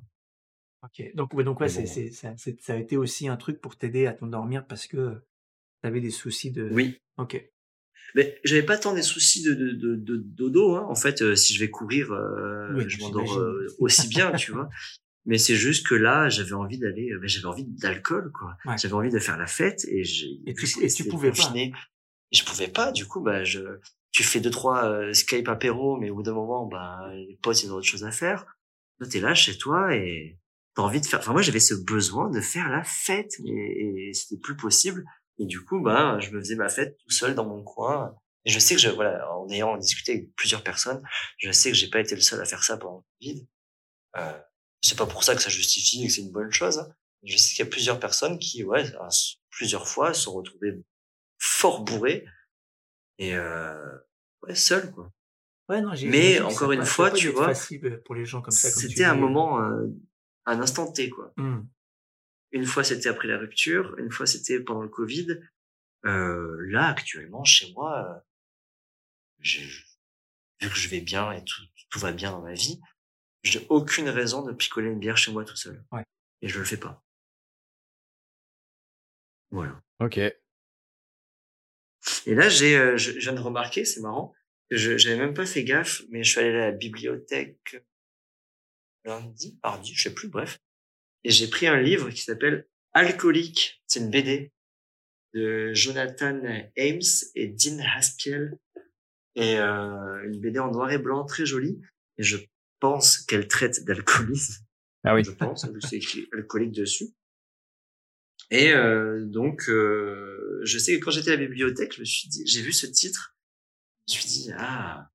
[0.85, 1.11] Ok.
[1.15, 1.87] Donc, ouais, donc ouais, Mais c'est, bon.
[1.87, 5.13] c'est, ça, c'est- ça a été aussi un truc pour t'aider à t'endormir parce que
[5.81, 6.69] tu avais des soucis de.
[6.71, 6.99] Oui.
[7.17, 7.43] Ok.
[8.13, 10.75] Mais j'avais pas tant des soucis de de de, de dodo.
[10.75, 10.85] Hein.
[10.89, 13.41] En fait, euh, si je vais courir, euh, Oui, je m'endors j'imagine.
[13.43, 14.69] euh, aussi bien, tu vois.
[15.25, 18.55] Mais c'est juste que là, j'avais envie d'aller, euh, j'avais envie d'alcool, quoi.
[18.65, 18.77] Ouais.
[18.77, 20.27] J'avais envie de faire la fête et j'ai.
[20.45, 21.35] Et tu- et tu c'était pouvais pas.
[21.37, 21.73] confiné.
[22.31, 22.91] Je pouvais pas.
[22.91, 23.59] Du coup, bah, je,
[24.11, 27.63] tu fais deux trois euh, Skype apéro, mais au bout d'un moment, bah, les potes
[27.63, 28.45] ils ont autre chose à faire.
[28.99, 30.37] Toi, t'es là chez toi et
[30.75, 31.19] t'as envie de faire.
[31.19, 35.03] Enfin, moi, j'avais ce besoin de faire la fête, et, et c'était plus possible.
[35.37, 38.15] Et du coup, bah, je me faisais ma fête tout seul dans mon coin.
[38.45, 41.01] Et je sais que je, voilà, en ayant discuté avec plusieurs personnes,
[41.37, 43.47] je sais que j'ai pas été le seul à faire ça pendant le Covid.
[44.17, 44.39] Euh,
[44.81, 46.77] c'est pas pour ça que ça justifie et que c'est une bonne chose.
[46.79, 46.87] hein.
[47.23, 48.83] Je sais qu'il y a plusieurs personnes qui, ouais,
[49.49, 50.75] plusieurs fois, se sont retrouvées
[51.39, 52.23] fort bourrées
[53.17, 53.73] et euh,
[54.43, 55.11] ouais, seules, quoi.
[55.67, 58.69] Ouais, non, j'ai- Mais encore une fois, tu vois, facile pour les gens comme ça.
[58.71, 59.87] comme tu C'était un moment, euh,
[60.45, 61.33] un instant T, quoi.
[61.37, 61.63] Hmm.
[62.51, 63.97] Une fois, c'était après la rupture.
[63.97, 65.39] Une fois, c'était pendant le Covid.
[66.05, 68.19] Euh, là, actuellement, chez moi, euh,
[70.61, 72.79] vu que je vais bien et tout, tout va bien dans ma vie,
[73.43, 75.83] j'ai aucune raison de picoler une bière chez moi tout seul.
[75.91, 76.03] Ouais.
[76.41, 77.03] Et je le fais pas.
[79.51, 79.81] Voilà.
[79.99, 80.17] Ok.
[80.17, 80.35] Et
[82.35, 84.33] là, j'ai, euh, je, je viens de remarquer, c'est marrant,
[84.69, 87.83] que je j'avais même pas fait gaffe, mais je suis allé à la bibliothèque
[89.05, 90.59] lundi, mardi, je sais plus, bref,
[91.23, 93.81] et j'ai pris un livre qui s'appelle Alcoolique.
[93.87, 94.51] C'est une BD
[95.33, 96.41] de Jonathan
[96.77, 97.01] Ames
[97.35, 98.57] et Dean Haspiel,
[99.35, 101.81] et euh, une BD en noir et blanc très jolie.
[102.17, 102.37] Et je
[102.79, 104.63] pense qu'elle traite d'alcoolisme
[105.03, 105.23] Ah oui.
[105.23, 107.07] je pense, vu que c'est écrit alcoolique dessus.
[108.51, 112.29] Et euh, donc, euh, je sais que quand j'étais à la bibliothèque, je me suis
[112.29, 113.35] dit, j'ai vu ce titre,
[114.07, 115.09] je me suis dit, ah,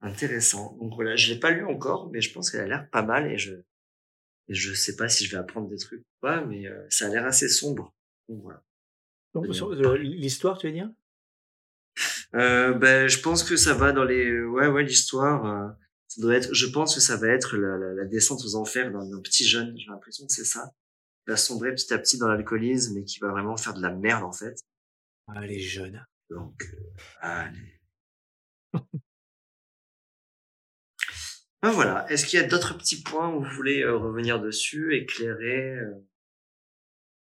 [0.00, 0.76] intéressant.
[0.80, 3.30] Donc voilà, je l'ai pas lu encore, mais je pense qu'elle a l'air pas mal
[3.30, 3.54] et je,
[4.48, 7.06] et je sais pas si je vais apprendre des trucs ou pas, mais euh, ça
[7.06, 7.94] a l'air assez sombre.
[8.28, 8.62] Donc voilà.
[9.34, 9.46] Donc,
[9.98, 10.90] l'histoire, tu veux dire?
[12.34, 15.44] Euh, ben, je pense que ça va dans les, ouais, ouais, l'histoire.
[15.46, 15.68] euh,
[16.08, 18.90] ça doit être, je pense que ça va être la, la, la descente aux enfers
[18.90, 19.76] d'un d'un petit jeune.
[19.78, 20.72] J'ai l'impression que c'est ça.
[21.26, 23.92] Il va sombrer petit à petit dans l'alcoolisme et qui va vraiment faire de la
[23.92, 24.54] merde en fait.
[25.28, 26.04] ah, Les jeunes.
[26.30, 27.80] Donc, euh, allez.
[31.62, 32.10] ben voilà.
[32.10, 35.94] Est-ce qu'il y a d'autres petits points où vous voulez euh, revenir dessus, éclairer euh,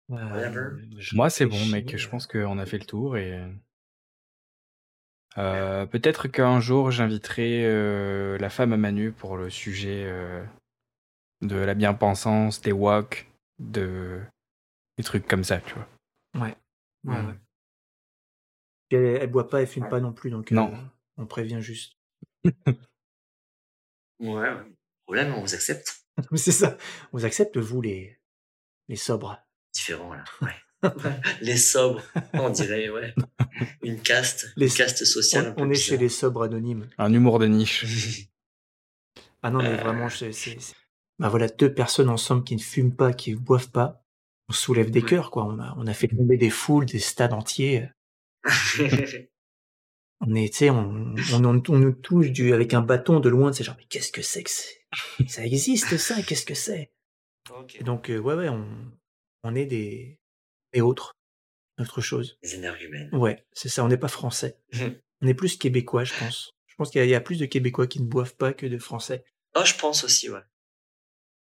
[0.08, 0.58] Whatever?
[0.58, 1.96] Euh, je Moi, c'est bon, mec.
[1.96, 3.40] Je pense qu'on a fait le tour et.
[5.38, 10.44] Euh, Peut-être qu'un jour, j'inviterai euh, la femme à Manu pour le sujet euh,
[11.40, 13.26] de la bien-pensance, des walks,
[13.58, 14.20] de
[14.98, 15.88] des trucs comme ça, tu vois.
[16.34, 16.54] Ouais,
[17.04, 17.28] ouais, Mm.
[17.28, 17.34] ouais.
[18.90, 20.74] Elle, elle boit pas, elle fume pas non plus, donc euh, Non.
[21.16, 21.96] on prévient juste.
[24.22, 24.48] Ouais.
[25.04, 26.04] Problème, on vous accepte.
[26.34, 26.76] C'est ça.
[27.12, 28.18] On vous accepte, vous, les,
[28.88, 29.38] les sobres.
[29.74, 30.24] Différent là.
[30.40, 30.54] Ouais.
[31.40, 33.14] les sobres, on dirait, ouais.
[33.82, 35.46] Une caste, Les- une caste sociale.
[35.46, 36.00] un On, peu on est chez bizarre.
[36.02, 36.88] les sobres anonymes.
[36.98, 38.28] Un humour de niche.
[39.42, 39.76] Ah non, mais Euh.
[39.76, 40.30] vraiment, c'est.
[41.18, 44.04] Bah voilà, deux personnes ensemble qui ne fument pas, qui ne boivent pas.
[44.48, 45.44] On soulève des cœurs, quoi.
[45.44, 47.88] On a, on a fait tomber des foules, des stades entiers.
[50.24, 53.28] On est, tu sais, on, on, on, on nous touche du, avec un bâton de
[53.28, 54.80] loin, c'est genre, mais qu'est-ce que c'est que c'est?
[55.26, 56.22] Ça existe, ça?
[56.22, 56.92] Qu'est-ce que c'est?
[57.74, 58.64] Et donc, euh, ouais, ouais, on,
[59.42, 60.18] on est des,
[60.72, 61.12] des autres.
[61.80, 62.38] Autre chose.
[62.42, 63.08] Les énergumènes.
[63.12, 64.58] Ouais, c'est ça, on n'est pas français.
[64.74, 65.00] Mhm.
[65.22, 66.50] On est plus québécois, je pense.
[66.66, 68.78] Je pense qu'il y, y a plus de Québécois qui ne boivent pas que de
[68.78, 69.24] Français.
[69.56, 70.40] Oh, je pense aussi, ouais.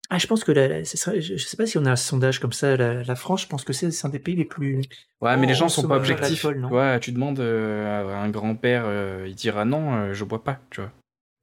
[0.10, 2.40] Ah, je pense que la, serait- je, je sais pas si on a un sondage
[2.40, 2.78] comme ça.
[2.78, 4.82] La, la France, je pense que c'est un des pays les plus.
[5.22, 6.44] Ouais, mais les gens sont pas objectifs.
[6.46, 6.70] non?
[6.70, 10.60] Ouais, tu demandes euh, à un grand-père, euh, il dira non, euh, je bois pas,
[10.70, 10.92] tu vois.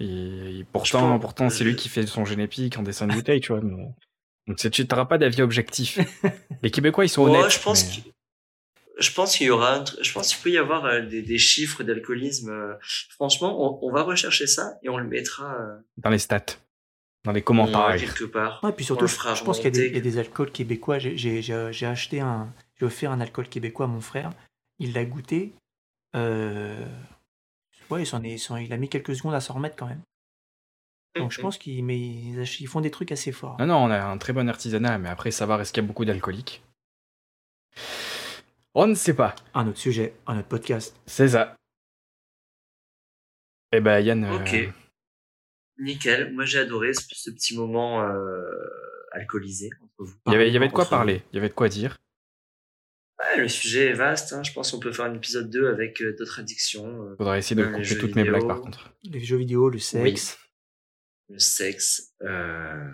[0.00, 3.40] Et, et pourtant, pense- pourtant c'est lui qui fait son génépique en dessin de bouteille,
[3.40, 3.60] tu vois.
[3.62, 3.88] mais-
[4.46, 5.98] Donc tu n'auras pas d'avis objectif.
[6.62, 7.50] Les Québécois, ils sont Ouais, honnêtes.
[7.52, 8.12] je pense mais- qu'il
[8.98, 11.82] je pense qu'il y aura je pense qu'il peut y avoir euh, des, des chiffres
[11.82, 12.76] d'alcoolisme
[13.08, 15.56] franchement on, on va rechercher ça et on le mettra
[15.96, 16.44] Dans les stats,
[17.24, 17.96] dans les euh, commentaires.
[17.96, 19.88] quelque part Ouais, puis surtout, je, je pense qu'il y, a des- il y a
[19.90, 20.00] remonter.
[20.10, 20.98] des alcools québécois.
[20.98, 22.52] J'ai- J'ai j'ai- j'ai acheté un.
[22.78, 24.32] J'ai offert un alcool québécois à mon frère.
[24.78, 25.52] Il l'a goûté.
[26.16, 26.84] Euh,
[27.90, 30.02] ouais, il, s'en est, il a mis quelques secondes à s'en remettre quand même.
[31.14, 33.56] Donc je pense qu'ils mais ils ach ils font des trucs assez forts.
[33.60, 35.88] Non, non, on a un très bon artisanat, mais après, savoir est-ce qu'il y a
[35.88, 36.62] beaucoup d'alcooliques?
[38.74, 39.34] On ne sait pas.
[39.54, 40.96] Un autre sujet, un autre podcast.
[41.06, 41.54] C'est ça.
[43.72, 44.24] Eh ben, Yann.
[44.24, 44.72] euh, Ok.
[45.78, 46.32] Nickel.
[46.32, 48.42] Moi, j'ai adoré ce, ce petit moment euh,
[49.12, 50.14] alcoolisé entre vous.
[50.26, 51.98] Il y avait, il y avait de quoi parler, il y avait de quoi dire.
[53.18, 54.32] Ouais, le sujet est vaste.
[54.32, 54.42] Hein.
[54.42, 57.04] Je pense qu'on peut faire un épisode 2 avec euh, d'autres addictions.
[57.04, 58.32] euh, Faudrait essayer de les couper toutes mes vidéo.
[58.38, 58.92] blagues par contre.
[59.04, 60.38] Les jeux vidéo, le sexe.
[61.28, 62.90] le sexe, euh,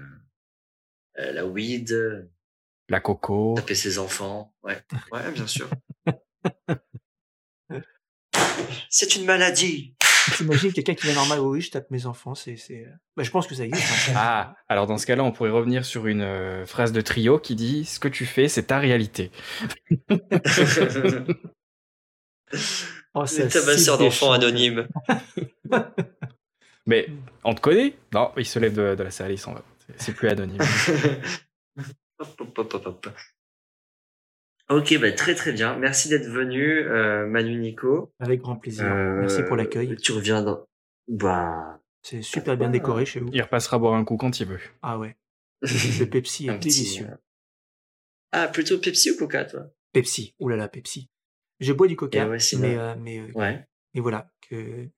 [1.19, 2.23] euh, la weed, euh,
[2.91, 3.55] La coco.
[3.57, 4.55] taper ses enfants.
[4.63, 4.79] Ouais,
[5.13, 5.69] ouais, bien sûr.
[8.91, 9.95] C'est une maladie.
[10.37, 12.57] T'imagines quelqu'un qui est normal, oui, oui, je tape mes enfants, c'est.
[12.57, 12.87] c'est...
[13.17, 14.11] Bah, je pense que ça existe.
[14.11, 14.13] hein.
[14.17, 17.55] Ah, alors dans ce cas-là, on pourrait revenir sur une euh, phrase de trio qui
[17.55, 19.31] dit Ce que tu fais, c'est ta réalité.
[23.15, 24.33] Oh, cible des d'enfants champs.
[24.33, 24.89] anonymes.
[26.87, 27.09] Mais
[27.45, 27.95] on te connaît?
[28.15, 29.63] Non, il se lève de, de la salle, il s'en va.
[29.87, 30.59] C'est- C'est plus anonyme.
[32.21, 33.17] Hop, hop, hop, hop, hop.
[34.71, 35.77] Ok, bah, très très bien.
[35.79, 38.13] Merci d'être venu, euh, Manu Nico.
[38.21, 38.85] Avec grand plaisir.
[38.85, 39.97] Euh, Merci pour l'accueil.
[39.97, 40.67] Tu reviens dans...
[41.09, 43.31] Bah, C'est super bien décoré chez vous.
[43.33, 44.61] Il repassera boire un coup quand il veut.
[44.83, 45.17] Ah ouais.
[45.63, 47.07] Le Pepsi est un petit, délicieux.
[47.07, 47.17] euh,
[48.33, 49.67] Ah, plutôt Pepsi ou Coca, toi?
[49.93, 50.35] Pepsi.
[50.39, 51.09] Ouh là là, Pepsi.
[51.61, 53.67] Je bois du Coca, ouais, c'est mais, euh, mais, euh, Ouais.
[53.95, 54.31] mais voilà.
[54.49, 54.89] Que...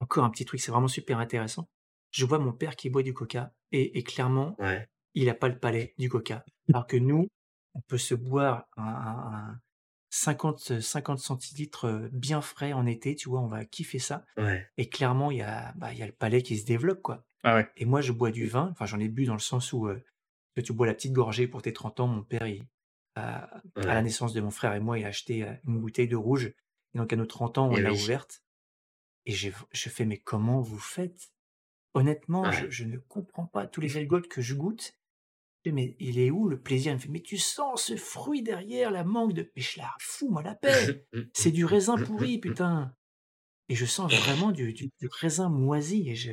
[0.00, 1.68] Encore un petit truc, c'est vraiment super intéressant.
[2.10, 4.88] Je vois mon père qui boit du Coca et, et clairement, Ouais.
[5.14, 6.44] il n'a pas le palais du Coca.
[6.68, 7.28] Alors que nous,
[7.76, 9.60] on peut se boire un, un- un
[10.10, 14.24] 50, 50 centilitres euh, bien frais en été, tu vois, on va kiffer ça.
[14.38, 14.66] Ouais.
[14.78, 17.24] Et clairement, il y a, bah, il y a le palais qui se développe, quoi.
[17.42, 17.68] Ah ouais.
[17.76, 18.68] Et moi, je bois du vin.
[18.72, 20.02] Enfin, j'en ai bu dans le sens où euh,
[20.54, 22.06] que tu bois la petite gorgée pour tes 30 ans.
[22.06, 22.64] Mon père, il,
[23.14, 24.02] à, à la Ouais.
[24.02, 26.46] naissance de mon frère et moi, il a acheté euh, une bouteille de rouge.
[26.94, 28.02] Et donc, à nos 30 ans, on l'a oui.
[28.02, 28.42] ouverte.
[29.26, 31.30] Et j'ai- je fais, mais comment vous faites?
[31.94, 32.70] Honnêtement, je, Ouais.
[32.70, 34.94] je ne comprends pas tous les alcools que je goûte.
[35.66, 36.92] Je Mais il est où le plaisir?
[36.92, 39.50] Il me fait, mais tu sens ce fruit derrière, la mangue de...
[39.56, 42.94] Mais je la fous-moi la paix c'est du raisin pourri, putain.
[43.68, 46.08] Et je sens vraiment du, du- du raisin moisi.
[46.08, 46.32] Et je...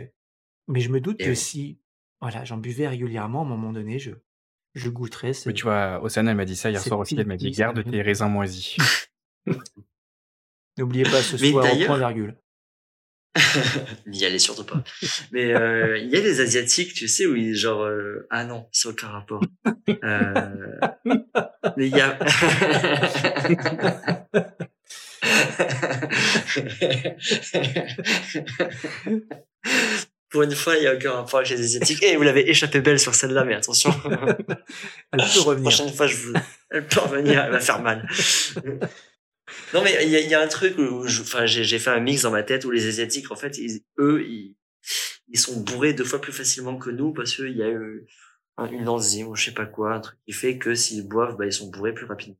[0.67, 1.35] Mais je me doute Et que oui.
[1.35, 1.79] si
[2.21, 4.11] voilà, j'en buvais régulièrement, à un moment donné, je,
[4.75, 5.33] je goûterais.
[5.33, 7.15] ce- Mais tu vois, Osana, elle m'a dit ça hier soir aussi.
[7.17, 8.77] Elle m'a dit Garde tes raisins moisis.
[10.77, 12.37] N'oubliez pas ce soir au d'ailleurs- point virgule.
[14.07, 14.83] N'y allez surtout pas.
[15.31, 18.67] Mais euh, il y a des asiatiques, tu sais, où ils genre euh, ah non,
[18.71, 19.41] c'est aucun rapport.
[20.03, 20.31] Euh,
[21.77, 22.17] mais il y a
[30.29, 32.01] Pour une fois, il y a aucun rapport avec les asiatiques.
[32.03, 33.93] Et vous l'avez échappé belle sur celle-là, mais attention.
[35.11, 35.69] Elle peut revenir.
[35.69, 36.33] prochaine fois, je vous...
[36.71, 38.07] elle peut revenir, elle va faire mal.
[39.73, 41.99] Non, mais il y a, il y a un truc où enfin, j'ai fait un
[41.99, 44.55] mix dans ma tête où les Asiatiques, en fait, ils- eux, ils,
[45.29, 48.05] ils sont bourrés deux fois plus facilement que nous parce qu'il y a eu
[48.57, 51.37] un- une enzyme ou je sais pas quoi, un truc qui fait que s'ils boivent,
[51.37, 52.37] bah, ils sont bourrés plus rapidement.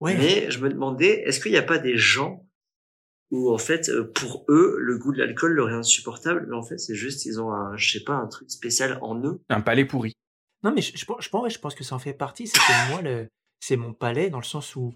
[0.00, 2.44] Ouais, Mais je me demandais, est-ce qu'il n'y a pas des gens
[3.30, 6.62] où, en fait, euh, pour eux, le goût de l'alcool leur est insupportable, mais en
[6.62, 9.40] fait, c'est juste, ils ont un, je sais pas, un truc spécial en eux?
[9.48, 10.12] Un palais pourri.
[10.62, 12.46] non, mais je, je, pense- je, pense, ouais, je pense que ça en fait partie.
[12.46, 13.28] C'est que moi, le,
[13.60, 14.92] c'est mon palais dans le sens où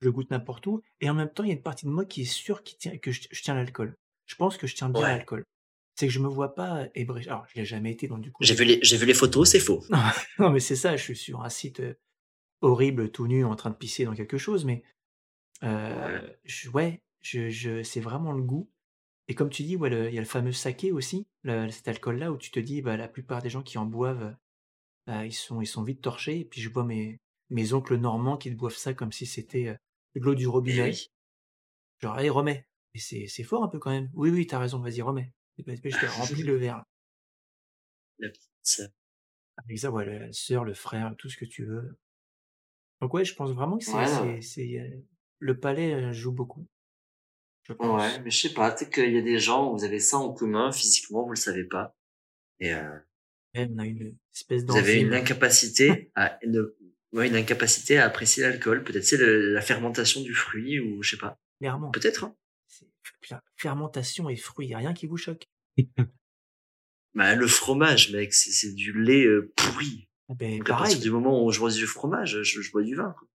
[0.00, 0.82] je goûte n'importe où.
[1.00, 2.76] Et en même temps, il y a une partie de moi qui est sûre qui
[2.76, 3.94] tient, que je, je tiens l'alcool.
[4.26, 5.08] Je pense que je tiens bien Ouais.
[5.16, 5.44] l'alcool.
[5.96, 7.28] C'est que je me vois pas ébréché.
[7.28, 8.44] Alors, je l'ai jamais été, donc du coup.
[8.44, 9.82] J'ai vu les, j'ai vu les photos, c'est faux.
[10.38, 11.94] Non, mais c'est ça, je suis sur un site euh,
[12.60, 14.82] horrible, tout nu, en train de pisser dans quelque chose, mais
[15.64, 18.70] euh, je- ouais, je, je, c'est vraiment le goût.
[19.28, 22.32] Et comme tu dis, ouais, il y a le fameux saké aussi, le- cet alcool-là,
[22.32, 24.36] où tu te dis, bah, la plupart des gens qui en boivent,
[25.06, 26.40] bah, ils, sont, ils sont vite torchés.
[26.40, 27.18] Et puis je vois mes,
[27.50, 29.74] mes oncles normands qui te boivent ça comme si c'était euh,
[30.14, 30.82] de l'eau du robinet.
[30.90, 31.10] oui.
[32.00, 32.66] Genre, allez, remets.
[32.94, 34.10] Et c'est, c'est fort un peu quand même.
[34.14, 35.32] Oui, oui, t'as raison, vas-y, remets.
[35.58, 36.84] Et bah, je te remplis le verre.
[38.18, 38.88] La petite sœur.
[39.64, 41.98] Avec ça, ouais, la sœur, le frère, tout ce que tu veux.
[43.00, 44.96] Donc ouais, je pense vraiment que c'est, Ouais, euh,
[45.38, 46.66] le palais euh, joue beaucoup.
[47.62, 48.00] Je pense.
[48.02, 50.16] Ouais, mais je sais pas, peut-être qu'il y a des gens où vous avez ça
[50.16, 51.96] en commun, physiquement, vous le savez pas.
[52.60, 52.98] Et euh,
[53.54, 56.76] Ouais, on a une espèce vous avez une incapacité à ne-
[57.12, 58.84] ouais, une incapacité à apprécier l'alcool.
[58.84, 61.38] Peut-être c'est la fermentation du fruit ou je sais pas.
[61.60, 61.90] Clairement.
[61.90, 62.24] Peut-être.
[62.24, 62.36] Hein.
[63.56, 65.46] Fermentation et fruits, y a rien qui vous choque.
[67.14, 70.08] Bah, le fromage, mec, c'est c'est du lait euh, pourri.
[70.28, 72.70] Ah Ben, Donc à partir pareil, du moment où je bois du fromage, je, je
[72.70, 73.12] bois du vin.
[73.18, 73.26] quoi.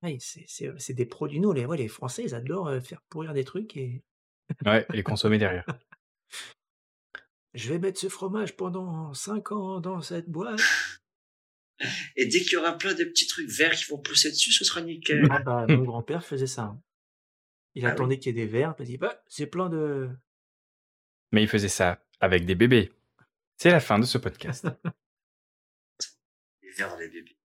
[0.00, 1.38] pareil, c'est, c'est, c'est des produits.
[1.38, 4.02] Nous, les, ouais, les Français, ils adorent euh, faire pourrir des trucs et
[4.66, 5.64] Ouais, et les consommer derrière.
[7.54, 10.60] je vais mettre ce fromage pendant 5 ans dans cette boîte.
[12.16, 14.64] Et dès qu'il y aura plein de petits trucs verts qui vont pousser dessus, ce
[14.64, 15.26] sera nickel.
[15.30, 16.62] Ah bah, mon grand-père faisait ça.
[16.62, 16.82] hein.
[17.74, 17.92] Il Ah oui.
[17.92, 20.08] attendait qu'il y ait des verres, il dit, bah, c'est plein de...
[21.32, 22.92] Mais il faisait ça avec des bébés.
[23.56, 24.66] C'est la fin de ce podcast.
[26.62, 27.36] Les verres dans les bébés.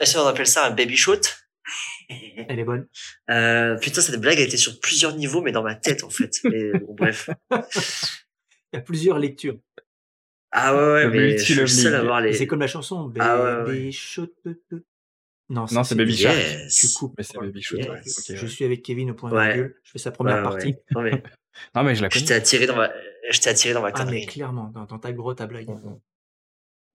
[0.00, 1.38] Est-ce qu'on appelle ça un baby shoot?
[2.08, 2.88] Elle est bonne.
[3.30, 6.40] euh, Putain, cette blague a été sur plusieurs niveaux, mais dans ma tête en fait.
[6.44, 7.30] Mais bon, bref.
[7.50, 9.58] Il y a plusieurs lectures.
[10.54, 12.06] Ah ouais, ouais, mais je suis le seul à multi-leveling.
[12.06, 12.32] voir Et les.
[12.34, 13.04] C'est comme la chanson.
[13.06, 13.92] Baby Ah ouais, ouais.
[13.92, 14.32] Shoot.
[15.48, 16.36] Non, Non, c'est Baby Shark.
[16.36, 16.74] Yes.
[16.76, 17.14] Tu coupes.
[17.18, 18.32] Mais c'est Baby Shoot, Yes.
[18.34, 18.48] Je ouais.
[18.48, 19.54] suis avec Kevin au point Ouais.
[19.54, 19.76] virgule.
[19.82, 20.66] Je fais sa première Ouais, partie.
[20.68, 20.82] ouais.
[20.94, 21.22] Non, mais
[21.74, 22.26] Non, mais je la je connais.
[22.26, 22.90] t'ai attiré dans ma,
[23.30, 25.68] je t'ai attiré dans ma Ah, mais clairement, dans, dans ta grotte à blague.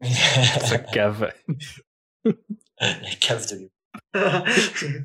[0.02, 1.32] Ça cave.
[2.80, 3.72] La cave de lui.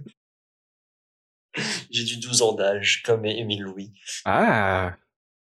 [1.90, 3.92] J'ai du 12 ans d'âge, comme Émile Louis.
[4.24, 4.96] Ah,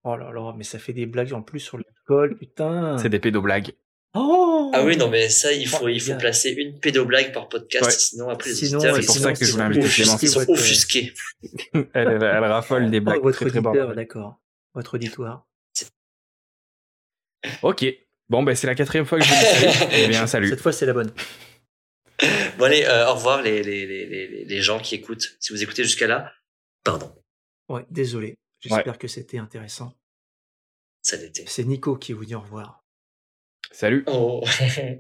[0.03, 2.97] Oh là là, mais ça fait des blagues en plus sur l'alcool, putain.
[2.97, 3.71] c'est des pédoblagues.
[4.15, 7.47] Oh Ah oui, non, mais ça, il faut, Oh, il faut placer une pédoblague par
[7.49, 7.91] podcast, Ouais.
[7.91, 9.65] sinon après les Sinon, auditeurs, c'est ils pour sont- ça que je ils voulais sont
[9.69, 10.21] inviter offusqués, Clémence.
[10.23, 11.13] Ils sont offusqués.
[11.73, 14.39] Elle, elle, elle raffole des Oh, blagues votre très très auditeur, d'accord.
[14.75, 15.47] Votre auditoire.
[17.61, 17.85] Ok.
[18.30, 19.91] Bon, ben c'est la quatrième fois que je vous dis salut.
[19.93, 20.49] Eh bien, salut.
[20.49, 21.11] Cette fois, c'est la bonne.
[22.57, 25.35] Bon allez, euh, au revoir les, les, les, les, les gens qui écoutent.
[25.39, 26.31] Si vous écoutez jusqu'à là,
[26.84, 27.11] pardon,
[27.69, 28.38] Ouais, désolé.
[28.64, 29.94] J'espère que c'était intéressant.
[31.02, 31.45] ça l'était.
[31.48, 32.84] C'est Nico qui vous dit au revoir.
[33.72, 34.03] Salut.
[34.07, 34.44] Oh.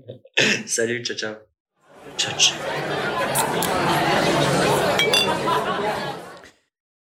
[0.65, 1.35] Salut, ciao ciao.
[2.17, 2.57] Ciao ciao.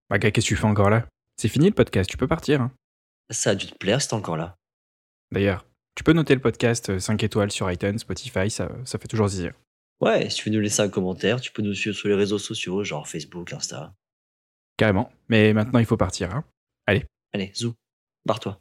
[0.09, 1.07] Maga, qu'est-ce que tu fais encore là?
[1.37, 2.61] C'est fini le podcast, tu peux partir.
[2.61, 2.71] hein.
[3.31, 4.55] Ça a dû te plaire, c'est encore là.
[5.31, 5.65] D'ailleurs,
[5.95, 9.27] tu peux noter le podcast euh, 5 étoiles sur iTunes, Spotify, ça, ça fait toujours
[9.27, 9.53] zizir.
[9.99, 12.37] Ouais, si tu veux nous laisser un commentaire, tu peux nous suivre sur les réseaux
[12.37, 13.93] sociaux, genre Facebook, Insta.
[14.77, 15.11] Carrément.
[15.29, 16.33] Mais maintenant, il faut partir.
[16.35, 16.43] hein.
[16.87, 17.73] Allez, zou,
[18.25, 18.59] barre-toi.